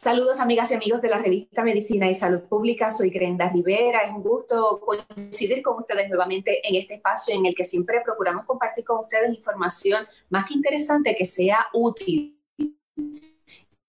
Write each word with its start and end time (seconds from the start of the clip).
Saludos 0.00 0.40
amigas 0.40 0.70
y 0.70 0.74
amigos 0.74 1.02
de 1.02 1.10
la 1.10 1.18
revista 1.18 1.62
Medicina 1.62 2.08
y 2.08 2.14
Salud 2.14 2.40
Pública, 2.48 2.88
soy 2.88 3.10
Grenda 3.10 3.50
Rivera, 3.50 4.00
es 4.00 4.10
un 4.10 4.22
gusto 4.22 4.80
coincidir 4.80 5.62
con 5.62 5.76
ustedes 5.76 6.08
nuevamente 6.08 6.66
en 6.66 6.76
este 6.76 6.94
espacio 6.94 7.34
en 7.34 7.44
el 7.44 7.54
que 7.54 7.64
siempre 7.64 8.00
procuramos 8.02 8.46
compartir 8.46 8.82
con 8.82 9.00
ustedes 9.00 9.28
información 9.28 10.06
más 10.30 10.46
que 10.46 10.54
interesante, 10.54 11.14
que 11.14 11.26
sea 11.26 11.66
útil 11.74 12.40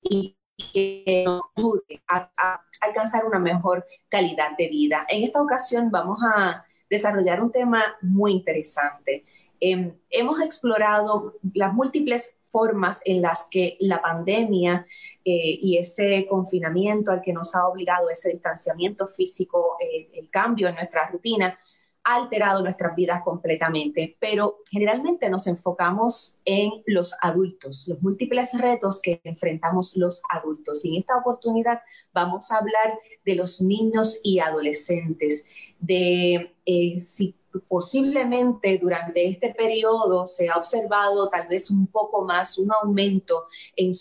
y 0.02 0.35
que 0.73 1.23
nos 1.26 1.44
ayude 1.55 2.04
a, 2.09 2.62
alcanzar 2.82 3.23
una 3.23 3.40
mejor 3.40 3.85
calidad 4.09 4.57
de 4.57 4.68
vida. 4.68 5.05
En 5.07 5.23
esta 5.23 5.41
ocasión 5.41 5.91
vamos 5.91 6.20
a 6.26 6.66
desarrollar 6.90 7.41
un 7.41 7.54
tema 7.54 7.96
muy 8.02 8.34
interesante. 8.34 9.23
Em, 9.62 9.93
hemos 10.09 10.41
explorado 10.41 11.35
las 11.54 11.73
múltiples 11.73 12.41
formas 12.52 13.02
en 13.05 13.22
las 13.22 13.48
que 13.50 13.78
la 13.80 14.02
pandemia 14.02 14.86
eh, 15.23 15.60
y 15.62 15.78
ese 15.78 16.28
confinamiento 16.30 17.12
al 17.12 17.22
que 17.22 17.34
nos 17.34 17.55
ha 17.55 17.68
obligado, 17.68 18.10
ese 18.10 18.30
distanciamiento 18.32 19.08
físico, 19.08 19.77
eh, 19.80 20.10
el 20.14 20.30
cambio 20.30 20.68
en 20.68 20.76
nuestra 20.76 21.10
rutina, 21.10 21.58
ha 22.04 22.16
alterado 22.16 22.64
nuestras 22.64 22.96
vidas 22.96 23.22
completamente, 23.24 24.18
pero 24.20 24.58
generalmente 24.70 25.30
nos 25.30 25.46
enfocamos 25.48 26.40
en 26.46 26.71
los 26.88 27.16
adultos, 27.21 27.88
los 27.88 28.02
múltiples 28.02 28.60
retos 28.60 29.02
que 29.02 29.21
enfrentamos 29.24 29.96
los 29.96 30.24
adultos. 30.30 30.84
Y 30.84 30.96
en 30.96 31.02
esta 31.02 31.18
oportunidad 31.18 31.82
vamos 32.12 32.52
a 32.52 32.58
hablar 32.58 32.98
de 33.24 33.36
los 33.36 33.62
niños 33.62 34.20
y 34.24 34.40
adolescentes, 34.40 35.48
de 35.80 36.55
eh, 36.65 36.99
si 36.99 37.36
posiblemente 37.68 38.77
durante 38.77 39.27
este 39.27 39.54
periodo 39.54 40.27
se 40.27 40.49
ha 40.49 40.57
observado 40.57 41.30
tal 41.30 41.48
vez 41.48 41.70
un 41.70 41.88
poco 41.88 42.26
más 42.26 42.58
un 42.58 42.71
aumento 42.82 43.48
en 43.76 43.91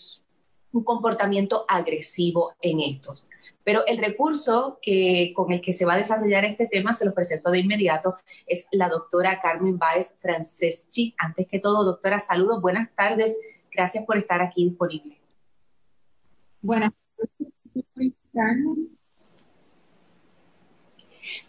un 0.73 0.83
comportamiento 0.83 1.65
agresivo 1.67 2.53
en 2.61 2.79
estos. 2.79 3.25
Pero 3.63 3.85
el 3.85 3.99
recurso 3.99 4.79
que, 4.81 5.33
con 5.35 5.51
el 5.51 5.61
que 5.61 5.73
se 5.73 5.85
va 5.85 5.93
a 5.93 5.97
desarrollar 5.97 6.45
este 6.45 6.67
tema, 6.67 6.93
se 6.93 7.05
lo 7.05 7.13
presento 7.13 7.51
de 7.51 7.59
inmediato, 7.59 8.15
es 8.47 8.67
la 8.71 8.89
doctora 8.89 9.39
Carmen 9.39 9.77
Báez 9.77 10.15
Franceschi. 10.19 11.13
Antes 11.17 11.47
que 11.47 11.59
todo, 11.59 11.83
doctora, 11.83 12.19
saludos, 12.19 12.61
buenas 12.61 12.89
tardes. 12.95 13.39
Gracias 13.71 14.03
por 14.05 14.17
estar 14.17 14.41
aquí 14.41 14.65
disponible. 14.65 15.19
Buenas 16.61 16.91
tardes, 17.17 18.13
Carmen. 18.33 18.97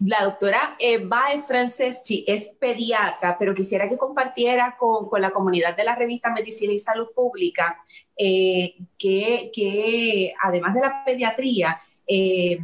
La 0.05 0.25
doctora 0.25 0.77
Baez 1.05 1.47
Franceschi 1.47 2.25
es 2.27 2.49
pediatra, 2.59 3.37
pero 3.39 3.55
quisiera 3.55 3.89
que 3.89 3.97
compartiera 3.97 4.77
con, 4.79 5.09
con, 5.09 5.21
la 5.21 5.31
comunidad 5.31 5.77
de 5.77 5.85
la 5.85 5.95
revista 5.95 6.31
Medicina 6.31 6.73
y 6.73 6.79
Salud 6.79 7.09
Pública 7.15 7.83
eh, 8.17 8.77
que, 8.99 9.51
que, 9.55 10.35
además 10.41 10.75
de 10.75 10.81
la 10.81 11.03
pediatría, 11.05 11.81
eh, 12.07 12.59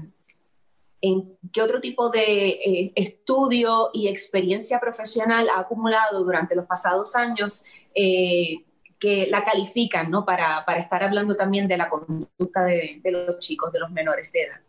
en 1.01 1.37
qué 1.53 1.63
otro 1.63 1.81
tipo 1.81 2.11
de 2.11 2.49
eh, 2.49 2.93
estudio 2.95 3.91
y 3.93 4.09
experiencia 4.09 4.79
profesional 4.79 5.49
ha 5.49 5.61
acumulado 5.61 6.23
durante 6.23 6.55
los 6.55 6.67
pasados 6.67 7.17
años 7.17 7.65
que 7.95 9.27
la 9.29 9.43
califican 9.43 10.11
¿no? 10.11 10.25
para, 10.25 10.65
para, 10.65 10.81
estar 10.81 11.03
hablando 11.03 11.35
también 11.35 11.67
de 11.67 11.77
la 11.77 11.89
conducta 11.89 12.65
de, 12.65 13.01
de, 13.03 13.11
los 13.11 13.39
chicos, 13.39 13.73
de 13.73 13.81
los 13.81 13.91
menores 13.91 14.31
de 14.33 14.43
edad. 14.43 14.61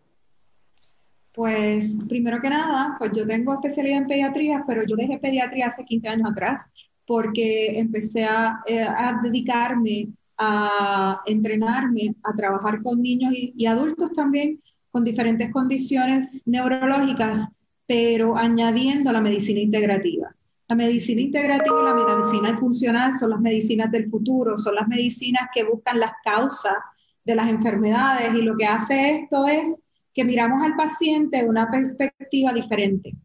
Pues 1.40 1.96
primero 2.10 2.42
que 2.42 2.50
nada, 2.50 2.98
pues 3.00 3.12
yo 3.16 3.26
tengo 3.26 3.54
especialidad 3.54 4.00
en 4.00 4.08
pediatría, 4.08 4.66
pero 4.68 4.84
yo 4.86 4.98
dejé 4.98 5.20
pediatría 5.20 5.68
hace 5.68 5.86
15 5.86 6.10
años 6.10 6.30
atrás 6.30 6.70
porque 7.08 7.80
empecé 7.80 8.26
a, 8.26 8.62
a 8.68 9.22
dedicarme 9.24 10.10
a 10.38 11.22
entrenarme, 11.26 12.14
a 12.26 12.36
trabajar 12.36 12.84
con 12.84 13.02
niños 13.02 13.32
y, 13.34 13.54
y 13.56 13.68
adultos 13.68 14.12
también 14.12 14.62
con 14.92 15.06
diferentes 15.06 15.50
condiciones 15.50 16.42
neurológicas, 16.46 17.48
pero 17.88 18.36
añadiendo 18.36 19.10
la 19.14 19.22
medicina 19.22 19.62
integrativa. 19.62 20.36
La 20.68 20.76
medicina 20.76 21.22
integrativa 21.22 21.80
y 21.80 21.86
la 21.86 22.16
medicina 22.18 22.58
funcional 22.58 23.14
son 23.14 23.30
las 23.30 23.40
medicinas 23.40 23.90
del 23.94 24.10
futuro, 24.10 24.58
son 24.58 24.76
las 24.76 24.90
medicinas 24.90 25.44
que 25.56 25.64
buscan 25.64 26.02
las 26.02 26.12
causas 26.22 26.76
de 27.24 27.36
las 27.36 27.48
enfermedades 27.48 28.34
y 28.34 28.42
lo 28.42 28.58
que 28.58 28.66
hace 28.66 29.16
esto 29.22 29.48
es 29.48 29.82
que 30.20 30.26
miramos 30.26 30.62
al 30.66 30.76
paciente 30.76 31.38
de 31.38 31.48
una 31.48 31.72
perspectiva 31.72 32.52
diferente. 32.52 33.16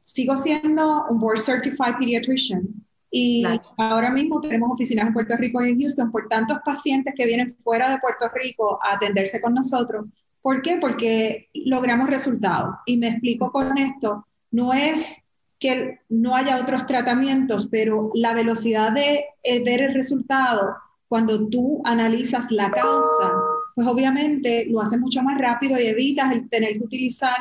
Sigo 0.00 0.36
siendo 0.36 1.06
un 1.08 1.20
board 1.20 1.38
certified 1.38 1.94
pediatrician, 2.00 2.66
y 3.12 3.44
ahora 3.76 4.10
mismo 4.10 4.40
tenemos 4.40 4.72
oficinas 4.72 5.06
en 5.06 5.12
Puerto 5.12 5.36
Rico 5.36 5.64
y 5.64 5.70
en 5.70 5.80
Houston 5.80 6.10
por 6.10 6.28
tantos 6.28 6.58
pacientes 6.64 7.14
que 7.16 7.26
vienen 7.26 7.54
fuera 7.58 7.90
de 7.90 7.98
Puerto 7.98 8.28
Rico 8.34 8.80
a 8.82 8.94
atenderse 8.94 9.40
con 9.40 9.54
nosotros. 9.54 10.06
¿Por 10.42 10.62
qué? 10.62 10.78
Porque 10.80 11.48
logramos 11.54 12.10
resultados. 12.10 12.74
Y 12.86 12.96
me 12.96 13.08
explico 13.08 13.52
con 13.52 13.78
esto. 13.78 14.26
No 14.50 14.72
es 14.72 15.16
que 15.60 16.00
no 16.08 16.34
haya 16.34 16.60
otros 16.60 16.86
tratamientos, 16.86 17.68
pero 17.70 18.10
la 18.14 18.34
velocidad 18.34 18.90
de 18.90 19.26
eh, 19.44 19.62
ver 19.62 19.80
el 19.80 19.94
resultado 19.94 20.74
cuando 21.06 21.48
tú 21.48 21.82
analizas 21.84 22.50
la 22.50 22.68
causa, 22.72 23.32
pues 23.74 23.86
obviamente 23.86 24.66
lo 24.68 24.80
hace 24.80 24.98
mucho 24.98 25.22
más 25.22 25.38
rápido 25.38 25.80
y 25.80 25.86
evitas 25.86 26.32
el 26.32 26.48
tener 26.48 26.74
que 26.74 26.84
utilizar 26.84 27.36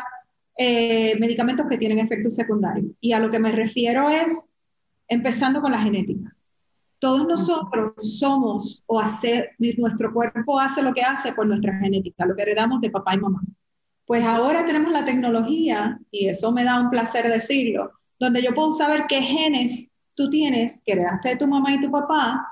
eh, 0.57 1.17
medicamentos 1.19 1.65
que 1.69 1.77
tienen 1.77 1.99
efectos 1.99 2.35
secundarios. 2.35 2.91
Y 2.99 3.13
a 3.13 3.19
lo 3.19 3.31
que 3.31 3.39
me 3.39 3.51
refiero 3.51 4.09
es 4.09 4.45
empezando 5.07 5.61
con 5.61 5.71
la 5.71 5.79
genética. 5.79 6.35
Todos 6.99 7.25
nosotros 7.25 7.93
somos 8.19 8.83
o 8.85 8.99
hacer, 8.99 9.51
nuestro 9.77 10.13
cuerpo 10.13 10.59
hace 10.59 10.83
lo 10.83 10.93
que 10.93 11.01
hace 11.01 11.31
por 11.31 11.47
nuestra 11.47 11.77
genética, 11.79 12.25
lo 12.25 12.35
que 12.35 12.41
heredamos 12.41 12.81
de 12.81 12.89
papá 12.89 13.15
y 13.15 13.19
mamá. 13.19 13.41
Pues 14.05 14.25
ahora 14.25 14.65
tenemos 14.65 14.91
la 14.91 15.05
tecnología, 15.05 15.99
y 16.11 16.27
eso 16.27 16.51
me 16.51 16.63
da 16.63 16.81
un 16.81 16.89
placer 16.89 17.29
decirlo, 17.29 17.91
donde 18.19 18.41
yo 18.41 18.53
puedo 18.53 18.71
saber 18.71 19.05
qué 19.07 19.21
genes 19.21 19.89
tú 20.13 20.29
tienes 20.29 20.81
que 20.83 20.91
heredaste 20.91 21.29
de 21.29 21.35
tu 21.37 21.47
mamá 21.47 21.73
y 21.73 21.79
tu 21.79 21.89
papá 21.89 22.45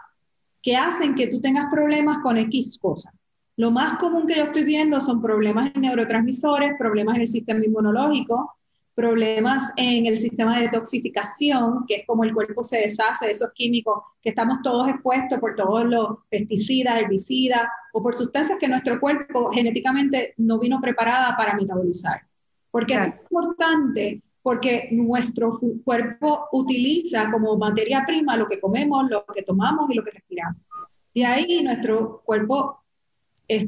que 0.61 0.77
hacen 0.77 1.15
que 1.15 1.27
tú 1.27 1.41
tengas 1.41 1.65
problemas 1.69 2.19
con 2.19 2.37
X 2.37 2.77
cosas. 2.79 3.13
Lo 3.57 3.71
más 3.71 3.97
común 3.97 4.27
que 4.27 4.35
yo 4.35 4.43
estoy 4.43 4.63
viendo 4.63 5.01
son 5.01 5.19
problemas 5.19 5.71
en 5.73 5.81
neurotransmisores, 5.81 6.77
problemas 6.77 7.15
en 7.15 7.21
el 7.21 7.27
sistema 7.27 7.65
inmunológico, 7.65 8.55
problemas 8.93 9.73
en 9.77 10.05
el 10.05 10.15
sistema 10.15 10.57
de 10.57 10.65
detoxificación, 10.65 11.83
que 11.87 11.95
es 11.95 12.07
como 12.07 12.23
el 12.23 12.35
cuerpo 12.35 12.63
se 12.63 12.77
deshace 12.77 13.25
de 13.25 13.31
esos 13.31 13.51
químicos 13.53 14.03
que 14.21 14.29
estamos 14.29 14.59
todos 14.61 14.89
expuestos 14.89 15.39
por 15.39 15.55
todos 15.55 15.85
los 15.85 16.19
pesticidas, 16.29 16.99
herbicidas 16.99 17.67
o 17.93 18.01
por 18.03 18.13
sustancias 18.13 18.59
que 18.59 18.67
nuestro 18.67 18.99
cuerpo 18.99 19.51
genéticamente 19.51 20.35
no 20.37 20.59
vino 20.59 20.79
preparada 20.79 21.35
para 21.35 21.55
metabolizar. 21.55 22.21
Porque 22.69 22.93
es 22.93 23.07
importante 23.07 24.21
porque 24.43 24.89
nuestro 24.91 25.59
cuerpo 25.83 26.47
utiliza 26.51 27.29
como 27.31 27.57
materia 27.57 28.05
prima 28.05 28.37
lo 28.37 28.47
que 28.47 28.59
comemos, 28.59 29.09
lo 29.09 29.25
que 29.25 29.41
tomamos 29.41 29.89
y 29.89 29.95
lo 29.95 30.03
que 30.03 30.11
respiramos. 30.11 30.61
De 31.13 31.25
ahí 31.25 31.63
nuestro 31.63 32.21
cuerpo 32.23 32.83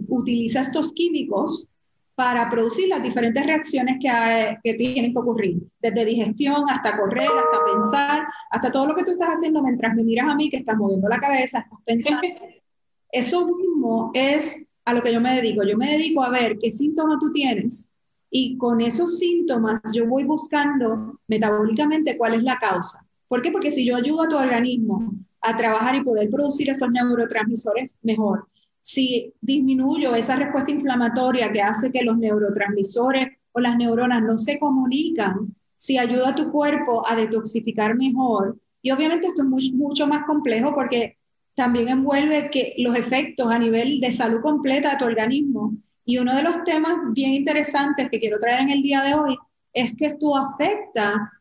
utiliza 0.08 0.62
estos 0.62 0.94
químicos 0.94 1.68
para 2.16 2.50
producir 2.50 2.90
las 2.90 3.02
diferentes 3.02 3.46
reacciones 3.46 3.98
que, 4.02 4.58
que, 4.62 4.74
tienen 4.74 5.14
que 5.14 5.20
ocurrir, 5.20 5.58
desde 5.82 6.04
digestión 6.04 6.70
hasta 6.70 6.98
correr, 6.98 7.30
hasta 7.30 7.66
pensar, 7.72 8.28
hasta 8.52 8.72
todo 8.72 8.88
lo 8.88 8.96
que 8.96 9.06
tú 9.06 9.12
estás 9.12 9.30
haciendo 9.30 9.64
mientras 9.64 9.96
me 9.96 10.04
miras 10.04 10.28
a 10.28 10.36
mí, 10.36 10.50
que 10.50 10.58
estás 10.58 10.76
moviendo 10.76 11.08
la 11.08 11.20
cabeza, 11.20 11.60
estás 11.60 11.80
pensando. 11.86 12.28
Eso 13.12 13.48
mismo 13.48 14.12
es 14.14 14.64
a 14.86 14.94
lo 14.94 15.02
que 15.02 15.14
yo 15.14 15.22
me 15.22 15.36
dedico. 15.36 15.64
Yo 15.64 15.78
me 15.78 15.92
dedico 15.92 16.24
a 16.24 16.30
ver 16.30 16.58
qué 16.60 16.72
síntomas 16.72 17.20
tú 17.20 17.32
tienes 17.32 17.94
y 18.30 18.58
con 18.58 18.82
esos 18.82 19.18
síntomas 19.18 19.80
yo 19.94 20.08
voy 20.08 20.24
buscando 20.24 21.20
metabólicamente 21.28 22.18
cuál 22.18 22.36
es 22.36 22.44
la 22.44 22.58
causa. 22.58 23.06
¿Por 23.28 23.42
qué? 23.42 23.52
Porque 23.52 23.72
si 23.72 23.86
yo 23.86 23.96
ayudo 23.96 24.24
a 24.24 24.28
tu 24.28 24.38
organismo 24.38 25.14
a 25.42 25.56
trabajar 25.56 25.96
y 25.96 26.04
poder 26.04 26.30
producir 26.30 26.70
esos 26.70 26.92
neurotransmisores 26.92 27.98
mejor, 28.02 28.48
si 28.92 29.32
disminuyo 29.40 30.16
esa 30.16 30.36
respuesta 30.36 30.72
inflamatoria 30.72 31.52
que 31.52 31.62
hace 31.62 31.92
que 31.92 32.02
los 32.02 32.18
neurotransmisores 32.18 33.38
o 33.52 33.60
las 33.60 33.78
neuronas 33.78 34.24
no 34.24 34.40
se 34.40 34.58
comunican, 34.58 35.56
si 35.76 36.00
ayudo 36.00 36.26
a 36.26 36.34
tu 36.34 36.52
cuerpo 36.52 37.08
a 37.08 37.16
detoxificar 37.16 37.96
mejor, 37.96 38.58
y 38.82 38.90
obviamente 38.90 39.28
esto 39.28 39.44
es 39.44 39.74
mucho 39.74 40.08
más 40.08 40.26
complejo 40.26 40.74
porque 40.74 41.18
también 41.54 41.90
envuelve 41.90 42.50
que 42.50 42.74
los 42.80 42.96
efectos 42.96 43.54
a 43.54 43.60
nivel 43.60 44.00
de 44.00 44.12
salud 44.12 44.42
completa 44.42 44.92
de 44.92 44.98
tu 44.98 45.06
organismo. 45.06 45.76
Y 46.04 46.18
uno 46.18 46.36
de 46.36 46.42
los 46.42 46.64
temas 46.64 46.98
bien 47.12 47.36
interesantes 47.36 48.10
que 48.10 48.20
quiero 48.20 48.40
traer 48.40 48.62
en 48.62 48.70
el 48.72 48.82
día 48.82 49.04
de 49.04 49.14
hoy 49.14 49.38
es 49.72 49.96
que 49.96 50.08
esto 50.08 50.36
afecta 50.36 51.32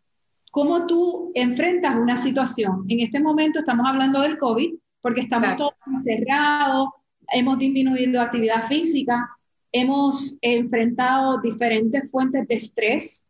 cómo 0.50 0.86
tú 0.86 1.32
enfrentas 1.34 1.96
una 1.96 2.16
situación. 2.18 2.84
En 2.88 3.00
este 3.00 3.20
momento 3.20 3.60
estamos 3.60 3.86
hablando 3.88 4.20
del 4.20 4.36
COVID 4.36 4.74
porque 5.00 5.22
estamos 5.22 5.56
todos 5.56 5.72
encerrados, 5.86 6.88
hemos 7.32 7.58
disminuido 7.58 8.20
actividad 8.20 8.66
física, 8.66 9.30
hemos 9.72 10.36
enfrentado 10.40 11.40
diferentes 11.40 12.10
fuentes 12.10 12.46
de 12.48 12.54
estrés, 12.54 13.26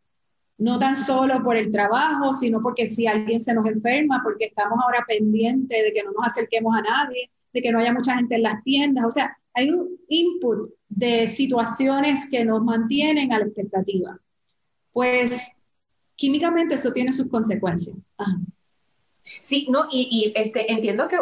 no 0.57 0.77
tan 0.77 0.95
solo 0.95 1.41
por 1.43 1.55
el 1.55 1.71
trabajo, 1.71 2.33
sino 2.33 2.61
porque 2.61 2.89
si 2.89 3.07
alguien 3.07 3.39
se 3.39 3.53
nos 3.53 3.65
enferma, 3.65 4.21
porque 4.23 4.45
estamos 4.45 4.77
ahora 4.83 5.05
pendientes 5.07 5.83
de 5.83 5.93
que 5.93 6.03
no 6.03 6.11
nos 6.11 6.25
acerquemos 6.25 6.75
a 6.75 6.81
nadie, 6.81 7.29
de 7.53 7.61
que 7.61 7.71
no 7.71 7.79
haya 7.79 7.93
mucha 7.93 8.15
gente 8.15 8.35
en 8.35 8.43
las 8.43 8.63
tiendas. 8.63 9.05
O 9.05 9.09
sea, 9.09 9.37
hay 9.53 9.69
un 9.69 9.97
input 10.09 10.71
de 10.89 11.27
situaciones 11.27 12.29
que 12.29 12.43
nos 12.43 12.63
mantienen 12.63 13.31
a 13.31 13.39
la 13.39 13.45
expectativa. 13.45 14.19
Pues 14.91 15.47
químicamente 16.15 16.75
eso 16.75 16.91
tiene 16.91 17.13
sus 17.13 17.27
consecuencias. 17.27 17.95
Sí, 19.41 19.67
no, 19.69 19.87
y, 19.91 20.31
este, 20.35 20.71
entiendo 20.71 21.07
que 21.07 21.17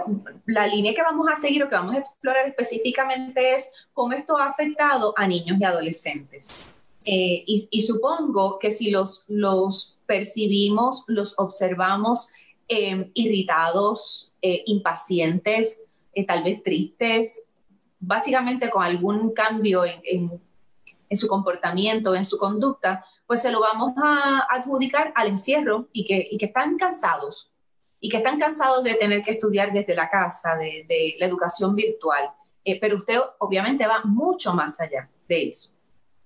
la 0.45 0.65
línea 0.65 0.94
que 0.94 1.01
vamos 1.01 1.27
a 1.30 1.36
seguir 1.36 1.63
o 1.63 1.69
que 1.69 1.75
vamos 1.75 1.95
a 1.95 2.00
explorar 2.00 2.48
específicamente 2.48 3.56
es 3.56 3.71
cómo 3.94 4.13
esto 4.13 4.38
ha 4.38 4.48
afectado 4.48 5.13
a 5.18 5.27
niños 5.27 5.57
y 5.59 5.63
adolescentes. 5.63 6.74
Eh, 7.06 7.44
y, 7.45 7.81
supongo 7.81 8.59
que 8.59 8.71
si 8.71 8.92
los, 8.92 9.25
percibimos, 10.06 11.04
los 11.07 11.38
observamos 11.38 12.30
em, 12.68 13.12
irritados, 13.13 14.31
eh, 14.42 14.63
impacientes, 14.65 15.83
eh, 16.13 16.25
tal 16.25 16.44
vez 16.44 16.63
tristes, 16.63 17.45
básicamente 18.00 18.69
con 18.69 18.83
algún 18.83 19.31
cambio 19.33 19.83
en, 19.86 20.42
su 21.12 21.27
comportamiento, 21.27 22.15
en 22.15 22.25
su 22.25 22.38
conducta, 22.38 23.06
pues 23.25 23.42
se 23.42 23.51
lo 23.51 23.62
vamos 23.62 23.94
a 23.98 24.45
adjudicar 24.50 25.13
al 25.15 25.27
encierro 25.27 25.88
y 25.94 26.03
que 26.06 26.45
están 26.45 26.77
cansados 26.77 27.51
y 28.00 28.10
que 28.10 28.18
están 28.18 28.40
cansados 28.40 28.84
de 28.84 28.96
tener 28.96 29.24
que 29.24 29.32
estudiar 29.32 29.74
desde 29.74 29.96
la 29.96 30.10
casa, 30.10 30.56
de, 30.56 31.16
la 31.20 31.26
educación 31.26 31.76
virtual. 31.76 32.30
Eh, 32.64 32.80
pero 32.80 32.98
usted 32.98 33.18
obviamente 33.40 33.88
va 33.88 34.02
mucho 34.04 34.54
más 34.54 34.80
allá 34.80 35.10
de 35.28 35.50
eso. 35.50 35.72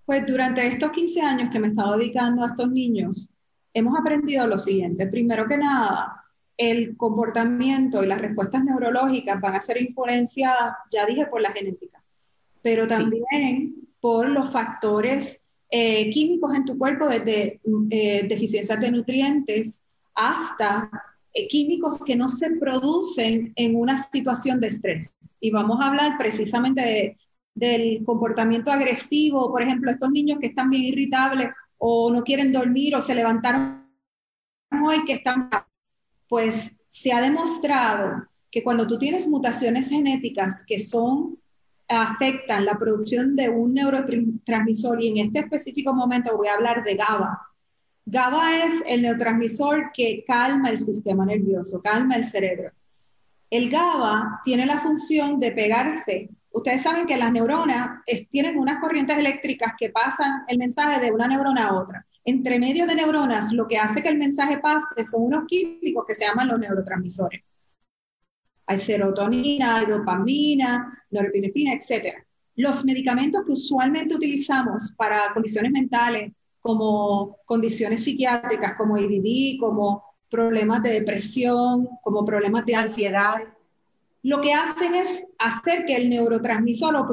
Pues 0.06 0.26
durante 0.26 0.66
estos 0.66 0.92
15 0.92 1.22
años 1.22 1.50
que 1.52 1.60
me 1.60 1.68
he 1.68 1.70
estado 1.70 1.98
dedicando 1.98 2.44
a 2.44 2.48
estos 2.48 2.70
niños, 2.70 3.30
hemos 3.74 3.98
aprendido 3.98 4.48
lo 4.48 4.58
siguiente. 4.58 5.08
Primero 5.08 5.48
que 5.48 5.58
nada, 5.58 6.26
el 6.58 6.98
comportamiento 6.98 8.04
y 8.04 8.08
las 8.08 8.20
respuestas 8.20 8.64
neurológicas 8.64 9.40
van 9.40 9.56
a 9.56 9.62
ser 9.62 9.82
influenciadas, 9.82 10.76
ya 10.92 11.06
dije, 11.06 11.26
por 11.28 11.42
la 11.42 11.52
genética, 11.52 12.04
pero 12.62 12.88
también 12.88 13.88
por 14.00 14.28
los 14.30 14.52
factores 14.52 15.42
eh, 15.70 16.10
químicos 16.12 16.54
en 16.56 16.66
tu 16.66 16.78
cuerpo, 16.78 17.08
desde 17.08 17.62
eh, 17.90 18.28
deficiencias 18.28 18.80
de 18.80 18.92
nutrientes 18.92 19.84
hasta 20.14 20.90
químicos 21.50 22.00
que 22.04 22.16
no 22.16 22.30
se 22.30 22.52
producen 22.52 23.54
en 23.56 23.76
una 23.76 23.98
situación 23.98 24.60
de 24.60 24.68
estrés. 24.68 25.16
Y 25.40 25.52
vamos 25.52 25.80
a 25.82 25.88
hablar 25.88 26.18
precisamente 26.18 27.18
del 27.54 28.04
comportamiento 28.06 28.72
agresivo, 28.72 29.52
por 29.52 29.62
ejemplo, 29.62 29.92
estos 29.92 30.10
niños 30.12 30.40
que 30.40 30.48
están 30.48 30.70
bien 30.70 30.84
irritables 30.84 31.50
o 31.78 32.12
no 32.12 32.24
quieren 32.24 32.52
dormir 32.52 32.96
o 32.96 33.02
se 33.02 33.16
levantaron 33.16 33.88
hoy 34.84 35.04
que 35.06 35.14
están, 35.14 35.50
pues 36.28 36.76
se 36.90 37.12
ha 37.12 37.22
demostrado 37.22 38.28
que 38.50 38.64
cuando 38.64 38.86
tú 38.86 38.98
tienes 38.98 39.28
mutaciones 39.28 39.90
genéticas 39.90 40.64
que 40.66 40.80
son 40.80 41.38
afectan 41.88 42.66
la 42.66 42.78
producción 42.78 43.36
de 43.36 43.50
un 43.50 43.74
neurotransmisor 43.74 45.02
y 45.02 45.10
en 45.10 45.28
este 45.28 45.40
específico 45.40 45.94
momento 45.94 46.36
voy 46.38 46.48
a 46.48 46.54
hablar 46.54 46.84
de 46.84 46.96
GABA, 46.96 47.51
GABA 48.06 48.66
es 48.66 48.84
el 48.88 49.04
neurotransmisor 49.04 49.92
que 49.94 50.24
calma 50.28 50.70
el 50.70 50.80
sistema 50.80 51.26
nervioso, 51.26 51.82
calma 51.82 52.16
el 52.16 52.24
cerebro. 52.24 52.72
El 53.50 53.70
GABA 53.70 54.42
tiene 54.44 54.66
la 54.66 54.80
función 54.80 55.40
de 55.40 55.52
pegarse. 55.52 56.30
Ustedes 56.52 56.82
saben 56.82 57.06
que 57.06 57.18
las 57.18 57.32
neuronas 57.32 58.02
tienen 58.30 58.58
unas 58.58 58.80
corrientes 58.80 59.18
eléctricas 59.18 59.74
que 59.78 59.90
pasan 59.90 60.44
el 60.48 60.58
mensaje 60.58 61.00
de 61.00 61.12
una 61.12 61.28
neurona 61.28 61.68
a 61.68 61.74
otra. 61.74 62.06
Entre 62.26 62.60
medio 62.60 62.86
de 62.86 62.96
neuronas, 62.96 63.52
lo 63.54 63.68
que 63.68 63.78
hace 63.78 64.02
que 64.02 64.10
el 64.10 64.18
mensaje 64.18 64.58
pase 64.60 65.06
son 65.06 65.24
unos 65.24 65.46
químicos 65.48 66.06
que 66.08 66.16
se 66.16 66.26
llaman 66.26 66.48
los 66.48 66.60
neurotransmisores. 66.60 67.42
Hay 68.66 68.78
serotonina, 68.78 69.78
hay 69.78 69.86
dopamina, 69.86 71.06
norepinefrina, 71.10 71.74
etc. 71.74 72.16
Los 72.56 72.86
medicamentos 72.86 73.42
que 73.46 73.54
usualmente 73.54 74.16
utilizamos 74.16 74.94
para 74.98 75.34
condiciones 75.34 75.72
mentales, 75.72 76.32
como 76.62 77.38
condiciones 77.46 78.04
psiquiátricas, 78.04 78.76
como 78.78 78.98
IBD, 78.98 79.60
como 79.60 80.04
problemas 80.30 80.82
de 80.84 80.94
depresión, 80.94 81.90
como 82.04 82.24
problemas 82.24 82.66
de 82.66 82.76
ansiedad. 82.76 83.42
Lo 84.24 84.40
que 84.42 84.54
hacen 84.54 84.96
es 84.96 85.26
hacer 85.40 85.86
que 85.86 85.96
el 85.96 86.10
neurotransmisor 86.10 86.96
o 86.96 87.06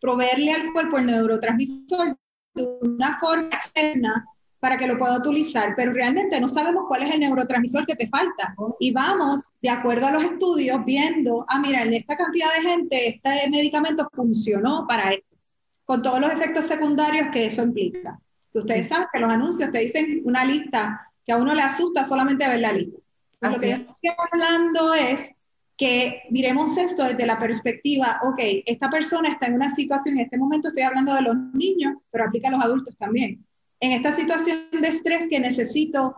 proveerle 0.00 0.52
al 0.52 0.72
cuerpo 0.72 0.98
el 0.98 1.06
neurotransmisor 1.06 2.16
de 2.54 2.78
una 2.82 3.18
forma 3.20 3.48
externa 3.48 4.26
para 4.58 4.76
que 4.76 4.88
lo 4.88 4.98
pueda 4.98 5.18
utilizar, 5.18 5.74
pero 5.76 5.92
realmente 5.92 6.40
no 6.40 6.48
sabemos 6.48 6.86
cuál 6.88 7.02
es 7.02 7.14
el 7.14 7.20
neurotransmisor 7.20 7.86
que 7.86 7.94
te 7.94 8.08
falta. 8.08 8.56
Y 8.80 8.90
vamos, 8.92 9.50
de 9.62 9.70
acuerdo 9.70 10.06
a 10.06 10.10
los 10.10 10.24
estudios, 10.24 10.84
viendo, 10.84 11.44
ah, 11.48 11.60
mira, 11.60 11.82
en 11.82 11.94
esta 11.94 12.16
cantidad 12.16 12.48
de 12.56 12.68
gente 12.68 13.08
este 13.08 13.50
medicamento 13.50 14.08
funcionó 14.12 14.84
para 14.88 15.12
esto, 15.12 15.36
con 15.84 16.02
todos 16.02 16.18
los 16.18 16.32
efectos 16.32 16.64
secundarios 16.64 17.28
que 17.32 17.46
eso 17.46 17.62
implica 17.62 18.18
ustedes 18.52 18.86
saben 18.88 19.08
que 19.12 19.20
los 19.20 19.30
anuncios 19.30 19.70
te 19.70 19.78
dicen 19.78 20.22
una 20.24 20.44
lista 20.44 21.08
que 21.24 21.32
a 21.32 21.36
uno 21.36 21.54
le 21.54 21.62
asusta 21.62 22.04
solamente 22.04 22.48
ver 22.48 22.60
la 22.60 22.72
lista. 22.72 22.98
lo 23.40 23.50
que 23.60 23.68
yo 23.68 23.76
estoy 23.76 24.10
hablando 24.32 24.94
es 24.94 25.34
que 25.76 26.22
miremos 26.30 26.76
esto 26.76 27.04
desde 27.04 27.24
la 27.24 27.38
perspectiva, 27.38 28.20
ok, 28.24 28.40
esta 28.66 28.90
persona 28.90 29.28
está 29.28 29.46
en 29.46 29.54
una 29.54 29.70
situación, 29.70 30.16
en 30.18 30.24
este 30.24 30.36
momento 30.36 30.68
estoy 30.68 30.82
hablando 30.82 31.14
de 31.14 31.22
los 31.22 31.36
niños, 31.52 31.94
pero 32.10 32.24
aplica 32.24 32.48
a 32.48 32.50
los 32.50 32.64
adultos 32.64 32.96
también. 32.98 33.44
En 33.78 33.92
esta 33.92 34.10
situación 34.10 34.58
de 34.72 34.88
estrés 34.88 35.28
que 35.28 35.38
necesito 35.38 36.16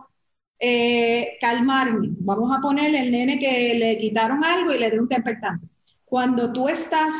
eh, 0.57 1.37
calmarme, 1.39 2.07
vamos 2.19 2.51
a 2.57 2.59
poner 2.59 2.95
el 2.95 3.11
nene 3.11 3.39
que 3.39 3.75
le 3.75 3.99
quitaron 3.99 4.43
algo 4.43 4.73
y 4.73 4.79
le 4.79 4.89
dé 4.89 4.99
un 4.99 5.07
tempertante. 5.07 5.67
Cuando 6.05 6.51
tú 6.51 6.67
estás 6.67 7.13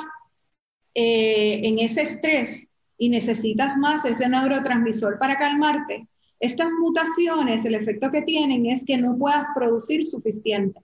eh, 0.96 1.62
en 1.64 1.78
ese 1.78 2.02
estrés, 2.02 2.71
y 3.02 3.10
necesitas 3.10 3.78
más 3.78 4.06
ese 4.06 4.30
neurotransmisor 4.30 5.18
para 5.18 5.36
calmarte, 5.36 6.08
estas 6.40 6.72
mutaciones, 6.80 7.66
el 7.66 7.74
efecto 7.74 8.12
que 8.12 8.22
tienen 8.22 8.68
es 8.68 8.86
que 8.86 8.96
no 8.96 9.18
puedas 9.18 9.48
producir 9.56 10.06
suficiente. 10.06 10.80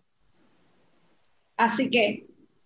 Así 1.57 1.91
que 1.91 2.25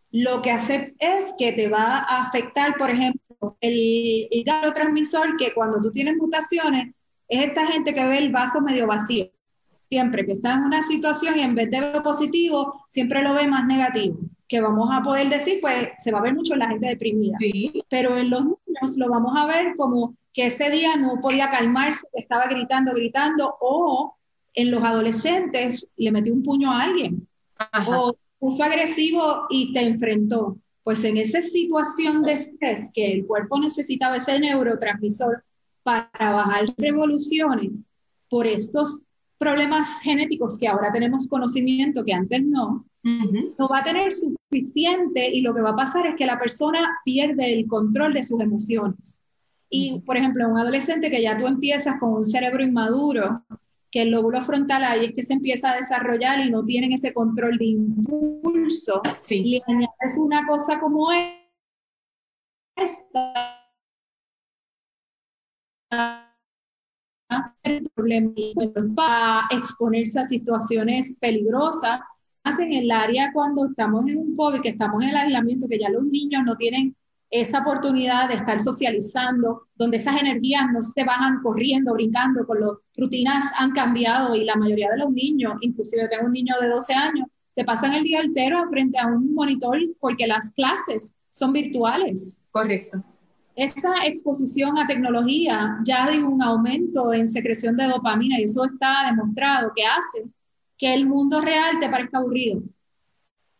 lo 0.09 0.41
que 0.41 0.51
hace 0.51 0.95
es 0.99 1.33
que 1.37 1.51
te 1.51 1.67
va 1.67 1.97
a 1.97 2.27
afectar, 2.27 2.77
por 2.77 2.91
ejemplo, 2.91 3.57
el, 3.59 4.29
el 4.31 4.43
neurotransmisor, 4.45 5.35
que 5.35 5.53
cuando 5.53 5.81
tú 5.81 5.91
tienes 5.91 6.15
mutaciones, 6.15 6.95
es 7.27 7.47
esta 7.47 7.67
gente 7.67 7.93
que 7.93 8.07
ve 8.07 8.19
el 8.19 8.31
vaso 8.31 8.61
medio 8.61 8.87
vacío. 8.87 9.31
Siempre 9.89 10.25
que 10.25 10.31
está 10.31 10.53
en 10.53 10.63
una 10.63 10.81
situación 10.81 11.37
y 11.37 11.41
en 11.41 11.55
vez 11.55 11.69
de 11.69 11.81
ver 11.81 12.03
positivo, 12.03 12.85
siempre 12.87 13.21
lo 13.21 13.33
ve 13.33 13.49
más 13.49 13.67
negativo. 13.67 14.17
Que 14.47 14.61
vamos 14.61 14.89
a 14.93 15.03
poder 15.03 15.27
decir, 15.27 15.59
pues 15.59 15.89
se 15.97 16.13
va 16.13 16.19
a 16.19 16.21
ver 16.21 16.33
mucho 16.33 16.53
en 16.53 16.59
la 16.59 16.69
gente 16.69 16.87
deprimida. 16.87 17.35
Sí. 17.37 17.83
Pero 17.89 18.17
en 18.17 18.29
los 18.29 18.43
lo 18.97 19.09
vamos 19.09 19.33
a 19.37 19.45
ver 19.45 19.75
como 19.77 20.15
que 20.33 20.47
ese 20.47 20.69
día 20.69 20.95
no 20.95 21.19
podía 21.21 21.49
calmarse, 21.49 22.07
estaba 22.13 22.45
gritando, 22.47 22.93
gritando, 22.93 23.55
o 23.59 24.15
en 24.53 24.71
los 24.71 24.83
adolescentes 24.83 25.87
le 25.97 26.11
metió 26.11 26.33
un 26.33 26.43
puño 26.43 26.71
a 26.71 26.81
alguien, 26.81 27.27
o 27.87 28.15
puso 28.39 28.63
agresivo 28.63 29.45
y 29.49 29.73
te 29.73 29.81
enfrentó. 29.81 30.57
Pues 30.83 31.03
en 31.03 31.17
esa 31.17 31.41
situación 31.41 32.23
de 32.23 32.33
estrés 32.33 32.89
que 32.93 33.11
el 33.11 33.25
cuerpo 33.27 33.59
necesitaba 33.59 34.17
ese 34.17 34.39
neurotransmisor 34.39 35.43
para 35.83 36.09
bajar 36.17 36.73
revoluciones 36.77 37.71
por 38.29 38.47
estos 38.47 39.01
problemas 39.41 39.99
genéticos 40.03 40.59
que 40.59 40.67
ahora 40.67 40.91
tenemos 40.93 41.27
conocimiento 41.27 42.05
que 42.05 42.13
antes 42.13 42.43
no, 42.43 42.85
no 43.01 43.67
va 43.67 43.79
a 43.79 43.83
tener 43.83 44.11
suficiente 44.11 45.31
y 45.31 45.41
lo 45.41 45.55
que 45.55 45.63
va 45.63 45.71
a 45.71 45.75
pasar 45.75 46.05
es 46.05 46.15
que 46.15 46.27
la 46.27 46.37
persona 46.37 46.99
pierde 47.03 47.51
el 47.51 47.67
control 47.67 48.13
de 48.13 48.21
sus 48.23 48.39
emociones. 48.39 49.25
Y, 49.67 49.99
por 50.01 50.15
ejemplo, 50.15 50.47
un 50.47 50.59
adolescente 50.59 51.09
que 51.09 51.23
ya 51.23 51.37
tú 51.37 51.47
empiezas 51.47 51.99
con 51.99 52.13
un 52.13 52.23
cerebro 52.23 52.61
inmaduro, 52.61 53.43
que 53.89 54.03
el 54.03 54.11
lóbulo 54.11 54.43
frontal 54.43 54.83
ahí 54.83 55.05
es 55.05 55.15
que 55.15 55.23
se 55.23 55.33
empieza 55.33 55.71
a 55.71 55.77
desarrollar 55.77 56.39
y 56.45 56.51
no 56.51 56.63
tienen 56.63 56.91
ese 56.91 57.11
control 57.11 57.57
de 57.57 57.65
impulso, 57.65 59.01
sí. 59.23 59.41
y 59.43 59.61
añades 59.67 60.19
una 60.19 60.45
cosa 60.45 60.79
como 60.79 61.07
esta, 62.75 63.57
para 68.95 69.47
exponerse 69.51 70.19
a 70.19 70.25
situaciones 70.25 71.17
peligrosas 71.19 72.01
en 72.59 72.73
el 72.73 72.91
área 72.91 73.31
cuando 73.33 73.65
estamos 73.65 74.07
en 74.07 74.17
un 74.17 74.35
COVID, 74.35 74.61
que 74.61 74.69
estamos 74.69 75.01
en 75.03 75.09
el 75.09 75.15
aislamiento, 75.15 75.67
que 75.67 75.79
ya 75.79 75.89
los 75.89 76.03
niños 76.03 76.43
no 76.45 76.55
tienen 76.55 76.95
esa 77.29 77.61
oportunidad 77.61 78.27
de 78.27 78.35
estar 78.35 78.59
socializando, 78.59 79.67
donde 79.75 79.97
esas 79.97 80.19
energías 80.21 80.65
no 80.73 80.81
se 80.81 81.03
van 81.05 81.41
corriendo, 81.41 81.93
brincando, 81.93 82.45
con 82.45 82.59
las 82.59 82.71
rutinas 82.97 83.45
han 83.57 83.71
cambiado 83.71 84.35
y 84.35 84.43
la 84.43 84.55
mayoría 84.55 84.89
de 84.89 84.97
los 84.97 85.11
niños, 85.11 85.53
inclusive 85.61 86.09
tengo 86.09 86.25
un 86.25 86.33
niño 86.33 86.55
de 86.59 86.67
12 86.67 86.93
años, 86.93 87.27
se 87.47 87.63
pasan 87.63 87.93
el 87.93 88.03
día 88.03 88.21
entero 88.21 88.67
frente 88.69 88.97
a 88.97 89.07
un 89.07 89.33
monitor 89.33 89.77
porque 89.99 90.27
las 90.27 90.53
clases 90.53 91.15
son 91.31 91.53
virtuales. 91.53 92.43
Correcto. 92.51 93.01
Esa 93.55 94.05
exposición 94.05 94.77
a 94.77 94.87
tecnología 94.87 95.77
ya 95.83 96.05
hay 96.05 96.19
un 96.19 96.41
aumento 96.41 97.13
en 97.13 97.27
secreción 97.27 97.75
de 97.75 97.85
dopamina 97.85 98.39
y 98.39 98.43
eso 98.43 98.63
está 98.65 99.07
demostrado 99.09 99.71
que 99.75 99.85
hace 99.85 100.29
que 100.77 100.93
el 100.93 101.05
mundo 101.05 101.41
real 101.41 101.77
te 101.79 101.89
parezca 101.89 102.17
aburrido. 102.17 102.61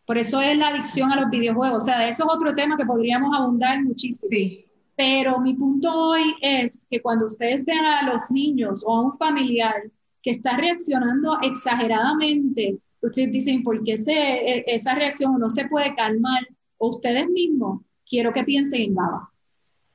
Por 0.06 0.18
eso 0.18 0.40
es 0.40 0.58
la 0.58 0.68
adicción 0.68 1.12
a 1.12 1.20
los 1.20 1.30
videojuegos. 1.30 1.84
O 1.84 1.86
sea, 1.86 2.08
eso 2.08 2.24
es 2.24 2.30
otro 2.34 2.54
tema 2.54 2.76
que 2.76 2.84
podríamos 2.84 3.32
abundar 3.38 3.82
muchísimo. 3.82 4.28
Sí. 4.30 4.64
Pero 4.96 5.40
mi 5.40 5.54
punto 5.54 5.92
hoy 5.94 6.34
es 6.40 6.86
que 6.90 7.00
cuando 7.00 7.26
ustedes 7.26 7.64
vean 7.64 7.84
a 7.84 8.12
los 8.12 8.30
niños 8.30 8.82
o 8.84 8.96
a 8.96 9.00
un 9.02 9.12
familiar 9.12 9.74
que 10.22 10.30
está 10.30 10.56
reaccionando 10.56 11.38
exageradamente, 11.42 12.78
ustedes 13.00 13.32
dicen, 13.32 13.62
¿por 13.62 13.82
qué 13.84 13.94
e, 13.94 14.64
esa 14.66 14.94
reacción 14.94 15.38
no 15.38 15.48
se 15.48 15.66
puede 15.66 15.94
calmar? 15.94 16.46
O 16.78 16.88
ustedes 16.88 17.28
mismos, 17.28 17.82
quiero 18.08 18.32
que 18.32 18.44
piensen 18.44 18.82
en 18.82 18.94
GABA. 18.94 19.31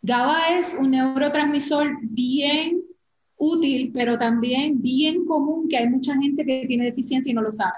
GABA 0.08 0.58
es 0.58 0.74
un 0.74 0.92
neurotransmisor 0.92 1.98
bien 2.02 2.82
útil, 3.36 3.92
pero 3.94 4.18
también 4.18 4.82
bien 4.82 5.26
común, 5.26 5.68
que 5.68 5.76
hay 5.76 5.90
mucha 5.90 6.14
gente 6.16 6.46
que 6.46 6.66
tiene 6.66 6.86
deficiencia 6.86 7.30
y 7.30 7.34
no 7.34 7.42
lo 7.42 7.52
sabe. 7.52 7.78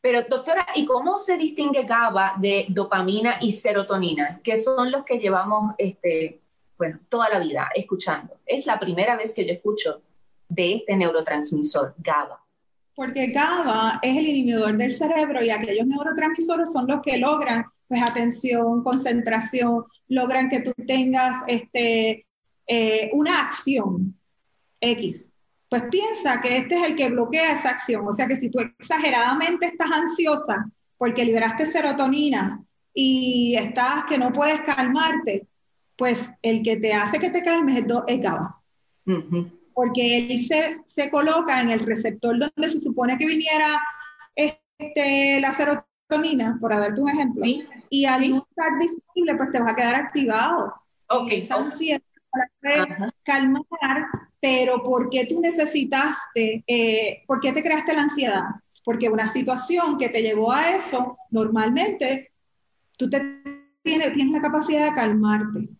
Pero 0.00 0.22
doctora, 0.22 0.68
¿y 0.76 0.84
cómo 0.84 1.18
se 1.18 1.36
distingue 1.36 1.82
GABA 1.82 2.34
de 2.38 2.66
dopamina 2.68 3.38
y 3.40 3.50
serotonina, 3.50 4.40
que 4.44 4.54
son 4.54 4.92
los 4.92 5.04
que 5.04 5.18
llevamos, 5.18 5.74
este, 5.76 6.40
bueno, 6.78 7.00
toda 7.08 7.28
la 7.28 7.40
vida 7.40 7.68
escuchando? 7.74 8.34
Es 8.46 8.66
la 8.66 8.78
primera 8.78 9.16
vez 9.16 9.34
que 9.34 9.44
yo 9.44 9.52
escucho 9.52 10.00
de 10.48 10.76
este 10.76 10.96
neurotransmisor, 10.96 11.96
GABA. 11.98 12.40
Porque 12.94 13.32
GABA 13.32 13.98
es 14.00 14.16
el 14.16 14.26
inhibidor 14.28 14.76
del 14.76 14.94
cerebro 14.94 15.42
y 15.42 15.50
aquellos 15.50 15.88
neurotransmisores 15.88 16.70
son 16.70 16.86
los 16.86 17.02
que 17.02 17.18
logran 17.18 17.64
pues 17.88 18.00
atención, 18.00 18.84
concentración, 18.84 19.84
logran 20.08 20.48
que 20.48 20.60
tú 20.60 20.72
tengas 20.86 21.42
este, 21.46 22.26
eh, 22.66 23.10
una 23.12 23.40
acción 23.40 24.18
X 24.80 25.34
pues 25.74 25.86
piensa 25.90 26.40
que 26.40 26.56
este 26.56 26.76
es 26.76 26.90
el 26.90 26.94
que 26.94 27.10
bloquea 27.10 27.50
esa 27.50 27.70
acción. 27.70 28.06
O 28.06 28.12
sea 28.12 28.28
que 28.28 28.36
si 28.36 28.48
tú 28.48 28.60
exageradamente 28.60 29.66
estás 29.66 29.90
ansiosa 29.90 30.70
porque 30.96 31.24
liberaste 31.24 31.66
serotonina 31.66 32.62
y 32.94 33.56
estás 33.58 34.04
que 34.04 34.16
no 34.16 34.32
puedes 34.32 34.60
calmarte, 34.60 35.48
pues 35.96 36.30
el 36.42 36.62
que 36.62 36.76
te 36.76 36.94
hace 36.94 37.18
que 37.18 37.30
te 37.30 37.42
calmes 37.42 37.84
es, 38.06 38.20
GABA. 38.20 38.62
Porque 39.74 40.18
él 40.18 40.38
se, 40.38 40.80
se, 40.84 41.10
coloca 41.10 41.60
en 41.60 41.70
el 41.70 41.80
receptor 41.80 42.38
donde 42.38 42.68
se 42.68 42.78
supone 42.78 43.18
que 43.18 43.26
viniera 43.26 43.82
este, 44.36 45.40
la 45.40 45.50
serotonina, 45.50 45.88
por 46.60 46.74
darte 46.74 47.00
un 47.00 47.10
ejemplo, 47.10 47.42
y 47.90 48.04
al 48.04 48.30
no 48.30 48.46
estar 48.48 48.78
disponible, 48.78 49.36
pues 49.36 49.52
te 49.52 49.60
vas 49.60 49.72
a 49.72 49.76
quedar 49.76 49.94
activado. 49.94 50.74
Ok. 51.08 51.28
Esa 51.32 51.56
ansiedad 51.56 52.00
para 52.30 53.12
calmar 53.22 53.62
pero 54.44 54.82
¿por 54.82 55.08
qué 55.08 55.24
tú 55.24 55.40
necesitaste, 55.40 56.62
eh, 56.66 57.22
por 57.26 57.40
qué 57.40 57.52
te 57.52 57.62
creaste 57.62 57.94
la 57.94 58.02
ansiedad? 58.02 58.42
Porque 58.84 59.08
una 59.08 59.26
situación 59.26 59.96
que 59.96 60.10
te 60.10 60.20
llevó 60.20 60.52
a 60.52 60.76
eso, 60.76 61.16
normalmente 61.30 62.30
tú 62.98 63.08
te, 63.08 63.42
tienes, 63.82 64.12
tienes 64.12 64.34
la 64.34 64.42
capacidad 64.42 64.84
de 64.84 64.94
calmarte, 64.94 65.70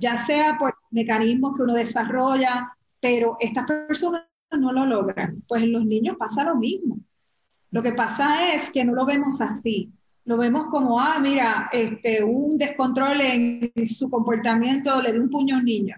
ya 0.00 0.16
sea 0.16 0.58
por 0.58 0.74
mecanismos 0.90 1.54
que 1.56 1.62
uno 1.62 1.74
desarrolla, 1.74 2.76
pero 2.98 3.36
estas 3.38 3.64
personas 3.64 4.24
no 4.50 4.72
lo 4.72 4.86
logran. 4.86 5.44
Pues 5.46 5.62
en 5.62 5.70
los 5.70 5.84
niños 5.84 6.16
pasa 6.18 6.42
lo 6.42 6.56
mismo. 6.56 6.98
Lo 7.74 7.82
que 7.82 7.92
pasa 7.92 8.54
es 8.54 8.70
que 8.70 8.84
no 8.84 8.94
lo 8.94 9.04
vemos 9.04 9.40
así. 9.40 9.90
Lo 10.26 10.38
vemos 10.38 10.66
como, 10.66 11.00
ah, 11.00 11.18
mira, 11.20 11.68
este, 11.72 12.22
un 12.22 12.56
descontrol 12.56 13.20
en 13.20 13.72
su 13.84 14.08
comportamiento, 14.08 15.02
le 15.02 15.10
dio 15.10 15.20
un 15.20 15.28
puño 15.28 15.56
a 15.56 15.58
un 15.58 15.64
niño 15.64 15.96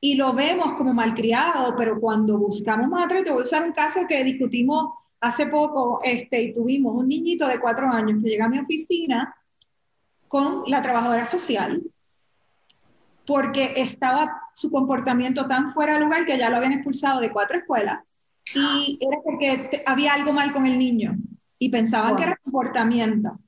y 0.00 0.16
lo 0.16 0.32
vemos 0.32 0.72
como 0.74 0.92
malcriado, 0.92 1.76
pero 1.76 2.00
cuando 2.00 2.38
buscamos 2.38 2.90
atrás, 3.00 3.22
te 3.22 3.30
voy 3.30 3.42
a 3.42 3.44
usar 3.44 3.64
un 3.64 3.72
caso 3.72 4.00
que 4.08 4.24
discutimos 4.24 4.94
hace 5.20 5.46
poco, 5.46 6.00
este, 6.02 6.42
y 6.42 6.54
tuvimos 6.54 6.92
un 6.96 7.06
niñito 7.06 7.46
de 7.46 7.60
cuatro 7.60 7.86
años 7.86 8.20
que 8.20 8.28
llega 8.28 8.46
a 8.46 8.48
mi 8.48 8.58
oficina 8.58 9.32
con 10.26 10.64
la 10.66 10.82
trabajadora 10.82 11.24
social, 11.24 11.82
porque 13.24 13.74
estaba 13.76 14.42
su 14.54 14.72
comportamiento 14.72 15.46
tan 15.46 15.70
fuera 15.70 15.94
de 15.94 16.00
lugar 16.00 16.26
que 16.26 16.36
ya 16.36 16.50
lo 16.50 16.56
habían 16.56 16.72
expulsado 16.72 17.20
de 17.20 17.30
cuatro 17.30 17.58
escuelas, 17.58 18.00
y 18.54 18.98
era 19.00 19.22
porque 19.22 19.82
había 19.86 20.14
algo 20.14 20.32
mal 20.32 20.52
con 20.52 20.66
el 20.66 20.78
niño, 20.78 21.16
y 21.58 21.68
pensaban 21.68 22.16
que 22.16 22.24
era 22.24 22.40
comportamiento. 22.42 23.38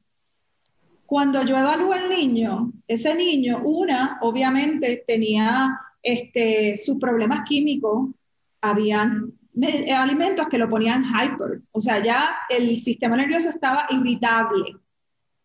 Cuando 1.06 1.42
yo 1.42 1.56
evalúo 1.56 1.92
al 1.92 2.08
niño, 2.08 2.72
ese 2.86 3.14
niño, 3.14 3.62
una, 3.64 4.18
obviamente 4.22 5.04
tenía 5.06 5.78
este, 6.02 6.76
sus 6.76 6.98
problemas 6.98 7.42
químicos, 7.46 8.10
habían 8.60 9.32
alimentos 9.96 10.48
que 10.48 10.58
lo 10.58 10.68
ponían 10.68 11.04
hyper, 11.04 11.62
o 11.72 11.80
sea, 11.80 12.02
ya 12.02 12.38
el 12.48 12.78
sistema 12.78 13.16
nervioso 13.16 13.48
estaba 13.48 13.86
irritable. 13.90 14.76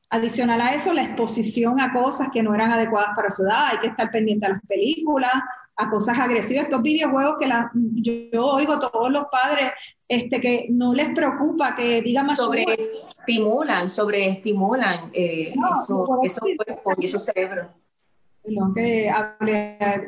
Adicional 0.09 0.61
a 0.61 0.73
eso, 0.73 0.93
la 0.93 1.03
exposición 1.03 1.81
a 1.81 1.91
cosas 1.91 2.29
que 2.31 2.41
no 2.41 2.55
eran 2.55 2.71
adecuadas 2.71 3.13
para 3.15 3.29
su 3.29 3.43
edad, 3.43 3.67
hay 3.71 3.79
que 3.79 3.87
estar 3.87 4.09
pendiente 4.09 4.45
a 4.45 4.51
las 4.51 4.61
películas, 4.65 5.33
a 5.77 5.89
cosas 5.89 6.17
agresivas, 6.17 6.63
estos 6.63 6.81
videojuegos 6.81 7.35
que 7.39 7.47
la, 7.47 7.71
yo, 7.73 8.45
oigo 8.45 8.79
todos 8.79 9.11
los 9.11 9.25
padres 9.31 9.71
este, 10.07 10.41
que 10.41 10.67
no 10.69 10.93
les 10.93 11.09
preocupa 11.09 11.75
que 11.75 12.01
diga 12.01 12.23
más 12.23 12.39
sobreestimulan, 12.39 13.87
sobreestimulan 13.87 15.11
eh, 15.13 15.53
eso, 15.53 16.19
esos 16.23 16.43
cuerpos 16.57 16.95
y 16.97 17.05
esos 17.05 17.23
cerebros 17.23 17.67
que 18.75 19.11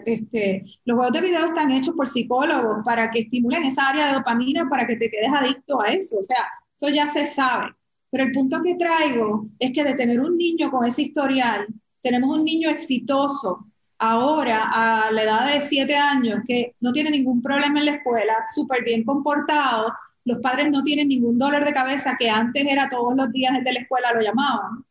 este, 0.05 0.65
los 0.85 0.97
juegos 0.97 1.13
de 1.13 1.21
video 1.21 1.45
están 1.47 1.71
hechos 1.71 1.95
por 1.95 2.07
psicólogos 2.07 2.83
para 2.85 3.09
que 3.11 3.21
estimulen 3.21 3.65
esa 3.65 3.89
área 3.89 4.07
de 4.07 4.13
dopamina 4.13 4.69
para 4.69 4.87
que 4.87 4.95
te 4.95 5.09
quedes 5.09 5.29
adicto 5.33 5.81
a 5.81 5.89
eso. 5.89 6.19
O 6.19 6.23
sea, 6.23 6.45
eso 6.71 6.89
ya 6.89 7.07
se 7.07 7.27
sabe. 7.27 7.73
Pero 8.11 8.23
el 8.23 8.31
punto 8.31 8.61
que 8.63 8.75
traigo 8.75 9.47
es 9.59 9.71
que 9.73 9.83
de 9.83 9.93
tener 9.93 10.19
un 10.19 10.37
niño 10.37 10.71
con 10.71 10.85
ese 10.85 11.03
historial, 11.03 11.67
tenemos 12.01 12.35
un 12.35 12.43
niño 12.43 12.69
exitoso 12.69 13.67
ahora 13.99 14.69
a 14.73 15.11
la 15.11 15.23
edad 15.23 15.53
de 15.53 15.61
siete 15.61 15.95
años 15.95 16.39
que 16.47 16.75
no 16.79 16.91
tiene 16.91 17.11
ningún 17.11 17.41
problema 17.41 17.79
en 17.79 17.85
la 17.85 17.91
escuela, 17.95 18.33
súper 18.47 18.83
bien 18.83 19.03
comportado, 19.03 19.93
los 20.25 20.39
padres 20.39 20.69
no 20.71 20.83
tienen 20.83 21.09
ningún 21.09 21.37
dolor 21.37 21.65
de 21.65 21.73
cabeza 21.73 22.15
que 22.17 22.29
antes 22.29 22.65
era 22.65 22.89
todos 22.89 23.15
los 23.15 23.31
días 23.31 23.53
el 23.57 23.63
de 23.63 23.73
la 23.73 23.79
escuela 23.81 24.13
lo 24.13 24.21
llamaban. 24.21 24.85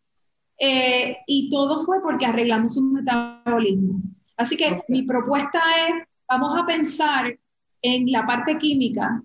Eh, 0.59 1.19
y 1.27 1.49
todo 1.51 1.81
fue 1.81 2.03
porque 2.03 2.27
arreglamos 2.27 2.77
un 2.77 2.93
metabolismo. 2.93 4.01
Así 4.37 4.57
que 4.57 4.83
mi 4.89 5.03
propuesta 5.03 5.61
es, 5.89 6.07
vamos 6.29 6.59
a 6.59 6.67
pensar 6.67 7.39
en 7.81 8.11
la 8.11 8.27
parte 8.27 8.59
química, 8.59 9.23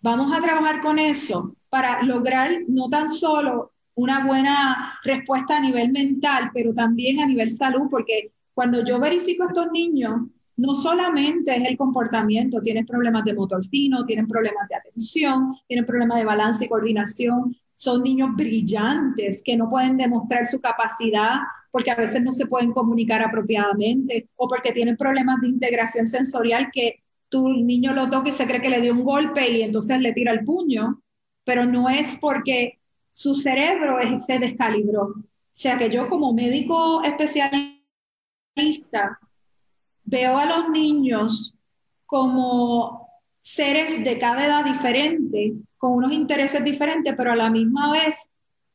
vamos 0.00 0.32
a 0.32 0.40
trabajar 0.40 0.80
con 0.80 0.98
eso 0.98 1.54
para 1.68 2.02
lograr 2.02 2.50
no 2.68 2.88
tan 2.88 3.08
solo 3.08 3.72
una 3.94 4.24
buena 4.24 4.98
respuesta 5.02 5.56
a 5.56 5.60
nivel 5.60 5.90
mental, 5.90 6.50
pero 6.54 6.72
también 6.72 7.20
a 7.20 7.26
nivel 7.26 7.50
salud, 7.50 7.88
porque 7.90 8.30
cuando 8.56 8.82
yo 8.82 8.98
verifico 8.98 9.44
a 9.44 9.48
estos 9.48 9.70
niños, 9.70 10.18
no 10.56 10.74
solamente 10.74 11.54
es 11.54 11.68
el 11.68 11.76
comportamiento, 11.76 12.62
tienen 12.62 12.86
problemas 12.86 13.22
de 13.26 13.34
motor 13.34 13.62
fino, 13.68 14.02
tienen 14.06 14.26
problemas 14.26 14.66
de 14.70 14.76
atención, 14.76 15.54
tienen 15.68 15.84
problemas 15.84 16.16
de 16.16 16.24
balance 16.24 16.64
y 16.64 16.68
coordinación, 16.68 17.54
son 17.74 18.02
niños 18.02 18.30
brillantes 18.34 19.42
que 19.44 19.58
no 19.58 19.68
pueden 19.68 19.98
demostrar 19.98 20.46
su 20.46 20.58
capacidad 20.58 21.40
porque 21.70 21.90
a 21.90 21.96
veces 21.96 22.22
no 22.22 22.32
se 22.32 22.46
pueden 22.46 22.72
comunicar 22.72 23.20
apropiadamente 23.20 24.30
o 24.36 24.48
porque 24.48 24.72
tienen 24.72 24.96
problemas 24.96 25.38
de 25.42 25.48
integración 25.48 26.06
sensorial 26.06 26.70
que 26.72 27.02
tu 27.28 27.50
niño 27.50 27.92
lo 27.92 28.08
toca 28.08 28.30
y 28.30 28.32
se 28.32 28.46
cree 28.46 28.62
que 28.62 28.70
le 28.70 28.80
dio 28.80 28.94
un 28.94 29.04
golpe 29.04 29.50
y 29.50 29.60
entonces 29.60 30.00
le 30.00 30.14
tira 30.14 30.32
el 30.32 30.46
puño, 30.46 31.02
pero 31.44 31.66
no 31.66 31.90
es 31.90 32.16
porque 32.18 32.78
su 33.10 33.34
cerebro 33.34 33.98
se 34.18 34.38
descalibró. 34.38 35.02
O 35.02 35.58
sea 35.58 35.76
que 35.76 35.90
yo 35.90 36.08
como 36.08 36.32
médico 36.32 37.02
especialista 37.04 37.75
veo 40.04 40.38
a 40.38 40.46
los 40.46 40.70
niños 40.70 41.54
como 42.06 43.08
seres 43.40 44.02
de 44.02 44.18
cada 44.18 44.46
edad 44.46 44.64
diferente 44.64 45.54
con 45.76 45.92
unos 45.92 46.12
intereses 46.12 46.64
diferentes, 46.64 47.14
pero 47.16 47.32
a 47.32 47.36
la 47.36 47.50
misma 47.50 47.92
vez 47.92 48.26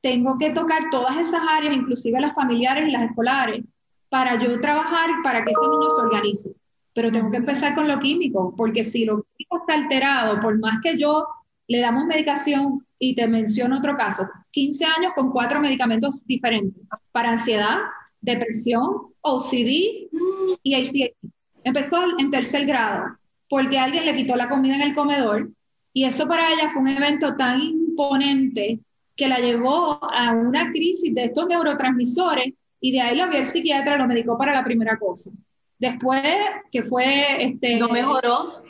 tengo 0.02 0.38
que 0.38 0.52
tocar 0.52 0.84
todas 0.90 1.18
esas 1.18 1.42
áreas, 1.50 1.76
inclusive 1.76 2.20
las 2.20 2.36
familiares 2.36 2.88
y 2.88 2.92
las 2.92 3.10
escolares, 3.10 3.64
para 4.10 4.38
yo 4.38 4.60
trabajar 4.60 5.10
para 5.24 5.44
que 5.44 5.52
ese 5.52 5.68
niño 5.68 5.90
se 5.90 6.02
organice. 6.02 6.52
Pero 6.94 7.12
tengo 7.12 7.32
que 7.32 7.38
empezar 7.38 7.74
con 7.76 7.88
lo 7.88 8.00
químico, 8.00 8.54
porque 8.56 8.84
si 8.84 9.06
lo 9.06 9.24
químico 9.24 9.60
está 9.60 9.74
alterado, 9.74 10.40
por 10.42 10.60
más 10.60 10.82
que 10.84 10.98
yo 10.98 11.26
le 11.68 11.80
damos 11.80 12.06
medicación, 12.06 12.86
y 13.00 13.16
te 13.16 13.28
menciono 13.28 13.80
otro 13.80 13.98
caso, 13.98 14.30
15 14.52 14.86
años 14.86 15.14
con 15.16 15.32
cuatro 15.32 15.60
medicamentos 15.60 16.26
diferentes, 16.28 16.84
para 17.12 17.32
ansiedad, 17.32 17.80
depresión, 18.22 19.14
OCD 19.22 20.10
y 20.64 20.76
HDHD. 20.76 21.30
Empezó 21.64 21.98
en 22.18 22.32
tercer 22.32 22.66
grado 22.66 23.18
porque 23.50 23.78
alguien 23.78 24.06
le 24.06 24.16
quitó 24.16 24.36
la 24.36 24.50
comida 24.50 24.76
en 24.76 24.82
el 24.82 24.96
comedor 24.96 25.52
y 25.94 26.06
eso 26.06 26.28
para 26.28 26.50
ella 26.52 26.72
fue 26.72 26.82
un 26.82 26.88
evento 26.88 27.36
tan 27.36 27.60
imponente 27.60 28.80
que 29.16 29.28
la 29.28 29.40
llevó 29.40 30.00
a 30.04 30.32
una 30.32 30.72
crisis 30.72 31.14
de 31.14 31.26
estos 31.26 31.48
neurotransmisores 31.48 32.54
y 32.80 32.92
de 32.92 33.02
ahí 33.02 33.18
lo 33.18 33.28
vio 33.28 33.40
el 33.40 33.46
psiquiatra, 33.46 33.98
lo 33.98 34.08
medicó 34.08 34.38
para 34.38 34.54
la 34.54 34.64
primera 34.64 34.98
cosa. 34.98 35.32
Después 35.78 36.24
que 36.72 36.82
fue... 36.82 37.44
Este, 37.44 37.76
no 37.78 37.90
mejoró, 37.90 38.64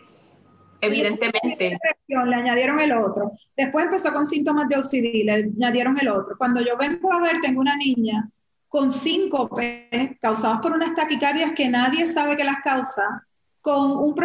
evidentemente. 0.81 1.77
Le 2.07 2.35
añadieron 2.35 2.79
el 2.79 2.91
otro. 2.91 3.33
Después 3.55 3.85
empezó 3.85 4.11
con 4.11 4.25
síntomas 4.25 4.67
de 4.67 4.77
OCD, 4.77 5.23
le 5.23 5.33
añadieron 5.33 5.97
el 5.99 6.09
otro. 6.09 6.35
Cuando 6.37 6.59
yo 6.61 6.75
vengo 6.75 7.13
a 7.13 7.21
ver, 7.21 7.39
tengo 7.41 7.61
una 7.61 7.77
niña 7.77 8.29
con 8.71 8.89
síncopes 8.89 10.17
causadas 10.21 10.61
por 10.61 10.71
unas 10.71 10.95
taquicardias 10.95 11.51
que 11.51 11.67
nadie 11.67 12.07
sabe 12.07 12.37
que 12.37 12.45
las 12.45 12.61
causa, 12.63 13.27
con 13.59 13.91
un 13.91 14.15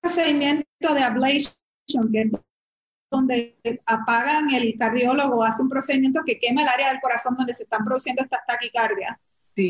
procedimiento 0.00 0.94
de 0.94 1.00
ablation, 1.00 1.56
que 2.12 2.20
es 2.20 2.30
donde 3.10 3.58
apagan 3.84 4.54
el 4.54 4.76
cardiólogo, 4.78 5.42
hace 5.42 5.62
un 5.62 5.68
procedimiento 5.68 6.20
que 6.24 6.38
quema 6.38 6.62
el 6.62 6.68
área 6.68 6.90
del 6.90 7.00
corazón 7.00 7.34
donde 7.36 7.52
se 7.52 7.64
están 7.64 7.84
produciendo 7.84 8.22
estas 8.22 8.46
taquicardias. 8.46 9.18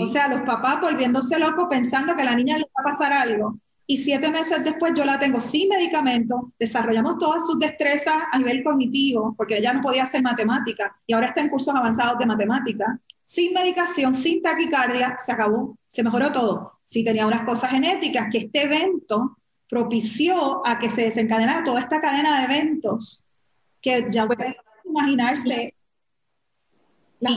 O 0.03 0.07
sea, 0.07 0.29
los 0.29 0.43
papás 0.43 0.83
volviéndose 0.83 1.39
locos 1.39 1.67
pensando 1.71 2.15
que 2.15 2.23
a 2.23 2.27
la 2.27 2.35
niña 2.35 2.59
le 2.59 2.65
va 2.65 2.83
a 2.83 2.91
pasar 2.91 3.11
algo. 3.11 3.59
Y 3.87 3.97
siete 3.97 4.31
meses 4.31 4.63
después 4.65 4.93
yo 4.95 5.07
la 5.07 5.19
tengo 5.19 5.41
sin 5.41 5.71
medicamento, 5.71 6.53
desarrollamos 6.59 7.17
todas 7.17 7.47
sus 7.47 7.59
destrezas 7.59 8.25
a 8.33 8.39
nivel 8.39 8.63
cognitivo, 8.63 9.35
porque 9.35 9.57
ella 9.57 9.73
no 9.73 9.81
podía 9.81 10.03
hacer 10.03 10.23
matemática 10.23 10.95
y 11.07 11.15
ahora 11.15 11.29
está 11.29 11.41
en 11.41 11.49
cursos 11.49 11.75
avanzados 11.75 12.19
de 12.19 12.27
matemática. 12.27 13.01
Sin 13.25 13.55
medicación, 13.55 14.13
sin 14.15 14.43
taquicardia, 14.43 15.17
se 15.19 15.33
acabó, 15.33 15.79
se 15.89 16.03
mejoró 16.03 16.31
todo. 16.31 16.81
Sí 16.85 17.03
tenía 17.03 17.27
unas 17.27 17.45
cosas 17.45 17.71
genéticas 17.71 18.27
que 18.31 18.39
este 18.39 18.65
evento 18.65 19.39
propició 19.69 20.67
a 20.67 20.79
que 20.79 20.91
se 20.91 21.03
desencadenara 21.03 21.65
toda 21.65 21.81
esta 21.81 22.01
cadena 22.01 22.39
de 22.39 22.45
eventos 22.45 23.25
que 23.81 24.07
ya 24.11 24.27
pueden 24.27 24.55
imaginarse. 24.85 25.75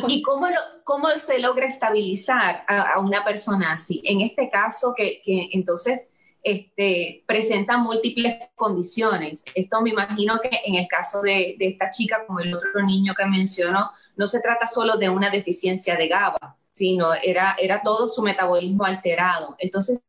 ¿Y, 0.08 0.22
cómo, 0.22 0.48
cómo, 0.84 1.10
se 1.18 1.40
logra 1.40 1.66
estabilizar 1.68 2.66
a, 2.68 3.00
una 3.00 3.24
persona 3.24 3.72
así? 3.72 4.02
En 4.04 4.20
este 4.20 4.50
caso, 4.50 4.94
que, 4.96 5.22
que 5.24 5.50
entonces 5.54 6.10
este, 6.48 7.24
presenta 7.26 7.78
múltiples 7.78 8.38
condiciones. 8.56 9.44
Esto 9.54 9.82
me 9.82 9.90
imagino 9.90 10.40
que 10.42 10.62
en 10.66 10.76
el 10.76 10.88
caso 10.88 11.22
de, 11.22 11.56
de, 11.60 11.68
esta 11.68 11.90
chica, 11.90 12.26
como 12.26 12.40
el 12.40 12.56
otro 12.56 12.86
niño 12.86 13.14
que 13.14 13.26
mencionó, 13.26 13.92
no 14.16 14.28
se 14.28 14.40
trata 14.40 14.66
solo 14.66 14.96
de 14.96 15.10
una 15.10 15.30
deficiencia 15.30 15.98
de 15.98 16.08
GABA, 16.08 16.56
sino 16.72 17.14
era, 17.14 17.58
era 17.60 17.82
todo 17.82 18.08
su 18.08 18.22
metabolismo 18.22 18.86
alterado. 18.86 19.56
Entonces, 19.60 20.02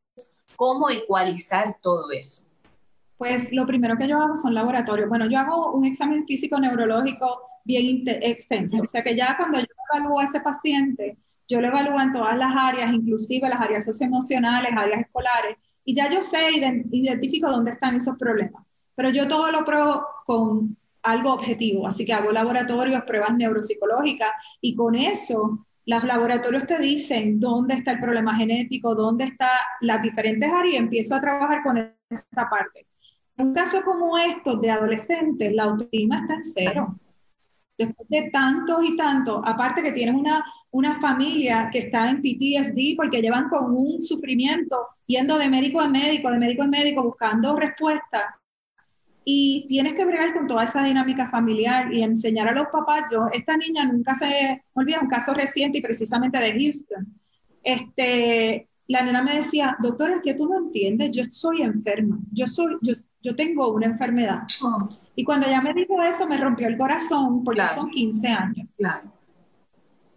¿cómo 0.55 0.91
ecualizar 0.91 1.77
todo 1.83 2.11
eso? 2.13 2.45
Pues 3.17 3.53
lo 3.53 3.67
primero 3.67 3.97
que 3.97 4.07
yo 4.07 4.21
hago 4.21 4.37
son 4.37 4.55
laboratorios. 4.55 5.09
Bueno, 5.09 5.29
yo 5.29 5.41
hago 5.41 5.73
un 5.73 5.87
examen 5.87 6.25
físico 6.25 6.61
neurológico 6.61 7.49
bien 7.65 8.05
extenso. 8.07 8.83
O 8.83 8.87
sea 8.87 9.03
que 9.03 9.17
ya 9.17 9.37
cuando 9.37 9.59
yo 9.59 9.67
evalúo 9.93 10.21
a 10.21 10.25
ese 10.25 10.41
paciente, 10.41 11.19
yo 11.49 11.61
lo 11.61 11.69
evalúo 11.69 12.01
en 12.01 12.13
todas 12.13 12.37
las 12.37 12.53
áreas, 12.57 12.93
inclusive 12.93 13.49
las 13.49 13.61
áreas 13.61 13.85
socioemocionales, 13.85 14.71
áreas 14.77 15.01
escolares, 15.01 15.57
y 15.89 15.95
ya 15.95 16.13
yo 16.13 16.21
sé, 16.21 16.51
identifico 16.91 17.51
dónde 17.51 17.71
están 17.71 17.97
esos 17.97 18.15
problemas. 18.19 18.63
Pero 18.95 19.09
yo 19.09 19.27
todo 19.27 19.51
lo 19.51 19.65
pruebo 19.65 20.05
con 20.27 20.77
algo 21.03 21.33
objetivo, 21.33 21.89
así 21.89 22.05
que 22.05 22.13
hago 22.13 22.31
laboratorios, 22.31 23.05
pruebas 23.05 23.35
neuropsicológicas, 23.35 24.29
y 24.61 24.77
con 24.77 24.95
eso 24.95 25.65
los 25.87 26.05
laboratorios 26.05 26.67
te 26.67 26.79
dicen 26.79 27.41
dónde 27.41 27.77
está 27.77 27.93
el 27.93 28.01
problema 28.01 28.37
genético, 28.37 28.95
dónde 28.95 29.25
están 29.25 29.49
las 29.81 30.03
diferentes 30.03 30.53
áreas, 30.53 30.75
y 30.75 30.77
empiezo 30.77 31.15
a 31.15 31.23
trabajar 31.23 31.63
con 31.63 31.79
esa 31.79 32.51
parte. 32.51 32.87
En 33.39 33.47
un 33.47 33.55
caso 33.55 33.83
como 33.83 34.19
estos 34.19 34.61
de 34.61 34.71
adolescentes, 34.71 35.55
la 35.55 35.63
autoestima 35.63 36.19
está 36.19 36.35
en 36.35 36.45
cero. 36.45 36.99
Después 37.79 38.07
de 38.11 38.29
tantos 38.31 38.85
y 38.85 38.95
tantos, 38.95 39.41
aparte 39.43 39.83
que 39.83 39.93
tienes 39.93 40.15
una, 40.15 40.45
una 40.71 41.01
familia 41.01 41.71
que 41.73 41.81
está 41.81 42.11
en 42.11 42.21
PTSD 42.21 42.97
porque 42.97 43.21
llevan 43.23 43.49
con 43.49 43.75
un 43.75 44.01
sufrimiento 44.01 44.77
yendo 45.07 45.39
de 45.39 45.49
médico 45.49 45.81
a 45.81 45.89
médico, 45.89 46.31
de 46.31 46.39
médico 46.39 46.63
a 46.63 46.67
médico, 46.67 47.03
buscando 47.03 47.57
respuestas. 47.57 48.25
Y 49.25 49.67
tienes 49.69 49.95
que 49.95 50.07
bregar 50.07 50.33
con 50.33 50.47
toda 50.47 50.65
esa 50.65 50.85
dinámica 50.85 51.29
familiar 51.29 51.93
y 51.93 52.03
enseñar 52.03 52.49
a 52.49 52.53
los 52.53 52.69
papás. 52.69 53.05
Yo, 53.13 53.27
esta 53.33 53.57
niña 53.57 53.85
nunca 53.85 54.15
se 54.15 54.63
olvida 54.73 55.01
un 55.03 55.09
caso 55.09 55.35
reciente 55.35 55.79
y 55.79 55.83
precisamente 55.83 56.39
de 56.39 56.53
Houston. 56.53 57.07
Este, 57.63 58.69
la 58.87 59.03
nena 59.03 59.23
me 59.23 59.37
decía, 59.37 59.77
doctora, 59.81 60.17
es 60.17 60.23
que 60.23 60.35
tú 60.35 60.49
no 60.49 60.59
entiendes, 60.59 61.11
yo 61.11 61.25
soy 61.31 61.61
enferma, 61.61 62.19
yo, 62.33 62.47
soy, 62.47 62.79
yo, 62.81 62.95
yo 63.23 63.37
tengo 63.37 63.71
una 63.73 63.87
enfermedad. 63.87 64.45
Oh. 64.63 64.89
Y 65.15 65.25
cuando 65.25 65.47
ella 65.47 65.61
me 65.61 65.75
dijo 65.75 66.01
eso, 66.03 66.27
me 66.27 66.39
rompió 66.39 66.69
el 66.69 66.79
corazón, 66.79 67.45
porque 67.45 67.69
son 67.75 67.91
15 67.91 68.29
años. 68.29 68.69
Claro. 68.79 69.18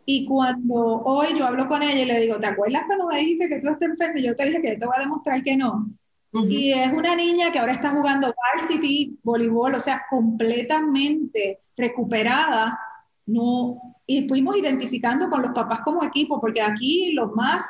Y 0.05 0.25
cuando 0.25 0.75
hoy 0.75 1.27
yo 1.37 1.45
hablo 1.45 1.67
con 1.67 1.83
ella 1.83 2.01
y 2.01 2.05
le 2.05 2.19
digo, 2.19 2.39
¿te 2.39 2.47
acuerdas 2.47 2.83
cuando 2.87 3.07
me 3.07 3.19
dijiste 3.19 3.47
que 3.47 3.59
tú 3.59 3.69
estás 3.69 3.89
enferma? 3.89 4.19
Y 4.19 4.23
yo 4.23 4.35
te 4.35 4.45
dije 4.45 4.61
que 4.61 4.77
te 4.77 4.85
voy 4.85 4.95
a 4.97 5.01
demostrar 5.01 5.43
que 5.43 5.55
no. 5.55 5.89
Y 6.33 6.71
es 6.71 6.91
una 6.93 7.15
niña 7.15 7.51
que 7.51 7.59
ahora 7.59 7.73
está 7.73 7.89
jugando 7.89 8.33
varsity, 8.53 9.19
voleibol, 9.21 9.75
o 9.75 9.79
sea, 9.79 10.03
completamente 10.09 11.59
recuperada. 11.75 12.79
No, 13.25 13.95
y 14.05 14.27
fuimos 14.27 14.57
identificando 14.57 15.29
con 15.29 15.41
los 15.41 15.51
papás 15.51 15.81
como 15.83 16.03
equipo, 16.03 16.39
porque 16.39 16.61
aquí 16.61 17.11
los 17.13 17.33
más 17.33 17.65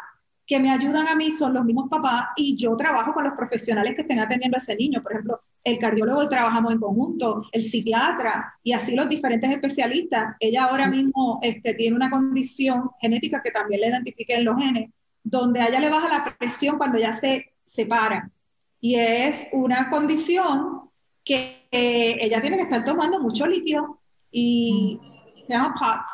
que 0.46 0.60
me 0.60 0.72
ayudan 0.72 1.08
a 1.08 1.16
mí 1.16 1.32
son 1.32 1.54
los 1.54 1.66
mismos 1.66 1.90
papás 1.90 2.28
y 2.36 2.56
yo 2.56 2.76
trabajo 2.76 3.14
con 3.14 3.24
los 3.24 3.34
profesionales 3.34 3.96
que 3.96 4.02
estén 4.02 4.20
atendiendo 4.20 4.58
a 4.58 4.60
ese 4.60 4.76
niño. 4.76 5.02
Por 5.02 5.14
ejemplo, 5.14 5.42
el 5.64 5.78
cardiólogo 5.78 6.28
trabajamos 6.28 6.74
en 6.74 6.80
conjunto, 6.80 7.44
el 7.52 7.62
psiquiatra 7.62 8.56
y 8.64 8.74
así 8.74 8.96
los 8.96 9.08
diferentes 9.10 9.50
especialistas. 9.50 10.36
Ella 10.40 10.66
ahora 10.66 10.88
mismo 10.88 11.40
este, 11.42 11.74
tiene 11.76 11.96
una 11.96 12.10
condición 12.10 12.90
genética 13.00 13.42
que 13.44 13.52
también 13.52 13.82
le 13.82 13.88
identifique 13.90 14.34
en 14.34 14.46
los 14.46 14.58
genes, 14.58 14.90
donde 15.24 15.62
a 15.62 15.68
ella 15.68 15.80
le 15.80 15.90
baja 15.90 16.10
la 16.10 16.38
presión 16.38 16.78
cuando 16.78 16.98
ya 16.98 17.14
se 17.14 17.54
separa. 17.64 18.32
Y 18.80 18.96
es 18.96 19.50
una 19.52 19.90
condición 19.90 20.90
que 21.24 21.68
ella 21.72 22.42
tiene 22.42 22.58
que 22.58 22.64
estar 22.64 22.84
tomando 22.84 23.20
mucho 23.20 23.46
líquido 23.46 24.00
y 24.32 25.00
se 25.46 25.54
llama 25.54 25.76
POTS. 25.80 26.12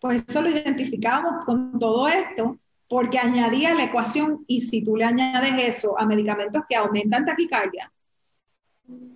Pues 0.00 0.24
eso 0.26 0.40
lo 0.40 0.48
identificamos 0.48 1.44
con 1.44 1.78
todo 1.78 2.08
esto 2.08 2.58
porque 2.88 3.18
añadía 3.18 3.74
la 3.74 3.84
ecuación 3.84 4.44
y 4.46 4.60
si 4.60 4.82
tú 4.82 4.96
le 4.96 5.04
añades 5.04 5.54
eso 5.58 5.98
a 5.98 6.06
medicamentos 6.06 6.62
que 6.68 6.76
aumentan 6.76 7.26
taquicardia 7.26 7.92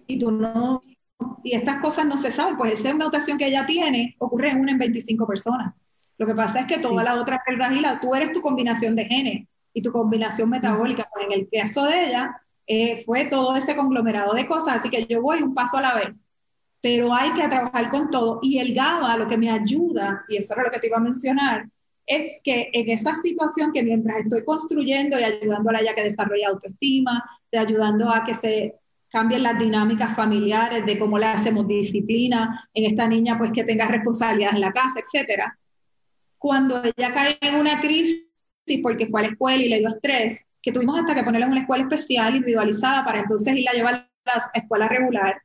y 0.06 0.18
tú 0.18 0.30
no 0.30 0.82
y 1.42 1.54
estas 1.54 1.80
cosas 1.80 2.06
no 2.06 2.16
se 2.16 2.30
saben, 2.30 2.56
pues 2.56 2.72
esa 2.72 2.94
mutación 2.94 3.38
que 3.38 3.46
ella 3.46 3.66
tiene 3.66 4.14
ocurre 4.18 4.50
en 4.50 4.60
una 4.60 4.72
en 4.72 4.78
25 4.78 5.26
personas. 5.26 5.74
Lo 6.18 6.26
que 6.26 6.34
pasa 6.34 6.60
es 6.60 6.66
que 6.66 6.78
toda 6.78 7.02
la 7.02 7.14
otra 7.14 7.42
la 7.46 8.00
tú 8.00 8.14
eres 8.14 8.32
tu 8.32 8.40
combinación 8.40 8.94
de 8.94 9.06
genes 9.06 9.48
y 9.72 9.82
tu 9.82 9.90
combinación 9.90 10.50
metabólica. 10.50 11.08
Pues 11.12 11.26
en 11.26 11.32
el 11.32 11.48
caso 11.50 11.84
de 11.84 12.04
ella 12.04 12.36
eh, 12.66 13.02
fue 13.04 13.24
todo 13.26 13.56
ese 13.56 13.74
conglomerado 13.74 14.34
de 14.34 14.46
cosas, 14.46 14.76
así 14.76 14.90
que 14.90 15.06
yo 15.06 15.22
voy 15.22 15.42
un 15.42 15.54
paso 15.54 15.78
a 15.78 15.82
la 15.82 15.94
vez. 15.94 16.26
Pero 16.82 17.12
hay 17.14 17.32
que 17.32 17.48
trabajar 17.48 17.90
con 17.90 18.10
todo. 18.10 18.38
Y 18.42 18.58
el 18.58 18.74
GABA 18.74 19.16
lo 19.16 19.28
que 19.28 19.38
me 19.38 19.50
ayuda, 19.50 20.24
y 20.28 20.36
eso 20.36 20.54
era 20.54 20.64
lo 20.64 20.70
que 20.70 20.78
te 20.78 20.88
iba 20.88 20.98
a 20.98 21.00
mencionar, 21.00 21.68
es 22.06 22.40
que 22.42 22.70
en 22.72 22.88
esa 22.88 23.14
situación 23.14 23.72
que 23.72 23.82
mientras 23.82 24.18
estoy 24.18 24.44
construyendo 24.44 25.18
y 25.18 25.24
ayudando 25.24 25.70
a 25.70 25.74
la 25.74 25.82
ya 25.82 25.94
que 25.94 26.02
desarrolla 26.02 26.48
autoestima, 26.48 27.24
de 27.52 27.58
ayudando 27.58 28.10
a 28.10 28.24
que 28.24 28.34
se 28.34 28.79
cambien 29.10 29.42
las 29.42 29.58
dinámicas 29.58 30.14
familiares, 30.14 30.86
de 30.86 30.98
cómo 30.98 31.18
le 31.18 31.26
hacemos 31.26 31.66
disciplina 31.66 32.68
en 32.74 32.84
esta 32.84 33.06
niña, 33.06 33.36
pues 33.38 33.52
que 33.52 33.64
tenga 33.64 33.86
responsabilidad 33.86 34.54
en 34.54 34.60
la 34.60 34.72
casa, 34.72 35.00
etcétera. 35.00 35.58
Cuando 36.38 36.82
ella 36.82 37.12
cae 37.12 37.38
en 37.40 37.56
una 37.56 37.80
crisis 37.80 38.26
porque 38.82 39.08
fue 39.08 39.20
a 39.20 39.24
la 39.24 39.30
escuela 39.30 39.62
y 39.62 39.68
le 39.68 39.78
dio 39.80 39.88
estrés, 39.88 40.46
que 40.62 40.70
tuvimos 40.70 40.98
hasta 40.98 41.14
que 41.14 41.24
ponerla 41.24 41.46
en 41.46 41.52
una 41.52 41.62
escuela 41.62 41.82
especial, 41.82 42.36
individualizada, 42.36 43.04
para 43.04 43.20
entonces 43.20 43.56
irla 43.56 43.72
a 43.72 43.74
llevar 43.74 43.94
a 43.94 44.08
la 44.24 44.40
escuela 44.54 44.88
regular, 44.88 45.42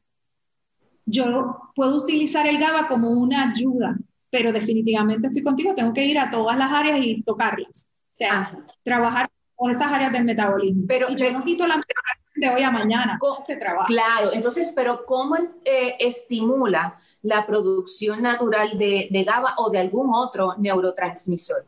yo 1.05 1.71
puedo 1.75 1.97
utilizar 1.97 2.45
el 2.45 2.59
GABA 2.59 2.87
como 2.87 3.09
una 3.09 3.49
ayuda 3.49 3.97
pero 4.35 4.51
definitivamente 4.51 5.27
estoy 5.27 5.43
contigo, 5.43 5.73
tengo 5.73 5.93
que 5.93 6.05
ir 6.05 6.19
a 6.19 6.29
todas 6.29 6.57
las 6.57 6.69
áreas 6.69 6.99
y 7.01 7.23
tocarlas. 7.23 7.95
O 7.95 8.07
sea, 8.09 8.51
trabajar 8.83 9.29
con 9.55 9.71
esas 9.71 9.87
áreas 9.87 10.11
del 10.11 10.25
metabolismo. 10.25 10.83
Pero 10.85 11.09
y 11.09 11.15
yo 11.15 11.31
no 11.31 11.41
quito 11.41 11.65
la 11.65 11.75
de 12.35 12.49
hoy 12.49 12.61
a 12.61 12.71
mañana, 12.71 13.17
¿cómo 13.19 13.41
se 13.41 13.55
trabaja? 13.55 13.85
Claro, 13.85 14.33
entonces, 14.33 14.73
pero 14.75 15.05
¿cómo 15.05 15.35
eh, 15.37 15.95
estimula 15.99 16.95
la 17.21 17.45
producción 17.45 18.21
natural 18.21 18.77
de, 18.77 19.07
de 19.09 19.23
GABA 19.23 19.55
o 19.57 19.69
de 19.69 19.79
algún 19.79 20.09
otro 20.13 20.55
neurotransmisor? 20.57 21.65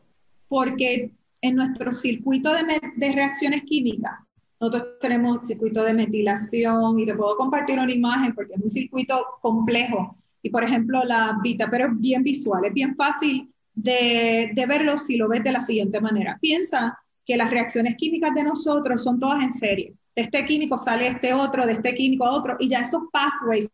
Porque 0.47 1.12
en 1.41 1.56
nuestro 1.56 1.91
circuito 1.91 2.53
de, 2.53 2.80
de 2.95 3.12
reacciones 3.12 3.63
químicas, 3.63 4.13
nosotros 4.60 4.99
tenemos 4.99 5.45
circuito 5.45 5.84
de 5.84 5.93
metilación 5.93 6.99
y 6.99 7.06
te 7.06 7.15
puedo 7.15 7.38
compartir 7.38 7.80
una 7.80 7.93
imagen 7.93 8.34
porque 8.34 8.53
es 8.53 8.62
un 8.62 8.69
circuito 8.69 9.23
complejo 9.41 10.17
y 10.41 10.49
por 10.49 10.63
ejemplo 10.63 11.03
la 11.03 11.38
Vita, 11.43 11.69
pero 11.69 11.88
es 11.88 11.99
bien 11.99 12.23
visual, 12.23 12.65
es 12.65 12.73
bien 12.73 12.95
fácil 12.95 13.53
de, 13.75 14.51
de 14.53 14.65
verlo 14.65 14.97
si 14.97 15.15
lo 15.17 15.27
ves 15.27 15.43
de 15.43 15.51
la 15.51 15.62
siguiente 15.62 16.01
manera. 16.01 16.39
Piensa 16.41 16.97
que 17.23 17.38
las 17.38 17.51
reacciones 17.51 17.95
químicas 17.97 18.34
de 18.34 18.43
nosotros 18.43 19.03
son 19.03 19.19
todas 19.19 19.43
en 19.43 19.53
serie. 19.53 19.93
De 20.17 20.23
este 20.23 20.43
químico 20.45 20.80
sale 20.80 21.10
este 21.10 21.32
otro, 21.32 21.67
de 21.67 21.73
este 21.73 21.93
químico 21.93 22.25
a 22.25 22.32
otro, 22.32 22.58
y 22.60 22.67
ya 22.67 22.80
esos 22.80 23.03
pathways 23.12 23.69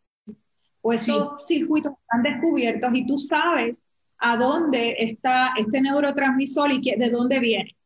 o 0.81 0.91
esos 0.91 1.47
circuitos 1.47 1.93
están 2.01 2.21
descubiertos 2.21 2.91
y 2.93 3.05
tú 3.05 3.17
sabes 3.17 3.81
a 4.17 4.35
dónde 4.35 4.97
está 4.99 5.53
este 5.57 5.79
neurotransmisor 5.79 6.69
y 6.73 6.81
de 6.97 7.09
dónde 7.09 7.39
viene. 7.39 7.77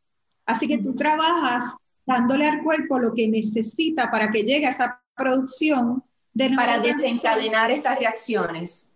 Así 0.48 0.68
que 0.68 0.80
tú 0.80 0.96
trabajas 0.96 1.76
dándole 2.04 2.48
al 2.48 2.64
cuerpo 2.64 2.98
lo 2.98 3.14
que 3.14 3.28
necesita 3.28 4.10
para 4.10 4.32
que 4.32 4.42
llegue 4.42 4.66
a 4.66 4.72
esa 4.72 5.04
producción 5.16 6.04
de 6.34 6.50
Para 6.56 6.80
desencadenar 6.80 7.70
estas 7.70 8.00
reacciones. 8.00 8.96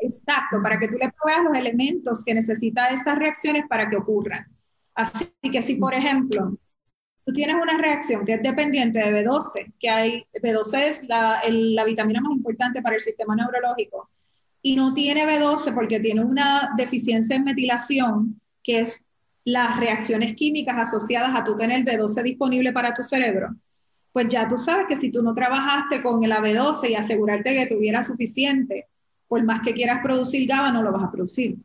Exacto, 0.00 0.60
para 0.60 0.80
que 0.80 0.88
tú 0.88 0.98
le 0.98 1.12
proveas 1.12 1.44
los 1.44 1.56
elementos 1.56 2.24
que 2.24 2.34
necesita 2.34 2.88
esas 2.88 3.16
reacciones 3.16 3.66
para 3.68 3.88
que 3.88 3.96
ocurran. 3.96 4.48
Así 4.96 5.30
que 5.52 5.62
si, 5.62 5.76
por 5.76 5.94
ejemplo, 5.94 6.58
tú 7.26 7.32
tienes 7.32 7.56
una 7.56 7.76
reacción 7.76 8.24
que 8.24 8.34
es 8.34 8.42
dependiente 8.42 9.00
de 9.00 9.24
B12, 9.24 9.72
que 9.80 9.90
hay, 9.90 10.24
B12 10.40 10.78
es 10.78 11.08
la, 11.08 11.42
la 11.50 11.84
vitamina 11.84 12.20
más 12.20 12.32
importante 12.32 12.80
para 12.80 12.94
el 12.94 13.02
sistema 13.02 13.34
neurológico, 13.34 14.08
y 14.62 14.76
no 14.76 14.94
tiene 14.94 15.26
B12 15.26 15.74
porque 15.74 15.98
tiene 15.98 16.24
una 16.24 16.70
deficiencia 16.76 17.34
en 17.34 17.42
metilación, 17.42 18.40
que 18.62 18.78
es 18.78 19.02
las 19.44 19.76
reacciones 19.78 20.36
químicas 20.36 20.76
asociadas 20.78 21.34
a 21.34 21.42
tú 21.42 21.56
tener 21.56 21.84
B12 21.84 22.22
disponible 22.22 22.72
para 22.72 22.94
tu 22.94 23.02
cerebro, 23.02 23.56
pues 24.12 24.28
ya 24.28 24.48
tú 24.48 24.56
sabes 24.56 24.86
que 24.88 24.96
si 24.96 25.10
tú 25.10 25.20
no 25.20 25.34
trabajaste 25.34 26.02
con 26.02 26.22
el 26.22 26.30
B12 26.30 26.90
y 26.90 26.94
asegurarte 26.94 27.54
que 27.54 27.66
tuviera 27.66 28.04
suficiente, 28.04 28.86
por 29.26 29.42
más 29.42 29.62
que 29.62 29.74
quieras 29.74 29.98
producir 30.00 30.48
GABA, 30.48 30.70
no 30.70 30.82
lo 30.84 30.92
vas 30.92 31.02
a 31.02 31.10
producir. 31.10 31.56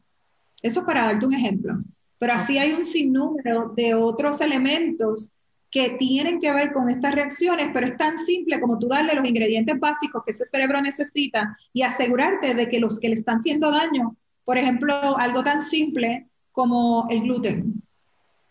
Eso 0.59 0.79
es 0.79 0.85
para 0.87 1.03
darte 1.03 1.25
un 1.27 1.35
ejemplo. 1.35 1.75
Pero 2.17 2.33
así 2.33 2.57
hay 2.57 2.73
un 2.73 2.83
sinnúmero 2.83 3.73
de 3.75 3.93
otros 3.93 4.41
elementos 4.41 5.31
que 5.71 5.91
tienen 5.91 6.41
que 6.41 6.51
ver 6.51 6.73
con 6.73 6.89
estas 6.89 7.15
reacciones, 7.15 7.69
pero 7.73 7.87
es 7.87 7.95
tan 7.95 8.17
simple 8.17 8.59
como 8.59 8.77
tú 8.77 8.89
darle 8.89 9.15
los 9.15 9.25
ingredientes 9.25 9.79
básicos 9.79 10.21
que 10.25 10.31
ese 10.31 10.45
cerebro 10.45 10.81
necesita 10.81 11.57
y 11.71 11.81
asegurarte 11.81 12.53
de 12.53 12.69
que 12.69 12.81
los 12.81 12.99
que 12.99 13.07
le 13.07 13.13
están 13.13 13.37
haciendo 13.37 13.71
daño, 13.71 14.17
por 14.43 14.57
ejemplo, 14.57 15.17
algo 15.17 15.43
tan 15.43 15.61
simple 15.61 16.27
como 16.51 17.07
el 17.09 17.21
gluten, 17.21 17.81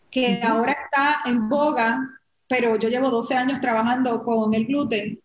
que 0.09 0.41
ahora 0.43 0.71
está 0.71 1.21
en 1.29 1.47
boga, 1.47 2.01
pero 2.47 2.75
yo 2.77 2.89
llevo 2.89 3.11
12 3.11 3.35
años 3.35 3.61
trabajando 3.61 4.23
con 4.23 4.55
el 4.55 4.65
gluten. 4.65 5.21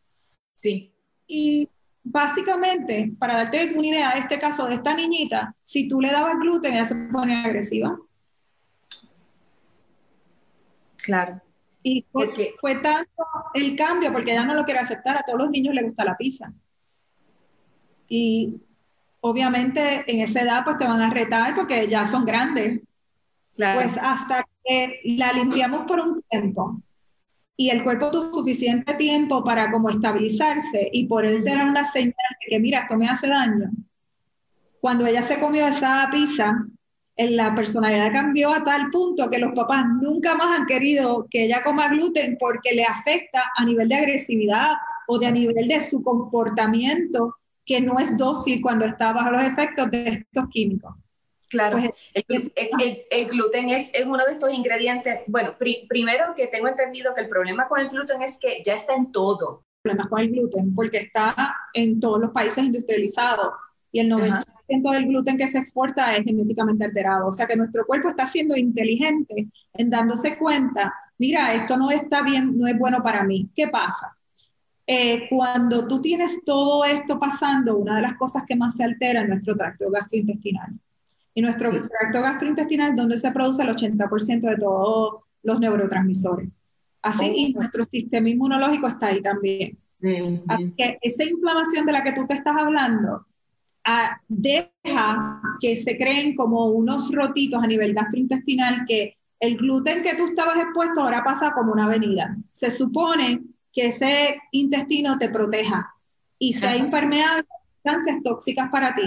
Sí. 0.61 0.93
Y 1.27 1.69
básicamente, 2.05 3.11
para 3.19 3.37
darte 3.37 3.73
una 3.75 3.89
idea, 3.89 4.11
este 4.11 4.39
caso 4.39 4.67
de 4.67 4.75
esta 4.75 4.95
niñita, 4.95 5.57
si 5.63 5.89
tú 5.89 6.03
le 6.03 6.13
dabas 6.13 6.37
gluten, 6.37 6.75
ella 6.75 6.85
se 6.85 6.95
pone 7.11 7.43
agresiva. 7.43 7.99
Claro. 10.99 11.41
Y 11.89 12.05
fue, 12.11 12.53
fue 12.61 12.75
tanto 12.75 13.25
el 13.55 13.77
cambio, 13.77 14.13
porque 14.13 14.33
ella 14.33 14.45
no 14.45 14.57
lo 14.57 14.65
quiere 14.65 14.81
aceptar, 14.81 15.17
a 15.17 15.23
todos 15.23 15.39
los 15.39 15.51
niños 15.51 15.73
les 15.73 15.85
gusta 15.85 16.05
la 16.05 16.17
pizza. 16.17 16.53
Y 18.09 18.61
obviamente 19.21 20.03
en 20.09 20.21
esa 20.21 20.43
edad 20.43 20.65
pues 20.65 20.79
te 20.79 20.85
van 20.85 21.01
a 21.01 21.11
retar 21.11 21.55
porque 21.55 21.87
ya 21.87 22.05
son 22.09 22.25
grandes. 22.25 22.81
Pues 23.55 23.97
hasta 23.99 24.45
que 24.65 25.01
la 25.05 25.33
limpiamos 25.33 25.87
por 25.87 26.01
un 26.01 26.23
tiempo 26.29 26.83
y 27.57 27.71
el 27.71 27.85
cuerpo 27.85 28.11
tuvo 28.11 28.33
suficiente 28.33 28.95
tiempo 28.95 29.45
para 29.45 29.71
como 29.71 29.89
estabilizarse 29.89 30.91
y 30.93 31.07
por 31.07 31.25
él 31.25 31.45
dar 31.45 31.69
una 31.69 31.85
señal 31.85 32.13
de 32.13 32.51
que 32.51 32.59
mira, 32.59 32.81
esto 32.81 32.97
me 32.97 33.09
hace 33.09 33.29
daño. 33.29 33.71
Cuando 34.81 35.07
ella 35.07 35.23
se 35.23 35.39
comió 35.39 35.69
esa 35.69 36.09
pizza, 36.11 36.67
la 37.17 37.55
personalidad 37.55 38.13
cambió 38.13 38.53
a 38.53 38.63
tal 38.63 38.91
punto 38.91 39.31
que 39.31 39.39
los 39.39 39.55
papás 39.55 39.87
nunca 40.01 40.35
más 40.35 40.61
han 40.61 40.67
querido 40.67 41.27
que 41.31 41.45
ella 41.45 41.63
coma 41.65 41.89
gluten 41.89 42.37
porque 42.39 42.75
le 42.75 42.85
afecta 42.85 43.51
a 43.57 43.65
nivel 43.65 43.89
de 43.89 43.95
agresividad 43.95 44.73
o 45.07 45.19
de 45.19 45.27
a 45.27 45.31
nivel 45.31 45.67
de 45.67 45.81
su 45.81 46.03
comportamiento 46.03 47.37
que 47.65 47.81
no 47.81 47.99
es 47.99 48.19
dócil 48.19 48.61
cuando 48.61 48.85
está 48.85 49.13
bajo 49.13 49.31
los 49.31 49.43
efectos 49.43 49.91
de 49.91 50.09
estos 50.09 50.49
químicos. 50.51 50.95
Claro, 51.49 51.79
pues, 52.27 52.53
el, 52.57 53.27
gluten 53.29 53.71
es, 53.71 53.93
uno 54.05 54.25
de 54.25 54.33
estos 54.33 54.53
ingredientes. 54.53 55.21
Bueno, 55.27 55.55
primero 55.89 56.35
que 56.37 56.49
tengo 56.49 56.69
entendido 56.69 57.15
que 57.15 57.23
el 57.23 57.29
problema 57.29 57.69
con 57.69 57.81
el 57.81 57.89
gluten 57.89 58.21
es 58.23 58.39
que 58.39 58.63
ya 58.65 58.75
está 58.75 58.95
en 58.95 59.11
todo. 59.13 59.65
El 59.85 59.91
problema 59.91 60.09
con 60.09 60.21
el 60.21 60.31
gluten, 60.31 60.75
porque 60.75 60.99
está 60.99 61.57
en 61.73 62.01
todos 62.01 62.21
los 62.21 62.33
países 62.33 62.65
industrializados 62.65 63.53
y 63.97 64.01
el 64.01 64.11
90% 64.11 64.91
del 64.93 65.07
gluten 65.07 65.39
que 65.39 65.49
se 65.49 65.59
exporta 65.59 66.15
es 66.17 66.25
genéticamente 66.25 66.85
alterado. 66.85 67.29
O 67.29 67.33
sea 67.33 67.47
que 67.47 67.57
nuestro 67.57 67.87
cuerpo 67.87 68.11
está 68.11 68.27
siendo 68.27 68.55
inteligente 68.55 69.49
en 69.73 69.89
dándose 69.89 70.37
cuenta, 70.37 70.93
mira, 71.19 71.55
esto 71.55 71.79
no 71.79 71.91
está 71.91 72.23
bien, 72.23 72.59
no 72.59 72.67
es 72.67 72.79
bueno 72.79 73.03
para 73.03 73.25
mí. 73.25 73.49
¿Qué 73.57 73.69
pasa? 73.69 74.15
Eh, 74.87 75.27
cuando 75.31 75.89
tú 75.89 76.01
tienes 76.03 76.45
todo 76.45 76.85
esto 76.85 77.19
pasando, 77.19 77.79
una 77.79 77.97
de 77.97 78.03
las 78.03 78.19
cosas 78.19 78.43
que 78.47 78.55
más 78.55 78.77
se 78.77 78.85
altera 78.85 79.23
es 79.23 79.29
nuestro 79.29 79.57
tracto 79.57 79.91
gastrointestinal. 79.91 80.75
Y 81.33 81.41
nuestro 81.41 81.71
tracto 81.71 82.21
gastrointestinal 82.21 82.91
es 82.91 82.97
donde 82.97 83.17
se 83.17 83.33
produce 83.33 83.63
el 83.63 83.71
80% 83.71 84.41
de 84.51 84.57
todos 84.57 85.23
los 85.43 85.59
neurotransmisores. 85.59 86.51
Así, 87.01 87.33
y 87.35 87.55
oh. 87.55 87.61
nuestro 87.61 87.87
sistema 87.91 88.29
inmunológico 88.29 88.89
está 88.89 89.07
ahí 89.07 89.23
también. 89.23 89.79
Así 90.49 90.73
que 90.77 90.99
esa 91.01 91.25
inflamación 91.25 91.87
de 91.87 91.93
la 91.93 92.03
que 92.03 92.13
tú 92.13 92.27
te 92.27 92.35
estás 92.35 92.57
hablando 92.57 93.27
ah, 93.87 94.21
deja 94.29 95.41
que 95.61 95.77
se 95.77 95.97
creen 95.97 96.35
como 96.37 96.67
unos 96.67 97.11
rotitos 97.13 97.63
a 97.63 97.67
nivel 97.67 97.95
gastrointestinal 97.95 98.85
que 98.87 99.17
el 99.41 99.57
gluten 99.57 100.03
que 100.03 100.15
tú 100.15 100.27
estabas 100.27 100.57
expuesto 100.57 101.01
ahora 101.01 101.23
pasa 101.25 101.53
como 101.53 101.73
una 101.73 101.85
avenida. 101.85 102.37
Se 102.53 102.71
supone 102.71 103.43
que 103.73 103.87
ese 103.87 104.41
intestino 104.53 105.19
te 105.19 105.29
proteja 105.29 105.95
y 106.39 106.53
sea 106.53 106.77
impermeable 106.77 107.43
a 107.43 107.75
sustancias 107.75 108.23
tóxicas 108.23 108.69
para 108.71 108.95
ti. 108.95 109.03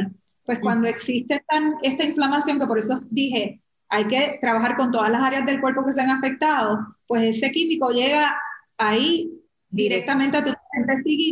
Pues 0.46 0.60
cuando 0.60 0.88
existe 0.88 1.44
esta 1.84 2.04
inflamación, 2.04 2.60
que 2.60 2.65
por 2.65 2.80
eso 2.80 2.96
dije, 3.10 3.62
hay 3.89 4.06
que 4.06 4.38
trabajar 4.42 4.78
con 4.78 4.92
todas 4.92 5.10
las 5.10 5.22
áreas 5.22 5.46
del 5.46 5.60
cuerpo 5.60 5.86
que 5.86 5.94
se 5.94 6.02
han 6.02 6.10
afectado, 6.10 6.96
pues 7.08 7.24
ese 7.24 7.52
químico 7.52 7.89
llega 7.92 8.39
ahí 8.78 9.32
directamente 9.70 10.38
a 10.38 10.44
tu 10.44 10.52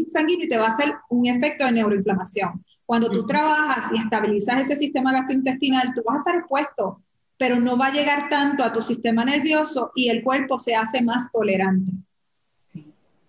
sanguíneo 0.07 0.45
y 0.45 0.49
te 0.49 0.57
va 0.57 0.65
a 0.65 0.75
hacer 0.75 0.93
un 1.09 1.27
efecto 1.27 1.65
de 1.65 1.71
neuroinflamación. 1.71 2.63
Cuando 2.87 3.11
tú 3.11 3.27
trabajas 3.27 3.91
y 3.91 3.99
estabilizas 3.99 4.61
ese 4.61 4.77
sistema 4.77 5.11
gastrointestinal, 5.11 5.93
tú 5.93 6.01
vas 6.05 6.15
a 6.15 6.19
estar 6.19 6.35
expuesto, 6.37 7.01
pero 7.37 7.59
no 7.59 7.77
va 7.77 7.87
a 7.87 7.91
llegar 7.91 8.29
tanto 8.29 8.63
a 8.63 8.71
tu 8.71 8.81
sistema 8.81 9.25
nervioso 9.25 9.91
y 9.93 10.07
el 10.07 10.23
cuerpo 10.23 10.57
se 10.57 10.73
hace 10.73 11.01
más 11.03 11.29
tolerante. 11.29 11.91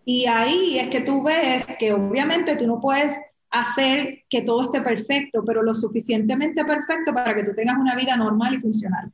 Y 0.05 0.27
ahí 0.27 0.79
es 0.79 0.89
que 0.89 1.01
tú 1.01 1.25
ves 1.25 1.67
que 1.77 1.93
obviamente 1.93 2.55
tú 2.55 2.69
no 2.69 2.81
puedes 2.81 3.19
hacer 3.51 4.23
que 4.31 4.43
todo 4.43 4.63
esté 4.63 4.81
perfecto, 4.81 5.43
pero 5.45 5.65
lo 5.65 5.75
suficientemente 5.75 6.65
perfecto 6.65 7.13
para 7.13 7.35
que 7.35 7.43
tú 7.43 7.53
tengas 7.53 7.79
una 7.79 7.97
vida 7.97 8.17
normal 8.17 8.55
y 8.55 8.61
funcional. 8.61 9.11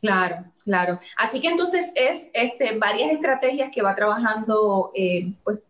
Claro, 0.00 0.44
claro. 0.64 0.98
Así 1.16 1.40
que 1.40 1.48
entonces 1.48 1.92
es 1.94 2.30
este, 2.34 2.76
varias 2.76 3.12
estrategias 3.12 3.70
que 3.72 3.82
va 3.82 3.94
trabajando 3.94 4.90
eh, 4.96 5.32
pues, 5.44 5.60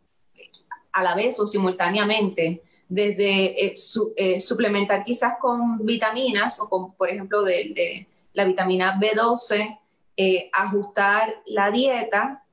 a 0.93 1.03
la 1.03 1.15
vez 1.15 1.39
o 1.39 1.47
simultáneamente, 1.47 2.63
desde 2.89 3.67
eh, 3.67 3.75
eh, 4.17 4.41
suplementar 4.41 5.05
quizás 5.05 5.35
con 5.41 5.85
vitaminas 5.85 6.61
o 6.61 6.69
con, 6.69 6.95
por 6.95 7.11
ejemplo, 7.11 7.43
de 7.43 8.07
la 8.33 8.45
vitamina 8.45 8.99
B12, 8.99 9.79
ajustar 10.53 11.43
la 11.47 11.71
dieta 11.71 12.47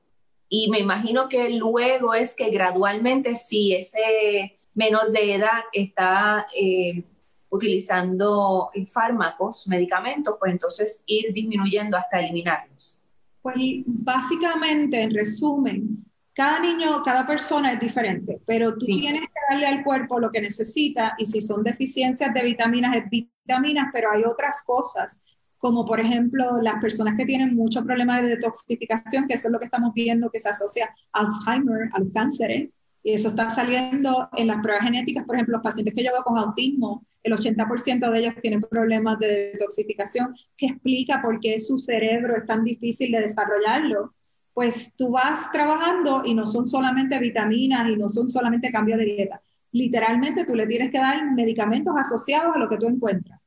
y 0.56 0.70
me 0.70 0.78
imagino 0.78 1.28
que 1.28 1.50
luego 1.50 2.14
es 2.14 2.36
que 2.36 2.50
gradualmente, 2.50 3.34
si 3.34 3.74
ese 3.74 4.56
menor 4.74 5.10
de 5.10 5.34
edad 5.34 5.62
está 5.72 6.46
eh, 6.56 7.02
utilizando 7.50 8.70
fármacos, 8.86 9.66
medicamentos, 9.66 10.36
pues 10.38 10.52
entonces 10.52 11.02
ir 11.06 11.32
disminuyendo 11.32 11.96
hasta 11.96 12.20
eliminarlos. 12.20 13.00
Pues 13.42 13.56
básicamente, 13.84 15.02
en 15.02 15.12
resumen, 15.12 16.04
cada 16.34 16.58
niño, 16.58 17.02
cada 17.04 17.26
persona 17.26 17.72
es 17.72 17.80
diferente, 17.80 18.40
pero 18.46 18.76
tú 18.76 18.86
tienes 18.86 19.22
que 19.22 19.40
darle 19.50 19.66
al 19.66 19.84
cuerpo 19.84 20.18
lo 20.18 20.30
que 20.30 20.40
necesita 20.40 21.14
y 21.18 21.26
si 21.26 21.40
son 21.40 21.62
deficiencias 21.62 22.34
de 22.34 22.42
vitaminas, 22.42 22.96
es 22.96 23.08
vitaminas, 23.08 23.88
pero 23.92 24.10
hay 24.12 24.24
otras 24.24 24.62
cosas 24.62 25.22
como 25.64 25.86
por 25.86 25.98
ejemplo 25.98 26.60
las 26.60 26.74
personas 26.74 27.16
que 27.16 27.24
tienen 27.24 27.54
muchos 27.54 27.82
problemas 27.84 28.20
de 28.20 28.36
detoxificación, 28.36 29.26
que 29.26 29.32
eso 29.32 29.48
es 29.48 29.52
lo 29.52 29.58
que 29.58 29.64
estamos 29.64 29.94
viendo 29.94 30.30
que 30.30 30.38
se 30.38 30.50
asocia 30.50 30.94
a 31.10 31.20
Alzheimer, 31.20 31.88
al 31.94 32.12
cáncer, 32.12 32.70
y 33.02 33.12
eso 33.14 33.30
está 33.30 33.48
saliendo 33.48 34.28
en 34.36 34.48
las 34.48 34.58
pruebas 34.58 34.84
genéticas, 34.84 35.24
por 35.24 35.36
ejemplo, 35.36 35.54
los 35.56 35.62
pacientes 35.62 35.94
que 35.94 36.04
yo 36.04 36.12
veo 36.12 36.22
con 36.22 36.36
autismo, 36.36 37.06
el 37.22 37.32
80% 37.32 38.10
de 38.10 38.18
ellos 38.18 38.34
tienen 38.42 38.60
problemas 38.60 39.18
de 39.18 39.52
detoxificación, 39.52 40.34
que 40.54 40.66
explica 40.66 41.22
por 41.22 41.40
qué 41.40 41.58
su 41.58 41.78
cerebro 41.78 42.36
es 42.36 42.44
tan 42.44 42.62
difícil 42.62 43.10
de 43.12 43.20
desarrollarlo. 43.20 44.14
Pues 44.54 44.92
tú 44.96 45.10
vas 45.10 45.50
trabajando 45.52 46.22
y 46.24 46.34
no 46.34 46.46
son 46.46 46.66
solamente 46.66 47.18
vitaminas 47.18 47.90
y 47.90 47.96
no 47.96 48.08
son 48.08 48.28
solamente 48.28 48.70
cambios 48.70 48.98
de 48.98 49.04
dieta. 49.04 49.42
Literalmente 49.72 50.44
tú 50.44 50.54
le 50.54 50.66
tienes 50.66 50.90
que 50.92 50.98
dar 50.98 51.32
medicamentos 51.32 51.94
asociados 51.96 52.54
a 52.54 52.58
lo 52.58 52.68
que 52.68 52.76
tú 52.76 52.86
encuentras. 52.86 53.46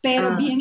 Pero 0.00 0.36
bien 0.36 0.58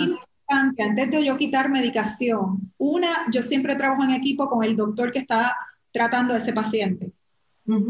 que 0.76 0.84
antes 0.84 1.12
de 1.12 1.24
yo 1.24 1.38
quitar 1.38 1.70
medicación, 1.70 2.74
una, 2.78 3.10
yo 3.32 3.44
siempre 3.44 3.76
trabajo 3.76 4.04
en 4.04 4.12
equipo 4.12 4.50
con 4.50 4.64
el 4.64 4.76
doctor 4.76 5.12
que 5.12 5.20
está 5.20 5.56
tratando 5.92 6.34
a 6.34 6.38
ese 6.38 6.54
paciente. 6.54 7.14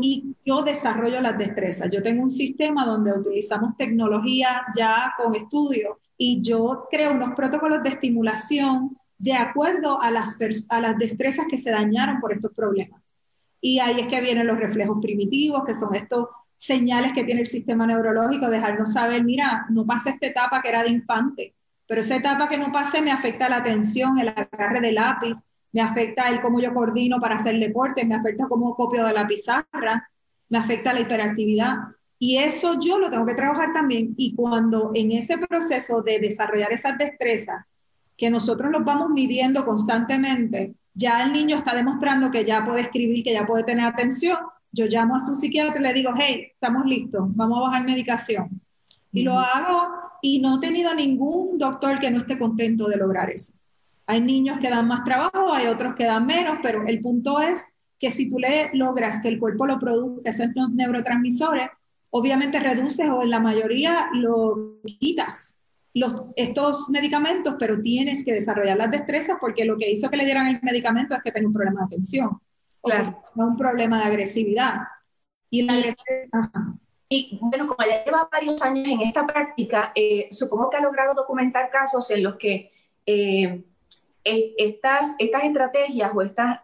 Y 0.01 0.35
yo 0.45 0.61
desarrollo 0.61 1.19
las 1.19 1.37
destrezas. 1.37 1.89
Yo 1.91 2.03
tengo 2.03 2.21
un 2.21 2.29
sistema 2.29 2.85
donde 2.85 3.11
utilizamos 3.11 3.75
tecnología 3.75 4.65
ya 4.77 5.13
con 5.17 5.35
estudio 5.35 5.99
y 6.15 6.41
yo 6.41 6.87
creo 6.91 7.13
unos 7.13 7.33
protocolos 7.35 7.81
de 7.81 7.89
estimulación 7.89 8.95
de 9.17 9.33
acuerdo 9.33 10.01
a 10.01 10.11
las, 10.11 10.37
a 10.69 10.81
las 10.81 10.97
destrezas 10.97 11.45
que 11.49 11.57
se 11.57 11.71
dañaron 11.71 12.19
por 12.19 12.33
estos 12.33 12.53
problemas. 12.53 13.01
Y 13.61 13.79
ahí 13.79 13.99
es 14.01 14.07
que 14.07 14.21
vienen 14.21 14.47
los 14.47 14.59
reflejos 14.59 14.97
primitivos, 15.01 15.63
que 15.65 15.73
son 15.73 15.95
estos 15.95 16.27
señales 16.55 17.13
que 17.13 17.23
tiene 17.23 17.41
el 17.41 17.47
sistema 17.47 17.87
neurológico, 17.87 18.49
dejarnos 18.49 18.93
saber, 18.93 19.23
mira, 19.23 19.65
no 19.69 19.85
pasa 19.85 20.09
esta 20.09 20.27
etapa 20.27 20.61
que 20.61 20.69
era 20.69 20.83
de 20.83 20.89
infante, 20.89 21.55
pero 21.87 22.01
esa 22.01 22.15
etapa 22.15 22.47
que 22.47 22.57
no 22.57 22.71
pase 22.71 23.01
me 23.01 23.11
afecta 23.11 23.49
la 23.49 23.57
atención, 23.57 24.17
el 24.19 24.29
agarre 24.29 24.81
de 24.81 24.91
lápiz, 24.91 25.37
me 25.71 25.81
afecta 25.81 26.29
el 26.29 26.41
cómo 26.41 26.59
yo 26.59 26.73
coordino 26.73 27.19
para 27.19 27.35
hacer 27.35 27.59
deporte, 27.59 28.05
me 28.05 28.15
afecta 28.15 28.47
cómo 28.47 28.75
copio 28.75 29.03
de 29.05 29.13
la 29.13 29.27
pizarra, 29.27 30.09
me 30.49 30.57
afecta 30.57 30.93
la 30.93 31.01
hiperactividad. 31.01 31.75
Y 32.19 32.37
eso 32.37 32.79
yo 32.79 32.97
lo 32.99 33.09
tengo 33.09 33.25
que 33.25 33.33
trabajar 33.33 33.73
también. 33.73 34.13
Y 34.17 34.35
cuando 34.35 34.91
en 34.93 35.11
ese 35.11 35.37
proceso 35.37 36.01
de 36.01 36.19
desarrollar 36.19 36.71
esas 36.71 36.97
destrezas, 36.97 37.65
que 38.17 38.29
nosotros 38.29 38.71
los 38.71 38.83
vamos 38.83 39.09
midiendo 39.09 39.65
constantemente, 39.65 40.73
ya 40.93 41.23
el 41.23 41.33
niño 41.33 41.57
está 41.57 41.73
demostrando 41.73 42.31
que 42.31 42.45
ya 42.45 42.65
puede 42.65 42.81
escribir, 42.81 43.23
que 43.23 43.33
ya 43.33 43.45
puede 43.45 43.63
tener 43.63 43.85
atención, 43.85 44.37
yo 44.71 44.85
llamo 44.85 45.15
a 45.15 45.19
su 45.19 45.35
psiquiatra 45.35 45.79
y 45.79 45.83
le 45.83 45.93
digo, 45.93 46.11
hey, 46.17 46.47
estamos 46.53 46.85
listos, 46.85 47.23
vamos 47.35 47.59
a 47.59 47.61
bajar 47.61 47.85
medicación. 47.85 48.61
Y 49.11 49.23
lo 49.23 49.39
hago 49.39 49.89
y 50.21 50.39
no 50.39 50.57
he 50.57 50.59
tenido 50.59 50.93
ningún 50.95 51.57
doctor 51.57 51.99
que 51.99 52.09
no 52.09 52.19
esté 52.19 52.37
contento 52.39 52.87
de 52.87 52.97
lograr 52.97 53.29
eso. 53.29 53.53
Hay 54.07 54.21
niños 54.21 54.59
que 54.59 54.69
dan 54.69 54.87
más 54.87 55.03
trabajo, 55.03 55.53
hay 55.53 55.67
otros 55.67 55.95
que 55.95 56.05
dan 56.05 56.25
menos, 56.25 56.57
pero 56.61 56.85
el 56.87 57.01
punto 57.01 57.39
es 57.39 57.65
que 57.99 58.11
si 58.11 58.29
tú 58.29 58.39
le 58.39 58.71
logras 58.73 59.21
que 59.21 59.29
el 59.29 59.39
cuerpo 59.39 59.65
lo 59.65 59.79
produzca, 59.79 60.29
esos 60.29 60.47
neurotransmisores, 60.71 61.69
obviamente 62.09 62.59
reduces 62.59 63.07
o 63.09 63.23
en 63.23 63.29
la 63.29 63.39
mayoría 63.39 64.09
lo 64.13 64.81
quitas 64.99 65.59
los, 65.93 66.25
estos 66.35 66.89
medicamentos, 66.89 67.55
pero 67.59 67.81
tienes 67.81 68.23
que 68.23 68.33
desarrollar 68.33 68.77
las 68.77 68.91
destrezas 68.91 69.37
porque 69.39 69.65
lo 69.65 69.77
que 69.77 69.91
hizo 69.91 70.09
que 70.09 70.17
le 70.17 70.25
dieran 70.25 70.47
el 70.47 70.59
medicamento 70.61 71.15
es 71.15 71.21
que 71.21 71.31
tenía 71.31 71.47
un 71.47 71.53
problema 71.53 71.81
de 71.81 71.85
atención, 71.85 72.41
claro. 72.81 73.21
no 73.35 73.47
un 73.47 73.57
problema 73.57 73.99
de 73.99 74.05
agresividad. 74.05 74.75
Y 75.49 75.61
la 75.63 75.73
agresividad, 75.73 76.49
y 77.13 77.37
bueno, 77.41 77.67
como 77.67 77.87
ya 77.87 78.03
lleva 78.03 78.27
varios 78.31 78.59
años 78.63 78.87
en 78.87 79.01
esta 79.01 79.27
práctica, 79.27 79.91
eh, 79.93 80.27
supongo 80.31 80.69
que 80.69 80.77
ha 80.77 80.81
logrado 80.81 81.13
documentar 81.13 81.69
casos 81.69 82.09
en 82.09 82.23
los 82.23 82.37
que 82.37 82.71
eh, 83.05 83.63
estas, 84.23 85.15
estas 85.19 85.43
estrategias 85.43 86.11
o 86.15 86.21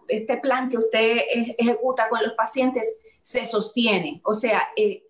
este 0.08 0.38
plan 0.38 0.70
que 0.70 0.78
usted 0.78 1.18
ejecuta 1.58 2.10
con 2.10 2.24
los 2.24 2.34
pacientes 2.34 3.00
se 3.22 3.46
sostiene. 3.46 4.22
O 4.24 4.34
sea, 4.34 4.70
eh, 4.76 5.04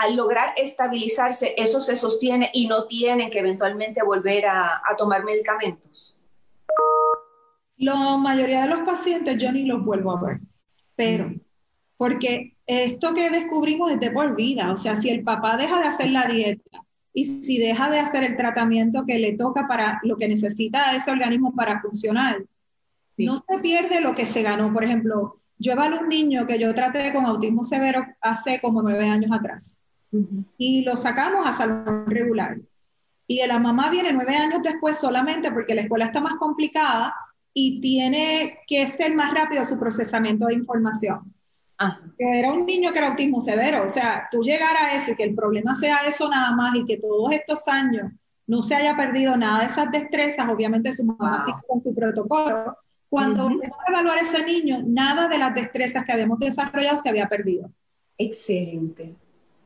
al 0.00 0.16
lograr 0.16 0.54
estabilizarse, 0.56 1.54
eso 1.56 1.80
se 1.80 1.96
sostiene 1.96 2.50
y 2.52 2.66
no 2.66 2.86
tienen 2.86 3.30
que 3.30 3.40
eventualmente 3.40 4.02
volver 4.02 4.46
a, 4.46 4.76
a 4.84 4.96
tomar 4.96 5.24
medicamentos. 5.24 6.18
La 7.76 8.16
mayoría 8.16 8.62
de 8.62 8.68
los 8.68 8.80
pacientes 8.80 9.36
yo 9.38 9.52
ni 9.52 9.64
los 9.64 9.84
vuelvo 9.84 10.12
a 10.12 10.20
ver, 10.20 10.40
pero 10.96 11.32
porque 11.96 12.56
esto 12.66 13.14
que 13.14 13.30
descubrimos 13.30 13.90
es 13.90 14.00
de 14.00 14.10
por 14.10 14.34
vida, 14.36 14.72
o 14.72 14.76
sea, 14.76 14.96
si 14.96 15.10
el 15.10 15.22
papá 15.22 15.56
deja 15.56 15.80
de 15.80 15.88
hacer 15.88 16.10
la 16.10 16.26
dieta, 16.26 16.84
y 17.12 17.24
si 17.24 17.58
deja 17.58 17.90
de 17.90 17.98
hacer 17.98 18.22
el 18.22 18.36
tratamiento 18.36 19.04
que 19.04 19.18
le 19.18 19.36
toca 19.36 19.66
para 19.66 19.98
lo 20.04 20.16
que 20.16 20.28
necesita 20.28 20.94
ese 20.94 21.10
organismo 21.10 21.52
para 21.52 21.80
funcionar, 21.80 22.44
no 23.16 23.42
se 23.46 23.58
pierde 23.58 24.00
lo 24.00 24.14
que 24.14 24.24
se 24.24 24.42
ganó. 24.42 24.72
Por 24.72 24.84
ejemplo, 24.84 25.40
yo 25.58 25.72
evalué 25.72 25.98
un 25.98 26.08
niño 26.08 26.46
que 26.46 26.60
yo 26.60 26.72
traté 26.74 27.12
con 27.12 27.26
autismo 27.26 27.64
severo 27.64 28.06
hace 28.20 28.60
como 28.60 28.82
nueve 28.82 29.08
años 29.08 29.32
atrás 29.32 29.84
y 30.56 30.82
lo 30.84 30.96
sacamos 30.96 31.46
a 31.46 31.52
salón 31.52 32.06
regular. 32.06 32.58
Y 33.26 33.46
la 33.46 33.58
mamá 33.58 33.90
viene 33.90 34.12
nueve 34.12 34.34
años 34.36 34.60
después 34.62 34.98
solamente 34.98 35.52
porque 35.52 35.74
la 35.74 35.82
escuela 35.82 36.06
está 36.06 36.20
más 36.20 36.34
complicada 36.34 37.14
y 37.52 37.80
tiene 37.80 38.60
que 38.66 38.88
ser 38.88 39.14
más 39.14 39.34
rápido 39.34 39.64
su 39.64 39.78
procesamiento 39.78 40.46
de 40.46 40.54
información. 40.54 41.34
Que 42.18 42.38
era 42.40 42.52
un 42.52 42.66
niño 42.66 42.90
que 42.92 42.98
era 42.98 43.08
autismo 43.08 43.40
severo, 43.40 43.84
o 43.84 43.88
sea, 43.88 44.28
tú 44.32 44.42
llegar 44.42 44.74
a 44.76 44.94
eso 44.94 45.12
y 45.12 45.14
que 45.14 45.22
el 45.22 45.34
problema 45.34 45.74
sea 45.76 45.98
eso 46.06 46.28
nada 46.28 46.50
más 46.52 46.74
y 46.74 46.84
que 46.84 46.96
todos 46.96 47.32
estos 47.32 47.68
años 47.68 48.10
no 48.48 48.62
se 48.62 48.74
haya 48.74 48.96
perdido 48.96 49.36
nada 49.36 49.60
de 49.60 49.66
esas 49.66 49.90
destrezas, 49.92 50.48
obviamente 50.48 50.92
su 50.92 51.04
mamá 51.04 51.44
wow. 51.46 51.54
con 51.68 51.82
su 51.82 51.94
protocolo. 51.94 52.76
Cuando 53.08 53.46
uh 53.46 53.60
a 53.62 53.90
evaluar 53.90 54.18
a 54.18 54.22
ese 54.22 54.44
niño, 54.44 54.82
nada 54.84 55.28
de 55.28 55.38
las 55.38 55.54
destrezas 55.54 56.04
que 56.04 56.12
habíamos 56.12 56.38
desarrollado 56.38 56.96
se 56.96 57.08
había 57.08 57.28
perdido. 57.28 57.70
Excelente. 58.16 59.14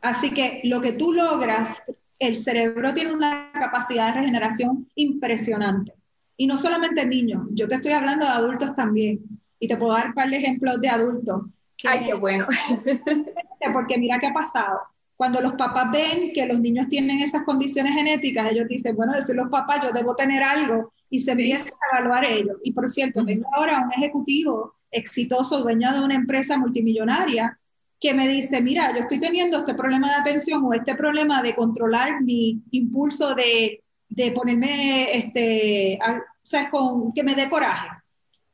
Así 0.03 0.31
que 0.31 0.61
lo 0.65 0.81
que 0.81 0.93
tú 0.93 1.13
logras, 1.13 1.83
el 2.19 2.37
cerebro 2.37 2.93
tiene 2.93 3.13
una 3.13 3.51
capacidad 3.53 4.09
de 4.09 4.21
regeneración 4.21 4.89
impresionante. 4.95 5.95
Y 6.37 6.47
no 6.47 6.59
solamente 6.59 7.07
niños, 7.07 7.47
yo 7.53 7.69
te 7.69 7.77
estoy 7.77 7.93
hablando 7.93 8.27
de 8.27 8.33
adultos 8.33 8.75
también. 8.75 9.21
Y 9.59 9.69
te 9.69 9.77
puedo 9.77 9.95
dar 9.95 10.09
un 10.09 10.15
par 10.15 10.29
de 10.29 10.37
ejemplos 10.39 10.81
de 10.81 10.89
adultos 10.89 11.43
Ay, 11.85 12.07
qué 12.07 12.15
bueno. 12.15 12.47
Porque 13.73 13.99
mira 13.99 14.19
qué 14.19 14.29
ha 14.29 14.33
pasado. 14.33 14.81
Cuando 15.17 15.41
los 15.41 15.55
papás 15.55 15.91
ven 15.93 16.33
que 16.33 16.47
los 16.47 16.59
niños 16.59 16.89
tienen 16.89 17.21
esas 17.21 17.43
condiciones 17.43 17.95
genéticas, 17.95 18.51
ellos 18.51 18.69
dicen, 18.69 18.97
bueno, 18.97 19.15
yo 19.15 19.21
soy 19.21 19.37
los 19.37 19.49
papás, 19.51 19.83
yo 19.83 19.93
debo 19.93 20.17
tener 20.17 20.43
algo, 20.43 20.93
y 21.11 21.21
se 21.21 21.33
empiezan 21.33 21.75
a 21.93 21.99
evaluar 21.99 22.25
ellos. 22.25 22.57
Y 22.65 22.73
por 22.73 22.89
cierto, 22.89 23.25
tengo 23.25 23.47
ahora 23.55 23.85
un 23.85 23.93
ejecutivo 23.93 24.75
exitoso, 24.91 25.63
dueño 25.63 25.93
de 25.93 26.01
una 26.01 26.15
empresa 26.15 26.59
multimillonaria, 26.59 27.59
que 28.03 28.13
me 28.15 28.27
dice, 28.27 28.61
mira, 28.61 28.93
yo 28.93 29.03
estoy 29.03 29.21
teniendo 29.21 29.59
este 29.59 29.75
problema 29.75 30.09
de 30.09 30.17
atención 30.17 30.65
o 30.65 30.75
este 30.75 30.97
problema 30.97 31.41
de 31.41 31.55
controlar 31.55 32.21
mi 32.21 32.61
impulso 32.73 33.37
de, 33.37 33.85
de 34.09 34.33
ponerme, 34.33 35.17
este, 35.17 36.01
o 36.05 36.21
sea, 36.43 36.69
con, 36.69 37.13
que 37.13 37.23
me 37.23 37.37
dé 37.37 37.49
coraje 37.49 37.89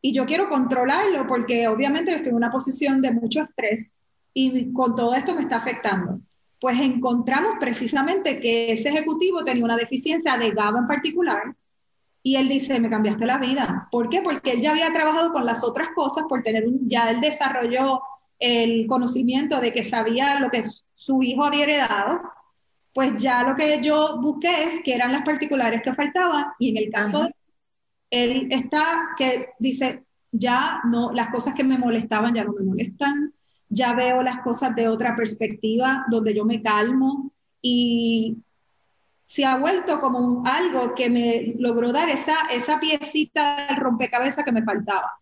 y 0.02 0.12
yo 0.12 0.26
quiero 0.26 0.50
controlarlo 0.50 1.26
porque 1.26 1.66
obviamente 1.66 2.14
estoy 2.14 2.28
en 2.28 2.36
una 2.36 2.50
posición 2.50 3.00
de 3.00 3.10
mucho 3.10 3.40
estrés 3.40 3.94
y 4.34 4.70
con 4.74 4.94
todo 4.94 5.14
esto 5.14 5.34
me 5.34 5.40
está 5.40 5.56
afectando. 5.56 6.20
Pues 6.60 6.78
encontramos 6.80 7.54
precisamente 7.58 8.40
que 8.40 8.70
ese 8.72 8.90
ejecutivo 8.90 9.44
tenía 9.44 9.64
una 9.64 9.76
deficiencia 9.76 10.36
de 10.36 10.50
GABA 10.50 10.80
en 10.80 10.86
particular 10.86 11.56
y 12.22 12.36
él 12.36 12.48
dice, 12.48 12.78
me 12.80 12.90
cambiaste 12.90 13.24
la 13.24 13.38
vida. 13.38 13.88
¿Por 13.90 14.10
qué? 14.10 14.20
Porque 14.20 14.52
él 14.52 14.60
ya 14.60 14.72
había 14.72 14.92
trabajado 14.92 15.32
con 15.32 15.46
las 15.46 15.64
otras 15.64 15.88
cosas 15.94 16.24
por 16.28 16.42
tener 16.42 16.66
un, 16.66 16.86
ya 16.86 17.10
él 17.10 17.22
desarrolló 17.22 18.02
el 18.38 18.86
conocimiento 18.86 19.60
de 19.60 19.72
que 19.72 19.84
sabía 19.84 20.40
lo 20.40 20.50
que 20.50 20.62
su 20.94 21.22
hijo 21.22 21.44
había 21.44 21.64
heredado, 21.64 22.20
pues 22.92 23.16
ya 23.16 23.42
lo 23.44 23.56
que 23.56 23.80
yo 23.82 24.18
busqué 24.20 24.64
es 24.64 24.80
que 24.82 24.94
eran 24.94 25.12
las 25.12 25.22
particulares 25.22 25.82
que 25.82 25.92
faltaban 25.92 26.46
y 26.58 26.70
en 26.70 26.76
el 26.76 26.90
caso 26.90 27.24
de 27.24 27.34
él 28.10 28.48
está 28.50 29.10
que 29.16 29.50
dice, 29.58 30.04
ya 30.32 30.80
no, 30.84 31.12
las 31.12 31.28
cosas 31.28 31.54
que 31.54 31.64
me 31.64 31.78
molestaban 31.78 32.34
ya 32.34 32.44
no 32.44 32.52
me 32.52 32.64
molestan, 32.64 33.32
ya 33.68 33.92
veo 33.92 34.22
las 34.22 34.40
cosas 34.40 34.74
de 34.74 34.88
otra 34.88 35.14
perspectiva, 35.14 36.06
donde 36.10 36.34
yo 36.34 36.44
me 36.44 36.62
calmo 36.62 37.32
y 37.60 38.38
se 39.26 39.44
ha 39.44 39.56
vuelto 39.56 40.00
como 40.00 40.42
algo 40.46 40.94
que 40.94 41.10
me 41.10 41.54
logró 41.58 41.92
dar 41.92 42.08
esa, 42.08 42.34
esa 42.50 42.80
piecita 42.80 43.66
del 43.68 43.76
rompecabezas 43.76 44.44
que 44.44 44.52
me 44.52 44.62
faltaba. 44.62 45.20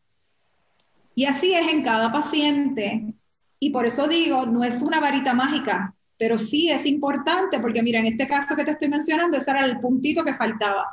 Y 1.17 1.25
así 1.25 1.53
es 1.55 1.73
en 1.73 1.83
cada 1.83 2.13
paciente. 2.13 3.15
Y 3.59 3.71
por 3.71 3.87
eso 3.87 4.07
digo, 4.07 4.47
no 4.47 4.63
es 4.63 4.83
una 4.83 5.01
varita 5.01 5.35
mágica, 5.35 5.97
pero 6.17 6.39
sí 6.39 6.71
es 6.71 6.87
importante, 6.87 7.59
porque 7.59 7.83
mira, 7.83 7.99
en 7.99 8.07
este 8.07 8.29
caso 8.29 8.55
que 8.55 8.65
te 8.65 8.71
estoy 8.71 8.89
mencionando, 8.89 9.37
ese 9.37 9.51
era 9.51 9.65
el 9.65 9.81
puntito 9.81 10.23
que 10.23 10.35
faltaba 10.35 10.87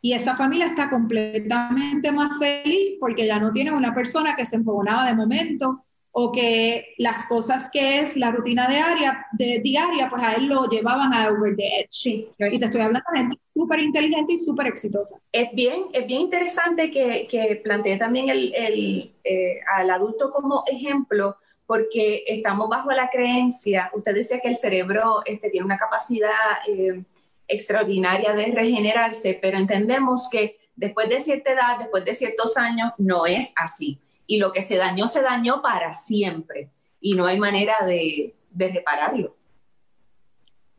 y 0.00 0.12
esa 0.12 0.36
familia 0.36 0.66
está 0.66 0.88
completamente 0.88 2.12
más 2.12 2.38
feliz 2.38 2.96
porque 3.00 3.26
ya 3.26 3.40
no 3.40 3.52
tiene 3.52 3.72
una 3.72 3.94
persona 3.94 4.36
que 4.36 4.46
se 4.46 4.56
enfogonaba 4.56 5.06
de 5.06 5.14
momento 5.14 5.84
o 6.20 6.32
que 6.32 6.94
las 6.98 7.26
cosas 7.26 7.70
que 7.72 8.00
es 8.00 8.16
la 8.16 8.32
rutina 8.32 8.66
diaria, 8.68 9.24
de, 9.30 9.60
diaria 9.60 10.10
pues 10.10 10.24
a 10.24 10.34
él 10.34 10.46
lo 10.46 10.66
llevaban 10.66 11.14
a 11.14 11.28
over 11.28 11.54
the 11.54 11.64
edge. 11.78 11.86
Sí. 11.90 12.28
Y 12.38 12.58
te 12.58 12.64
estoy 12.64 12.80
hablando 12.80 13.08
de 13.12 13.18
gente 13.20 13.38
súper 13.54 13.78
inteligente 13.78 14.32
y 14.32 14.38
súper 14.38 14.66
exitosa. 14.66 15.20
Es 15.30 15.52
bien, 15.52 15.84
es 15.92 16.08
bien 16.08 16.22
interesante 16.22 16.90
que, 16.90 17.28
que 17.30 17.60
plantee 17.62 17.96
también 17.98 18.30
el, 18.30 18.52
el, 18.52 19.12
eh, 19.22 19.60
al 19.76 19.90
adulto 19.90 20.30
como 20.30 20.64
ejemplo 20.66 21.36
porque 21.66 22.24
estamos 22.26 22.68
bajo 22.68 22.90
la 22.90 23.10
creencia, 23.10 23.88
usted 23.94 24.12
decía 24.12 24.40
que 24.40 24.48
el 24.48 24.56
cerebro 24.56 25.22
este, 25.24 25.50
tiene 25.50 25.66
una 25.66 25.78
capacidad... 25.78 26.30
Eh, 26.66 27.04
extraordinaria 27.50 28.34
de 28.34 28.44
regenerarse, 28.52 29.38
pero 29.40 29.56
entendemos 29.56 30.28
que 30.30 30.58
después 30.76 31.08
de 31.08 31.18
cierta 31.18 31.52
edad, 31.52 31.78
después 31.78 32.04
de 32.04 32.12
ciertos 32.12 32.58
años, 32.58 32.92
no 32.98 33.24
es 33.24 33.54
así. 33.56 33.98
Y 34.28 34.38
lo 34.38 34.52
que 34.52 34.62
se 34.62 34.76
dañó, 34.76 35.08
se 35.08 35.22
dañó 35.22 35.60
para 35.60 35.96
siempre. 35.96 36.70
Y 37.00 37.14
no 37.16 37.26
hay 37.26 37.40
manera 37.40 37.84
de, 37.84 38.36
de 38.50 38.68
repararlo. 38.68 39.34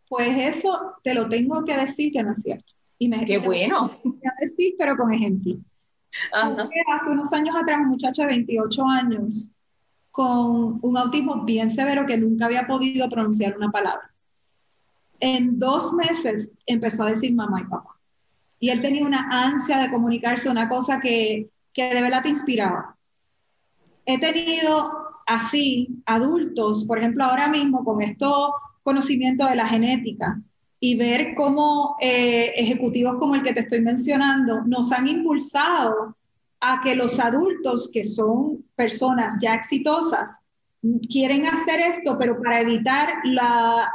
Pues 0.08 0.38
eso 0.38 0.96
te 1.04 1.14
lo 1.14 1.28
tengo 1.28 1.66
que 1.66 1.76
decir 1.76 2.14
que 2.14 2.24
no 2.24 2.32
es 2.32 2.42
cierto. 2.42 2.74
Y 2.98 3.10
me, 3.10 3.26
Qué 3.26 3.40
bueno. 3.40 3.92
decir, 4.40 4.76
pero 4.78 4.96
con 4.96 5.12
ejemplo. 5.12 5.56
Hace 6.32 7.12
unos 7.12 7.32
años 7.34 7.56
atrás, 7.56 7.80
un 7.80 7.90
muchacho 7.90 8.22
de 8.22 8.30
28 8.30 8.86
años 8.86 9.52
con 10.12 10.80
un 10.82 10.98
autismo 10.98 11.46
bien 11.46 11.70
severo 11.70 12.06
que 12.06 12.18
nunca 12.18 12.46
había 12.46 12.68
podido 12.68 13.08
pronunciar 13.10 13.56
una 13.56 13.72
palabra. 13.72 14.12
En 15.20 15.60
dos 15.60 15.94
meses 15.94 16.52
empezó 16.66 17.04
a 17.04 17.10
decir 17.10 17.34
mamá 17.34 17.62
y 17.62 17.66
papá. 17.66 17.98
Y 18.60 18.70
él 18.70 18.82
tenía 18.82 19.06
una 19.06 19.26
ansia 19.30 19.78
de 19.78 19.90
comunicarse, 19.90 20.50
una 20.50 20.68
cosa 20.68 21.00
que, 21.00 21.50
que 21.72 21.94
de 21.94 22.02
verdad 22.02 22.24
te 22.24 22.30
inspiraba. 22.30 22.98
He 24.12 24.18
tenido 24.18 24.92
así 25.28 26.02
adultos, 26.08 26.84
por 26.86 26.98
ejemplo, 26.98 27.24
ahora 27.24 27.48
mismo 27.48 27.84
con 27.86 28.02
esto 28.02 28.56
conocimiento 28.82 29.46
de 29.46 29.56
la 29.56 29.68
genética 29.68 30.42
y 30.80 30.96
ver 30.96 31.36
cómo 31.38 31.96
eh, 32.02 32.54
ejecutivos 32.56 33.18
como 33.20 33.36
el 33.36 33.44
que 33.44 33.54
te 33.54 33.60
estoy 33.60 33.82
mencionando 33.82 34.64
nos 34.66 34.92
han 34.92 35.08
impulsado 35.08 36.18
a 36.60 36.82
que 36.84 36.96
los 36.96 37.20
adultos 37.20 37.92
que 37.94 38.04
son 38.04 38.66
personas 38.76 39.38
ya 39.40 39.54
exitosas 39.54 40.40
quieren 41.08 41.46
hacer 41.46 41.80
esto, 41.80 42.18
pero 42.18 42.42
para 42.42 42.62
evitar 42.62 43.10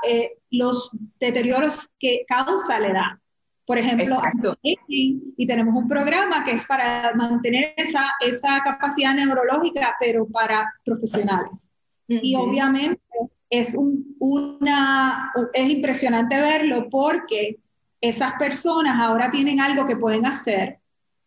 eh, 0.08 0.38
los 0.52 0.92
deterioros 1.18 1.88
que 1.98 2.24
causa 2.28 2.78
la 2.78 2.88
edad. 2.88 3.23
Por 3.66 3.78
ejemplo, 3.78 4.20
y 4.62 5.46
tenemos 5.46 5.74
un 5.74 5.88
programa 5.88 6.44
que 6.44 6.52
es 6.52 6.66
para 6.66 7.14
mantener 7.14 7.72
esa, 7.76 8.12
esa 8.20 8.60
capacidad 8.62 9.14
neurológica, 9.14 9.96
pero 9.98 10.26
para 10.26 10.74
profesionales. 10.84 11.72
Y 12.06 12.36
obviamente 12.36 13.00
es, 13.48 13.74
un, 13.74 14.16
una, 14.18 15.32
es 15.54 15.70
impresionante 15.70 16.36
verlo 16.36 16.88
porque 16.90 17.58
esas 18.00 18.34
personas 18.34 19.00
ahora 19.00 19.30
tienen 19.30 19.60
algo 19.60 19.86
que 19.86 19.96
pueden 19.96 20.26
hacer 20.26 20.78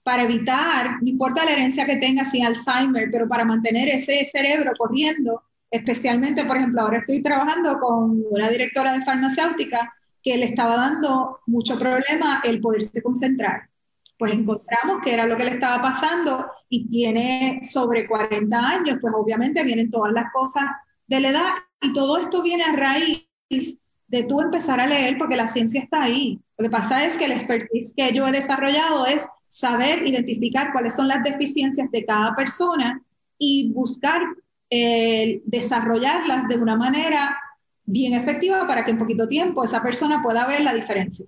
para 0.03 0.23
evitar, 0.23 1.01
no 1.01 1.09
importa 1.09 1.43
la 1.43 1.51
herencia 1.51 1.85
que 1.85 1.97
tenga, 1.97 2.23
si 2.23 2.41
Alzheimer, 2.41 3.09
pero 3.11 3.27
para 3.27 3.43
mantener 3.43 3.89
ese 3.89 4.23
cerebro 4.25 4.71
corriendo, 4.77 5.41
especialmente, 5.69 6.45
por 6.45 6.55
ejemplo, 6.55 6.81
ahora 6.81 6.99
estoy 6.99 7.21
trabajando 7.21 7.77
con 7.79 8.23
una 8.31 8.49
directora 8.49 8.93
de 8.93 9.03
farmacéutica 9.03 9.93
que 10.27 10.37
le 10.37 10.45
estaba 10.45 10.75
dando 10.75 11.39
mucho 11.45 11.79
problema 11.79 12.41
el 12.43 12.59
poderse 12.59 13.01
concentrar. 13.01 13.69
Pues 14.19 14.33
encontramos 14.33 15.01
que 15.03 15.13
era 15.13 15.25
lo 15.25 15.37
que 15.37 15.45
le 15.45 15.51
estaba 15.51 15.81
pasando 15.81 16.45
y 16.67 16.89
tiene 16.89 17.61
sobre 17.63 18.07
40 18.07 18.57
años, 18.57 18.97
pues 18.99 19.13
obviamente 19.15 19.63
vienen 19.63 19.89
todas 19.89 20.11
las 20.11 20.31
cosas 20.33 20.65
de 21.07 21.21
la 21.21 21.29
edad 21.29 21.51
y 21.81 21.93
todo 21.93 22.17
esto 22.17 22.41
viene 22.41 22.63
a 22.65 22.73
raíz 22.73 23.79
de 24.07 24.23
tú 24.23 24.41
empezar 24.41 24.81
a 24.81 24.87
leer 24.87 25.17
porque 25.17 25.37
la 25.37 25.47
ciencia 25.47 25.81
está 25.81 26.03
ahí. 26.03 26.41
Lo 26.57 26.65
que 26.65 26.71
pasa 26.71 27.05
es 27.05 27.17
que 27.17 27.25
el 27.25 27.31
expertise 27.31 27.93
que 27.95 28.13
yo 28.13 28.27
he 28.27 28.31
desarrollado 28.33 29.05
es 29.05 29.25
saber 29.47 30.05
identificar 30.05 30.73
cuáles 30.73 30.95
son 30.95 31.07
las 31.07 31.23
deficiencias 31.23 31.89
de 31.89 32.05
cada 32.05 32.35
persona 32.35 33.01
y 33.37 33.71
buscar 33.73 34.21
eh, 34.69 35.41
desarrollarlas 35.45 36.49
de 36.49 36.57
una 36.57 36.75
manera 36.75 37.37
bien 37.87 38.13
efectiva 38.13 38.67
para 38.67 38.85
que 38.85 38.91
en 38.91 38.99
poquito 38.99 39.27
tiempo 39.27 39.63
esa 39.63 39.81
persona 39.81 40.21
pueda 40.21 40.45
ver 40.45 40.61
la 40.61 40.73
diferencia. 40.73 41.25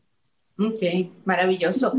Ok, 0.60 0.84
maravilloso. 1.26 1.94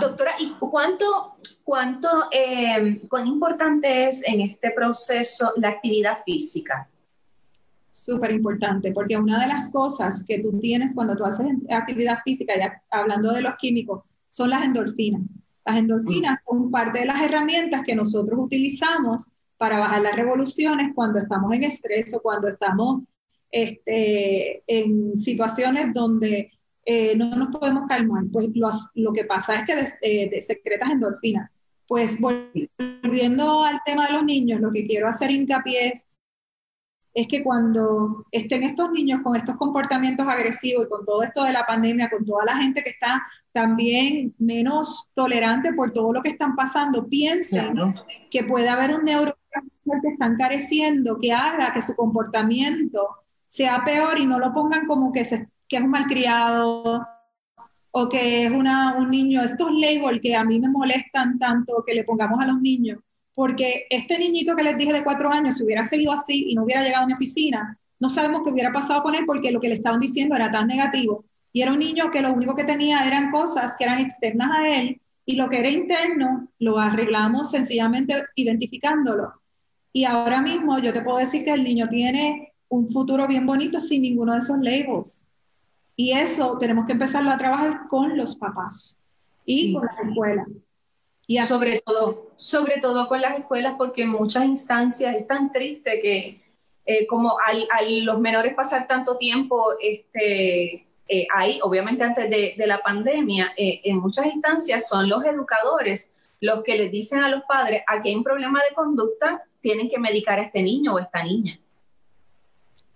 Doctora, 0.00 0.32
¿y 0.40 0.54
cuánto, 0.58 1.36
cuánto, 1.62 2.08
eh, 2.32 3.02
cuán 3.08 3.28
importante 3.28 4.08
es 4.08 4.26
en 4.26 4.40
este 4.40 4.72
proceso 4.72 5.52
la 5.56 5.68
actividad 5.68 6.18
física? 6.24 6.88
Súper 7.92 8.32
importante, 8.32 8.92
porque 8.92 9.16
una 9.16 9.40
de 9.40 9.46
las 9.46 9.70
cosas 9.70 10.24
que 10.26 10.40
tú 10.40 10.58
tienes 10.58 10.94
cuando 10.94 11.14
tú 11.14 11.24
haces 11.24 11.46
actividad 11.70 12.18
física, 12.24 12.54
ya 12.58 12.82
hablando 12.90 13.32
de 13.32 13.42
los 13.42 13.54
químicos, 13.56 14.02
son 14.28 14.50
las 14.50 14.64
endorfinas. 14.64 15.22
Las 15.64 15.76
endorfinas 15.76 16.42
son 16.44 16.70
parte 16.70 17.00
de 17.00 17.06
las 17.06 17.22
herramientas 17.22 17.82
que 17.86 17.94
nosotros 17.94 18.38
utilizamos 18.40 19.30
para 19.56 19.78
bajar 19.78 20.02
las 20.02 20.16
revoluciones 20.16 20.92
cuando 20.94 21.18
estamos 21.18 21.52
en 21.52 21.64
estrés 21.64 22.12
o 22.14 22.20
cuando 22.20 22.48
estamos 22.48 23.02
este, 23.50 24.62
en 24.66 25.16
situaciones 25.16 25.92
donde 25.94 26.50
eh, 26.88 27.16
no 27.16 27.34
nos 27.34 27.48
podemos 27.48 27.88
calmar, 27.88 28.24
pues 28.32 28.48
lo, 28.94 29.12
que 29.12 29.24
pasa 29.24 29.56
es 29.56 29.66
que 29.66 30.28
de, 30.28 30.40
secretas 30.40 30.90
endorfinas. 30.90 31.50
Pues 31.88 32.20
volviendo 32.20 33.64
al 33.64 33.80
tema 33.84 34.06
de 34.06 34.12
los 34.12 34.24
niños, 34.24 34.60
lo 34.60 34.72
que 34.72 34.86
quiero 34.86 35.08
hacer 35.08 35.30
hincapié 35.30 35.88
es, 35.88 36.06
es 37.12 37.26
que 37.26 37.42
cuando 37.42 38.24
estén 38.30 38.62
estos 38.62 38.90
niños 38.92 39.20
con 39.22 39.34
estos 39.34 39.56
comportamientos 39.56 40.28
agresivos 40.28 40.86
y 40.86 40.88
con 40.88 41.04
todo 41.04 41.22
esto 41.24 41.42
de 41.42 41.52
la 41.52 41.64
pandemia, 41.64 42.10
con 42.10 42.24
toda 42.24 42.44
la 42.44 42.56
gente 42.56 42.82
que 42.82 42.90
está 42.90 43.24
también 43.52 44.34
menos 44.38 45.08
tolerante 45.14 45.72
por 45.72 45.92
todo 45.92 46.12
lo 46.12 46.22
que 46.22 46.30
están 46.30 46.54
pasando, 46.54 47.08
piensen 47.08 47.74
que 48.30 48.44
puede 48.44 48.68
haber 48.68 48.94
un 48.94 49.04
neurotransmisor 49.04 50.02
que 50.02 50.08
están 50.08 50.36
careciendo, 50.36 51.18
que 51.18 51.32
haga 51.32 51.72
que 51.72 51.82
su 51.82 51.96
comportamiento 51.96 53.08
sea 53.46 53.84
peor 53.84 54.18
y 54.18 54.26
no 54.26 54.38
lo 54.38 54.52
pongan 54.52 54.86
como 54.86 55.12
que, 55.12 55.20
es 55.20 55.32
un 55.32 55.90
malcriado 55.90 57.06
o 57.90 58.08
que 58.08 58.44
es 58.44 58.50
una, 58.50 58.96
un 58.98 59.10
niño, 59.10 59.42
estos 59.42 59.70
labels 59.72 60.20
que 60.20 60.34
a 60.34 60.44
mí 60.44 60.60
me 60.60 60.68
molestan 60.68 61.38
tanto 61.38 61.82
que 61.86 61.94
le 61.94 62.04
pongamos 62.04 62.42
a 62.42 62.46
los 62.46 62.60
niños, 62.60 62.98
porque 63.34 63.86
este 63.90 64.18
niñito 64.18 64.54
que 64.54 64.64
les 64.64 64.76
dije 64.76 64.92
de 64.92 65.04
cuatro 65.04 65.32
años, 65.32 65.56
si 65.56 65.64
hubiera 65.64 65.84
seguido 65.84 66.12
así 66.12 66.50
y 66.50 66.54
no 66.54 66.64
hubiera 66.64 66.82
llegado 66.82 67.04
a 67.04 67.06
mi 67.06 67.14
oficina, 67.14 67.78
no 67.98 68.10
sabemos 68.10 68.42
qué 68.44 68.50
hubiera 68.50 68.72
pasado 68.72 69.02
con 69.02 69.14
él 69.14 69.24
porque 69.26 69.50
lo 69.50 69.60
que 69.60 69.68
le 69.68 69.76
estaban 69.76 70.00
diciendo 70.00 70.36
era 70.36 70.50
tan 70.50 70.66
negativo. 70.66 71.24
Y 71.52 71.62
era 71.62 71.72
un 71.72 71.78
niño 71.78 72.10
que 72.10 72.20
lo 72.20 72.32
único 72.32 72.54
que 72.54 72.64
tenía 72.64 73.06
eran 73.06 73.30
cosas 73.30 73.76
que 73.78 73.84
eran 73.84 73.98
externas 73.98 74.50
a 74.50 74.68
él 74.78 75.00
y 75.24 75.36
lo 75.36 75.48
que 75.48 75.60
era 75.60 75.70
interno 75.70 76.48
lo 76.58 76.78
arreglamos 76.78 77.50
sencillamente 77.50 78.24
identificándolo. 78.34 79.40
Y 79.92 80.04
ahora 80.04 80.42
mismo 80.42 80.78
yo 80.78 80.92
te 80.92 81.00
puedo 81.00 81.18
decir 81.18 81.44
que 81.44 81.52
el 81.52 81.64
niño 81.64 81.88
tiene 81.88 82.52
un 82.68 82.88
futuro 82.88 83.26
bien 83.26 83.46
bonito 83.46 83.80
sin 83.80 84.02
ninguno 84.02 84.32
de 84.32 84.38
esos 84.38 84.58
labels. 84.58 85.28
Y 85.94 86.12
eso 86.12 86.58
tenemos 86.58 86.86
que 86.86 86.92
empezarlo 86.92 87.30
a 87.30 87.38
trabajar 87.38 87.88
con 87.88 88.16
los 88.16 88.36
papás 88.36 88.98
y 89.44 89.72
con 89.72 89.86
las 89.86 89.98
escuelas. 89.98 90.46
Y 91.26 91.38
sobre 91.40 91.80
todo, 91.80 92.32
sobre 92.36 92.80
todo 92.80 93.08
con 93.08 93.20
las 93.20 93.38
escuelas, 93.38 93.74
porque 93.76 94.02
en 94.02 94.10
muchas 94.10 94.44
instancias 94.44 95.16
es 95.16 95.26
tan 95.26 95.52
triste 95.52 96.00
que 96.00 96.42
eh, 96.84 97.06
como 97.06 97.36
al, 97.44 98.04
los 98.04 98.20
menores 98.20 98.54
pasar 98.54 98.86
tanto 98.86 99.16
tiempo 99.16 99.72
este, 99.80 100.86
eh, 101.08 101.26
ahí, 101.34 101.58
obviamente 101.62 102.04
antes 102.04 102.30
de, 102.30 102.66
la 102.66 102.78
pandemia, 102.78 103.52
eh, 103.56 103.80
en 103.84 103.98
muchas 103.98 104.26
instancias 104.26 104.86
son 104.86 105.08
los 105.08 105.24
educadores 105.24 106.14
los 106.40 106.62
que 106.62 106.76
les 106.76 106.90
dicen 106.92 107.24
a 107.24 107.30
los 107.30 107.42
padres, 107.44 107.82
aquí 107.86 108.10
hay 108.10 108.14
un 108.14 108.22
problema 108.22 108.60
de 108.68 108.74
conducta, 108.74 109.42
tienen 109.60 109.88
que 109.88 109.98
medicar 109.98 110.38
a 110.38 110.42
este 110.42 110.62
niño 110.62 110.94
o 110.94 110.98
esta 110.98 111.24
niña. 111.24 111.58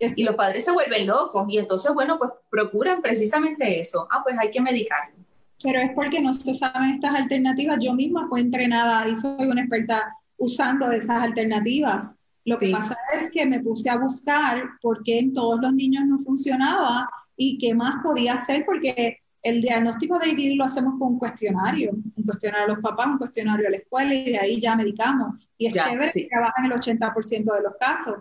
Y 0.01 0.25
los 0.25 0.35
padres 0.35 0.65
se 0.65 0.73
vuelven 0.73 1.07
locos 1.07 1.47
y 1.49 1.59
entonces, 1.59 1.93
bueno, 1.93 2.19
pues 2.19 2.31
procuran 2.51 3.03
precisamente 3.03 3.81
eso. 3.81 4.09
Ah, 4.11 4.23
pues 4.23 4.37
hay 4.39 4.51
que 4.51 4.61
medicarlo. 4.61 5.15
Pero 5.63 5.79
es 5.79 5.91
porque 5.95 6.23
no 6.23 6.33
se 6.33 6.55
saben 6.55 6.95
estas 6.95 7.15
alternativas. 7.15 7.79
Yo 7.81 7.93
misma 7.93 8.27
fui 8.29 8.41
entrenada 8.41 9.07
y 9.07 9.15
soy 9.15 9.47
una 9.47 9.61
experta 9.61 10.17
usando 10.39 10.91
esas 10.91 11.23
alternativas. 11.23 12.17
Lo 12.47 12.59
que 12.59 12.71
pasa 12.71 12.97
es 13.13 13.31
que 13.31 13.45
me 13.45 13.61
puse 13.61 13.91
a 13.91 13.99
buscar 13.99 14.63
por 14.81 15.03
qué 15.03 15.19
en 15.19 15.35
todos 15.35 15.61
los 15.61 15.75
niños 15.75 16.07
no 16.07 16.19
funcionaba 16.19 17.09
y 17.37 17.59
qué 17.59 17.75
más 17.75 18.03
podía 18.03 18.35
hacer, 18.35 18.65
porque 18.65 19.19
el 19.43 19.61
diagnóstico 19.61 20.19
de 20.19 20.31
IDIL 20.31 20.57
lo 20.57 20.65
hacemos 20.65 20.99
con 20.99 21.15
un 21.15 21.19
cuestionario, 21.19 21.93
un 21.93 22.25
cuestionario 22.25 22.65
a 22.65 22.69
los 22.69 22.81
papás, 22.81 23.07
un 23.07 23.19
cuestionario 23.19 23.69
a 23.69 23.71
la 23.71 23.77
escuela 23.77 24.15
y 24.15 24.33
de 24.33 24.39
ahí 24.39 24.61
ya 24.61 24.75
medicamos. 24.77 25.35
Y 25.59 25.67
es 25.67 25.75
chévere 25.75 26.11
que 26.13 26.29
trabaja 26.31 26.55
en 26.59 26.73
el 26.73 26.73
80% 26.73 27.55
de 27.55 27.63
los 27.63 27.75
casos. 27.79 28.17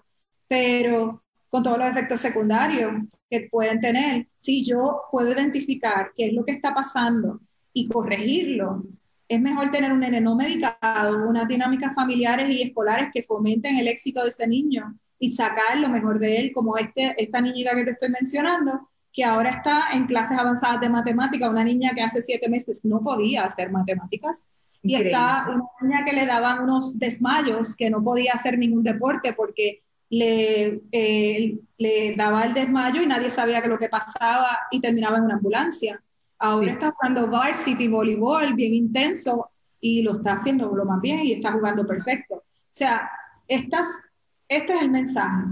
Pero 0.47 1.23
con 1.49 1.63
todos 1.63 1.77
los 1.77 1.89
efectos 1.89 2.19
secundarios 2.19 2.91
que 3.29 3.47
pueden 3.51 3.79
tener. 3.79 4.27
Si 4.37 4.65
yo 4.65 5.01
puedo 5.11 5.31
identificar 5.31 6.11
qué 6.15 6.27
es 6.27 6.33
lo 6.33 6.45
que 6.45 6.53
está 6.53 6.73
pasando 6.73 7.39
y 7.73 7.87
corregirlo, 7.87 8.83
es 9.27 9.39
mejor 9.39 9.69
tener 9.69 9.91
un 9.91 9.99
nene 9.99 10.21
no 10.21 10.35
medicado, 10.35 11.27
unas 11.27 11.47
dinámicas 11.47 11.93
familiares 11.93 12.49
y 12.49 12.63
escolares 12.63 13.09
que 13.13 13.23
fomenten 13.23 13.77
el 13.77 13.87
éxito 13.87 14.23
de 14.23 14.29
ese 14.29 14.47
niño 14.47 14.95
y 15.19 15.29
sacar 15.31 15.77
lo 15.77 15.89
mejor 15.89 16.17
de 16.17 16.37
él, 16.39 16.51
como 16.53 16.77
este, 16.77 17.13
esta 17.21 17.39
niñita 17.39 17.75
que 17.75 17.83
te 17.83 17.91
estoy 17.91 18.09
mencionando, 18.09 18.89
que 19.13 19.23
ahora 19.23 19.51
está 19.51 19.89
en 19.93 20.05
clases 20.05 20.37
avanzadas 20.37 20.81
de 20.81 20.89
matemática, 20.89 21.49
una 21.49 21.63
niña 21.63 21.91
que 21.93 22.01
hace 22.01 22.21
siete 22.21 22.49
meses 22.49 22.85
no 22.85 23.01
podía 23.01 23.43
hacer 23.43 23.71
matemáticas, 23.71 24.45
y 24.81 24.95
está 24.95 25.45
una 25.49 25.65
niña 25.81 26.05
que 26.05 26.13
le 26.13 26.25
daban 26.25 26.63
unos 26.63 26.97
desmayos, 26.97 27.75
que 27.75 27.89
no 27.89 28.01
podía 28.01 28.31
hacer 28.33 28.57
ningún 28.57 28.83
deporte 28.83 29.33
porque 29.33 29.83
le, 30.09 30.81
eh, 30.91 31.57
le 31.77 32.15
daba 32.15 32.43
el 32.43 32.53
desmayo 32.53 33.01
y 33.01 33.07
nadie 33.07 33.29
sabía 33.29 33.61
que 33.61 33.67
lo 33.67 33.79
que 33.79 33.89
pasaba 33.89 34.57
y 34.71 34.81
terminaba 34.81 35.17
en 35.17 35.23
una 35.23 35.35
ambulancia. 35.35 36.01
Ahora 36.37 36.71
está 36.71 36.91
jugando 36.91 37.27
varsity 37.27 37.87
voleibol 37.87 38.53
bien 38.53 38.73
intenso 38.73 39.51
y 39.81 40.01
lo 40.01 40.17
está 40.17 40.33
haciendo 40.33 40.73
lo 40.73 40.85
más 40.85 41.01
bien 41.01 41.19
y 41.19 41.33
está 41.33 41.51
jugando 41.51 41.85
perfecto. 41.85 42.35
O 42.35 42.43
sea, 42.71 43.09
estas, 43.47 44.09
este 44.47 44.73
es 44.73 44.81
el 44.81 44.91
mensaje. 44.91 45.45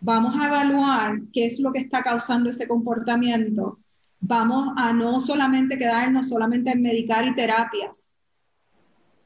Vamos 0.00 0.34
a 0.36 0.48
evaluar 0.48 1.20
qué 1.32 1.46
es 1.46 1.60
lo 1.60 1.72
que 1.72 1.80
está 1.80 2.02
causando 2.02 2.50
ese 2.50 2.66
comportamiento. 2.66 3.78
vamos 4.24 4.72
a 4.76 4.92
no 4.92 5.20
solamente 5.20 5.76
quedarnos 5.76 6.28
solamente 6.28 6.70
en 6.70 6.82
medicar 6.82 7.26
y 7.26 7.34
terapias. 7.34 8.16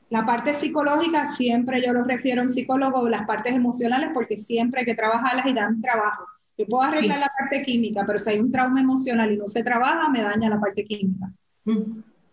La 0.08 0.24
parte 0.24 0.54
psicológica 0.54 1.26
siempre 1.26 1.84
yo 1.84 1.92
lo 1.92 2.04
refiero 2.04 2.40
a 2.40 2.44
un 2.44 2.48
psicólogo, 2.48 3.08
las 3.08 3.26
partes 3.26 3.54
emocionales, 3.54 4.10
porque 4.14 4.36
siempre 4.36 4.80
hay 4.80 4.86
que 4.86 4.94
trabajarlas 4.94 5.46
y 5.46 5.52
dan 5.52 5.80
trabajo. 5.80 6.24
Yo 6.56 6.66
puedo 6.66 6.84
arreglar 6.84 7.18
la 7.18 7.30
parte 7.38 7.62
química, 7.64 8.04
pero 8.06 8.18
si 8.18 8.30
hay 8.30 8.38
un 8.38 8.50
trauma 8.50 8.80
emocional 8.80 9.32
y 9.32 9.36
no 9.36 9.46
se 9.46 9.62
trabaja, 9.62 10.08
me 10.08 10.22
daña 10.22 10.48
la 10.48 10.60
parte 10.60 10.84
química. 10.84 11.30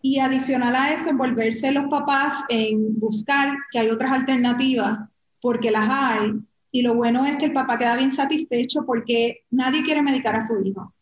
Y 0.02 0.20
adicional 0.20 0.76
a 0.76 0.94
eso, 0.94 1.10
envolverse 1.10 1.72
los 1.72 1.86
papás 1.86 2.44
en 2.50 3.00
buscar 3.00 3.56
que 3.72 3.80
hay 3.80 3.90
otras 3.90 4.12
alternativas, 4.12 5.10
porque 5.42 5.72
las 5.72 5.90
hay. 5.90 6.34
Y 6.72 6.84
lo 6.84 6.94
bueno 6.94 7.26
es 7.26 7.36
que 7.38 7.46
el 7.46 7.54
papá 7.54 7.78
queda 7.78 7.96
bien 7.96 8.12
satisfecho 8.12 8.86
porque 8.86 9.44
nadie 9.50 9.84
quiere 9.84 10.02
medicar 10.02 10.36
a 10.36 10.42
su 10.42 10.62
hijo. 10.62 10.94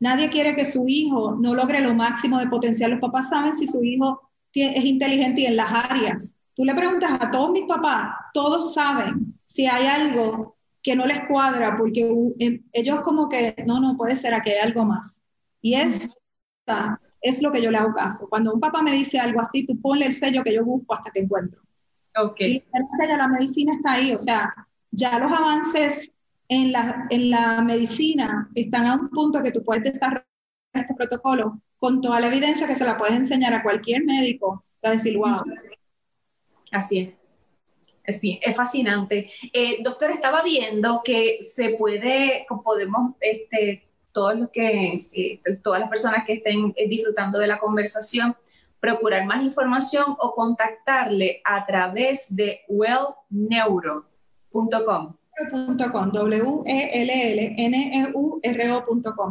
Nadie 0.00 0.28
quiere 0.28 0.54
que 0.56 0.64
su 0.64 0.88
hijo 0.88 1.36
no 1.40 1.54
logre 1.54 1.80
lo 1.80 1.94
máximo 1.94 2.38
de 2.38 2.48
potencial. 2.48 2.90
Los 2.90 3.00
papás 3.00 3.28
saben 3.28 3.54
si 3.54 3.66
su 3.66 3.82
hijo 3.82 4.25
es 4.62 4.84
inteligente 4.84 5.42
y 5.42 5.46
en 5.46 5.56
las 5.56 5.72
áreas. 5.72 6.36
Tú 6.54 6.64
le 6.64 6.74
preguntas 6.74 7.10
a 7.20 7.30
todos 7.30 7.50
mis 7.50 7.66
papás, 7.66 8.14
todos 8.32 8.72
saben 8.72 9.38
si 9.44 9.66
hay 9.66 9.86
algo 9.86 10.56
que 10.82 10.96
no 10.96 11.04
les 11.04 11.26
cuadra, 11.26 11.76
porque 11.76 12.08
em, 12.38 12.62
ellos 12.72 13.00
como 13.00 13.28
que, 13.28 13.56
no, 13.66 13.80
no 13.80 13.96
puede 13.96 14.16
ser, 14.16 14.32
aquí 14.32 14.50
hay 14.50 14.58
algo 14.58 14.84
más. 14.84 15.22
Y 15.60 15.74
es, 15.74 16.08
es 17.20 17.42
lo 17.42 17.52
que 17.52 17.60
yo 17.60 17.70
le 17.70 17.78
hago 17.78 17.92
caso. 17.92 18.28
Cuando 18.28 18.54
un 18.54 18.60
papá 18.60 18.82
me 18.82 18.92
dice 18.92 19.18
algo 19.18 19.40
así, 19.40 19.66
tú 19.66 19.80
ponle 19.80 20.06
el 20.06 20.12
sello 20.12 20.44
que 20.44 20.54
yo 20.54 20.64
busco 20.64 20.94
hasta 20.94 21.10
que 21.10 21.20
encuentro. 21.20 21.60
Ok. 22.16 22.40
Y 22.40 22.64
ya 23.08 23.16
la 23.16 23.28
medicina 23.28 23.74
está 23.74 23.92
ahí, 23.92 24.12
o 24.12 24.18
sea, 24.18 24.54
ya 24.90 25.18
los 25.18 25.30
avances 25.30 26.10
en 26.48 26.72
la, 26.72 27.04
en 27.10 27.30
la 27.30 27.60
medicina 27.62 28.48
están 28.54 28.86
a 28.86 28.94
un 28.94 29.10
punto 29.10 29.42
que 29.42 29.50
tú 29.50 29.62
puedes 29.62 29.84
desarrollar 29.84 30.26
este 30.72 30.94
protocolo 30.94 31.60
con 31.78 32.00
toda 32.00 32.20
la 32.20 32.26
evidencia 32.28 32.66
que 32.66 32.74
se 32.74 32.84
la 32.84 32.96
puedes 32.98 33.14
enseñar 33.14 33.54
a 33.54 33.62
cualquier 33.62 34.04
médico 34.04 34.64
para 34.80 34.94
decir, 34.94 35.16
wow. 35.18 35.42
Así 36.72 36.98
es. 36.98 37.14
Sí, 38.20 38.38
es 38.42 38.56
fascinante. 38.56 39.30
Eh, 39.52 39.78
doctor, 39.82 40.12
estaba 40.12 40.42
viendo 40.42 41.02
que 41.04 41.40
se 41.42 41.70
puede, 41.70 42.46
podemos, 42.62 43.14
este, 43.20 43.88
todos 44.12 44.38
los 44.38 44.48
que, 44.50 45.08
eh, 45.12 45.40
todas 45.62 45.80
las 45.80 45.88
personas 45.88 46.24
que 46.24 46.34
estén 46.34 46.72
eh, 46.76 46.86
disfrutando 46.88 47.38
de 47.38 47.48
la 47.48 47.58
conversación, 47.58 48.36
procurar 48.78 49.26
más 49.26 49.42
información 49.42 50.16
o 50.20 50.34
contactarle 50.34 51.40
a 51.44 51.66
través 51.66 52.34
de 52.34 52.60
wellneuro.com. 52.68 54.06
W-E-L-L-N-E-U-R-O.com. 56.12 56.54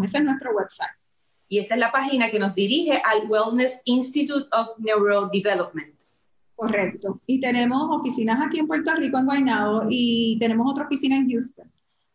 Ese 0.04 0.18
es 0.18 0.24
nuestro 0.24 0.52
website. 0.52 1.05
Y 1.48 1.60
esa 1.60 1.76
es 1.76 1.80
la 1.80 1.92
página 1.92 2.30
que 2.30 2.40
nos 2.40 2.56
dirige 2.56 2.94
al 2.94 3.30
Wellness 3.30 3.82
Institute 3.86 4.48
of 4.52 4.80
Neurodevelopment. 4.80 5.96
Correcto. 6.56 7.22
Y 7.28 7.40
tenemos 7.42 7.84
oficinas 7.90 8.40
aquí 8.46 8.60
en 8.60 8.68
Puerto 8.68 8.94
Rico, 8.96 9.18
en 9.18 9.26
Guaynabo, 9.26 9.88
y 9.90 10.38
tenemos 10.40 10.72
otra 10.72 10.86
oficina 10.86 11.18
en 11.18 11.30
Houston. 11.30 11.70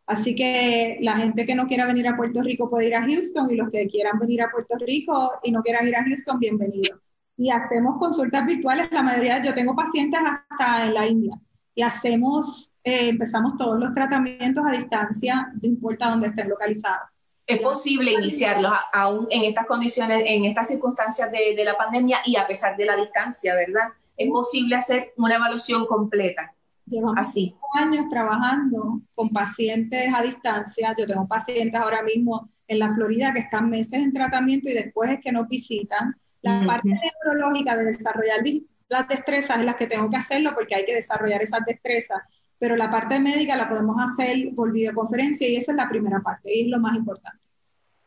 Así 0.07 0.35
que 0.35 0.99
la 1.03 1.17
gente 1.19 1.47
que 1.47 1.55
no 1.55 1.69
quiera 1.69 1.87
venir 1.87 2.09
a 2.09 2.17
Puerto 2.17 2.43
Rico 2.43 2.69
puede 2.69 2.89
ir 2.89 2.97
a 2.97 3.07
Houston 3.07 3.49
y 3.51 3.55
los 3.55 3.71
que 3.71 3.87
quieran 3.87 4.19
venir 4.19 4.43
a 4.43 4.51
Puerto 4.51 4.77
Rico 4.79 5.35
y 5.45 5.53
no 5.53 5.63
quieran 5.63 5.87
ir 5.87 5.95
a 5.95 6.05
Houston, 6.05 6.41
bienvenidos. 6.41 6.99
Y 7.37 7.51
hacemos 7.51 7.97
consultas 7.99 8.45
virtuales, 8.45 8.89
la 8.91 9.03
mayoría, 9.05 9.43
yo 9.43 9.55
tengo 9.55 9.77
pacientes 9.77 10.21
hasta 10.21 10.87
en 10.87 10.95
la 10.95 11.07
India 11.07 11.41
y 11.75 11.83
hacemos, 11.83 12.73
eh, 12.83 13.09
empezamos 13.11 13.57
todos 13.57 13.79
los 13.79 13.95
tratamientos 13.95 14.65
a 14.67 14.77
distancia, 14.77 15.53
no 15.63 15.69
importa 15.69 16.11
dónde 16.11 16.29
estén 16.29 16.49
localizados. 16.49 17.09
Es 17.51 17.61
posible 17.61 18.13
iniciarlos 18.13 18.73
aún 18.93 19.27
en 19.31 19.45
estas 19.45 19.67
condiciones, 19.67 20.23
en 20.27 20.45
estas 20.45 20.69
circunstancias 20.69 21.31
de, 21.31 21.55
de 21.57 21.65
la 21.65 21.77
pandemia 21.77 22.19
y 22.25 22.37
a 22.37 22.47
pesar 22.47 22.77
de 22.77 22.87
la 22.87 22.97
distancia, 22.97 23.55
¿verdad? 23.55 23.89
Es 24.17 24.31
posible 24.31 24.77
hacer 24.77 25.13
una 25.17 25.37
evaluación 25.37 25.87
completa. 25.87 26.55
Llevamos 26.87 27.19
así. 27.19 27.55
años 27.79 28.07
trabajando 28.11 29.01
con 29.15 29.31
pacientes 29.31 30.13
a 30.15 30.23
distancia. 30.23 30.95
Yo 30.99 31.07
tengo 31.07 31.27
pacientes 31.29 31.81
ahora 31.81 32.03
mismo 32.03 32.51
en 32.67 32.79
la 32.79 32.93
Florida 32.93 33.33
que 33.33 33.41
están 33.41 33.71
meses 33.71 33.95
en 33.95 34.13
tratamiento 34.13 34.69
y 34.69 34.75
después 34.75 35.11
es 35.11 35.21
que 35.21 35.33
nos 35.33 35.49
visitan. 35.49 36.17
La 36.43 36.65
parte 36.67 36.89
neurológica 36.89 37.77
de 37.77 37.85
desarrollar 37.85 38.41
las 38.89 39.07
destrezas 39.07 39.59
es 39.59 39.65
la 39.65 39.77
que 39.77 39.87
tengo 39.87 40.11
que 40.11 40.17
hacerlo 40.17 40.53
porque 40.55 40.75
hay 40.75 40.85
que 40.85 40.95
desarrollar 40.95 41.41
esas 41.43 41.65
destrezas, 41.65 42.19
pero 42.61 42.77
la 42.77 42.91
parte 42.91 43.19
médica 43.19 43.57
la 43.57 43.71
podemos 43.71 43.97
hacer 43.99 44.51
por 44.55 44.71
videoconferencia 44.71 45.49
y 45.49 45.57
esa 45.57 45.73
es 45.73 45.77
la 45.77 45.89
primera 45.89 46.21
parte 46.21 46.55
y 46.55 46.65
es 46.65 46.69
lo 46.69 46.79
más 46.79 46.95
importante. 46.95 47.41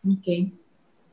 Ok. 0.08 0.54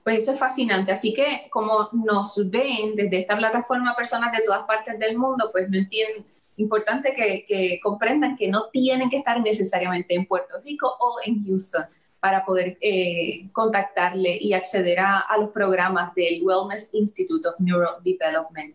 Pues 0.04 0.18
eso 0.18 0.32
es 0.32 0.38
fascinante. 0.38 0.92
Así 0.92 1.14
que 1.14 1.48
como 1.50 1.88
nos 1.92 2.38
ven 2.50 2.94
desde 2.94 3.20
esta 3.20 3.38
plataforma 3.38 3.96
personas 3.96 4.30
de 4.32 4.42
todas 4.44 4.64
partes 4.64 4.98
del 4.98 5.16
mundo, 5.16 5.48
pues 5.52 5.70
no 5.70 5.78
entienden, 5.78 6.26
importante 6.58 7.14
que, 7.14 7.80
comprendan 7.82 8.36
que 8.36 8.48
no 8.48 8.68
tienen 8.70 9.08
que 9.08 9.16
estar 9.16 9.40
necesariamente 9.40 10.14
en 10.14 10.26
Puerto 10.26 10.60
Rico 10.62 10.94
o 11.00 11.16
en 11.24 11.42
Houston 11.46 11.86
para 12.20 12.44
poder 12.44 12.76
eh, 12.82 13.48
contactarle 13.52 14.36
y 14.38 14.52
acceder 14.52 15.00
a, 15.00 15.24
los 15.38 15.48
programas 15.50 16.14
del 16.14 16.42
Wellness 16.42 16.90
Institute 16.92 17.48
of 17.48 17.54
Neurodevelopment 17.58 18.74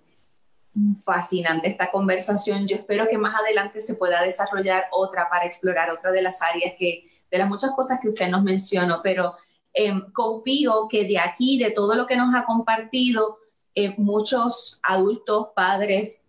fascinante 1.03 1.69
esta 1.69 1.91
conversación. 1.91 2.67
Yo 2.67 2.75
espero 2.75 3.07
que 3.07 3.17
más 3.17 3.39
adelante 3.39 3.81
se 3.81 3.95
pueda 3.95 4.21
desarrollar 4.21 4.85
otra 4.91 5.29
para 5.29 5.45
explorar 5.45 5.89
otra 5.89 6.11
de 6.11 6.21
las 6.21 6.41
áreas 6.41 6.73
que, 6.77 7.09
de 7.31 7.37
las 7.37 7.47
muchas 7.47 7.71
cosas 7.71 7.99
que 8.01 8.09
usted 8.09 8.27
nos 8.27 8.43
mencionó, 8.43 9.01
pero 9.01 9.35
eh, 9.73 9.93
confío 10.13 10.87
que 10.89 11.05
de 11.05 11.19
aquí, 11.19 11.57
de 11.57 11.71
todo 11.71 11.95
lo 11.95 12.05
que 12.05 12.17
nos 12.17 12.33
ha 12.35 12.45
compartido, 12.45 13.37
eh, 13.73 13.93
muchos 13.97 14.79
adultos, 14.83 15.49
padres, 15.55 16.25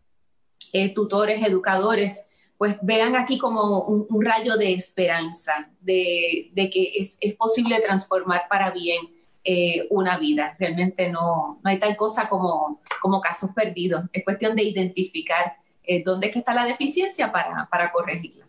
eh, 0.72 0.92
tutores, 0.94 1.47
educadores, 1.47 2.28
pues 2.59 2.76
vean 2.82 3.16
aquí 3.16 3.38
como 3.38 3.82
un, 3.82 4.24
rayo 4.24 4.57
de 4.57 4.72
esperanza, 4.72 5.70
de, 5.80 6.51
que 6.55 6.92
es 6.97 7.34
posible 7.36 7.80
transformar 7.80 8.47
para 8.49 8.70
bien 8.70 9.15
eh, 9.49 9.86
una 9.90 10.18
vida. 10.18 10.57
Realmente 10.59 11.09
no, 11.09 11.61
no 11.62 11.70
hay 11.70 11.78
tal 11.78 11.97
cosa 11.97 12.28
como, 12.28 12.80
como 13.01 13.20
casos 13.20 13.53
perdidos. 13.53 14.03
Es 14.12 14.24
cuestión 14.24 14.57
de 14.57 14.64
identificar 14.64 15.57
eh, 15.84 16.03
dónde 16.03 16.26
es 16.26 16.32
que 16.32 16.40
está 16.40 16.53
la 16.53 16.64
deficiencia 16.64 17.30
para, 17.30 17.68
para 17.70 17.92
corregirla. 17.92 18.44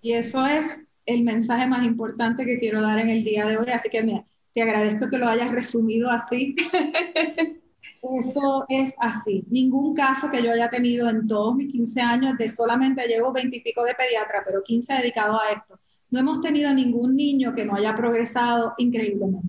Y 0.00 0.12
eso 0.12 0.46
es 0.46 0.78
el 1.06 1.24
mensaje 1.24 1.66
más 1.66 1.84
importante 1.84 2.46
que 2.46 2.60
quiero 2.60 2.80
dar 2.80 3.00
en 3.00 3.10
el 3.10 3.24
día 3.24 3.46
de 3.46 3.56
hoy. 3.56 3.70
Así 3.70 3.88
que 3.88 4.04
mira, 4.04 4.24
te 4.54 4.62
agradezco 4.62 5.10
que 5.10 5.18
lo 5.18 5.26
hayas 5.26 5.50
resumido 5.50 6.08
así. 6.08 6.54
Eso 8.00 8.64
es 8.68 8.94
así. 8.98 9.44
Ningún 9.50 9.92
caso 9.92 10.30
que 10.30 10.40
yo 10.40 10.52
haya 10.52 10.70
tenido 10.70 11.10
en 11.10 11.26
todos 11.26 11.56
mis 11.56 11.72
15 11.72 12.00
años, 12.00 12.38
de 12.38 12.48
solamente 12.48 13.08
llevo 13.08 13.32
20 13.32 13.56
y 13.56 13.60
pico 13.60 13.82
de 13.84 13.94
pediatra, 13.94 14.44
pero 14.46 14.62
15 14.62 14.98
dedicados 14.98 15.40
a 15.42 15.52
esto. 15.52 15.80
No 16.10 16.20
hemos 16.20 16.40
tenido 16.40 16.72
ningún 16.72 17.16
niño 17.16 17.52
que 17.56 17.64
no 17.64 17.74
haya 17.74 17.96
progresado 17.96 18.74
increíblemente. 18.78 19.48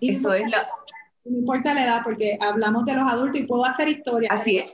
Eso 0.00 0.34
es 0.34 0.50
la... 0.50 0.68
No 1.24 1.38
importa 1.38 1.74
la 1.74 1.84
edad, 1.84 2.00
porque 2.04 2.38
hablamos 2.40 2.84
de 2.84 2.94
los 2.94 3.12
adultos 3.12 3.40
y 3.40 3.46
puedo 3.46 3.64
hacer 3.64 3.88
historia. 3.88 4.28
Así 4.30 4.58
es. 4.58 4.72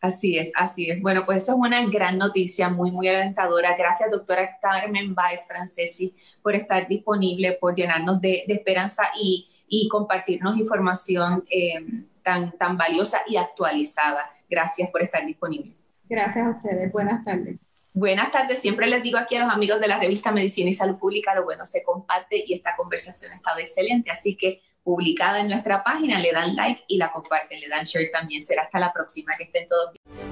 Así 0.00 0.38
es, 0.38 0.50
así 0.54 0.90
es. 0.90 1.02
Bueno, 1.02 1.26
pues 1.26 1.42
eso 1.42 1.52
es 1.52 1.58
una 1.58 1.84
gran 1.86 2.16
noticia, 2.16 2.70
muy, 2.70 2.90
muy 2.90 3.08
alentadora. 3.08 3.76
Gracias, 3.76 4.10
doctora 4.10 4.58
Carmen 4.62 5.14
Baez 5.14 5.46
Francesi, 5.46 6.14
por 6.42 6.54
estar 6.54 6.88
disponible, 6.88 7.52
por 7.60 7.74
llenarnos 7.74 8.20
de, 8.20 8.44
de 8.46 8.54
esperanza 8.54 9.04
y, 9.20 9.46
y, 9.68 9.88
compartirnos 9.88 10.56
información 10.56 11.44
eh, 11.50 12.04
tan, 12.22 12.56
tan 12.56 12.78
valiosa 12.78 13.20
y 13.28 13.36
actualizada. 13.36 14.30
Gracias 14.48 14.88
por 14.90 15.02
estar 15.02 15.26
disponible. 15.26 15.76
Gracias 16.08 16.46
a 16.46 16.50
ustedes. 16.50 16.90
Buenas 16.90 17.22
tardes. 17.22 17.58
Buenas 17.92 18.30
tardes, 18.30 18.60
siempre 18.60 18.86
les 18.86 19.02
digo 19.02 19.18
aquí 19.18 19.34
a 19.34 19.44
los 19.44 19.52
amigos 19.52 19.80
de 19.80 19.88
la 19.88 19.98
revista 19.98 20.30
Medicina 20.30 20.70
y 20.70 20.72
Salud 20.72 20.96
Pública, 20.96 21.34
lo 21.34 21.44
bueno 21.44 21.64
se 21.64 21.82
comparte 21.82 22.44
y 22.46 22.54
esta 22.54 22.76
conversación 22.76 23.32
ha 23.32 23.36
estado 23.36 23.58
excelente, 23.58 24.12
así 24.12 24.36
que 24.36 24.62
publicada 24.82 25.40
en 25.40 25.48
nuestra 25.48 25.82
página, 25.82 26.18
le 26.18 26.32
dan 26.32 26.56
like 26.56 26.84
y 26.88 26.96
la 26.96 27.12
comparten, 27.12 27.60
le 27.60 27.68
dan 27.68 27.84
share 27.84 28.10
también. 28.12 28.42
Será 28.42 28.62
hasta 28.62 28.78
la 28.78 28.92
próxima, 28.92 29.32
que 29.36 29.44
estén 29.44 29.66
todos 29.66 29.92
bien. 29.92 30.29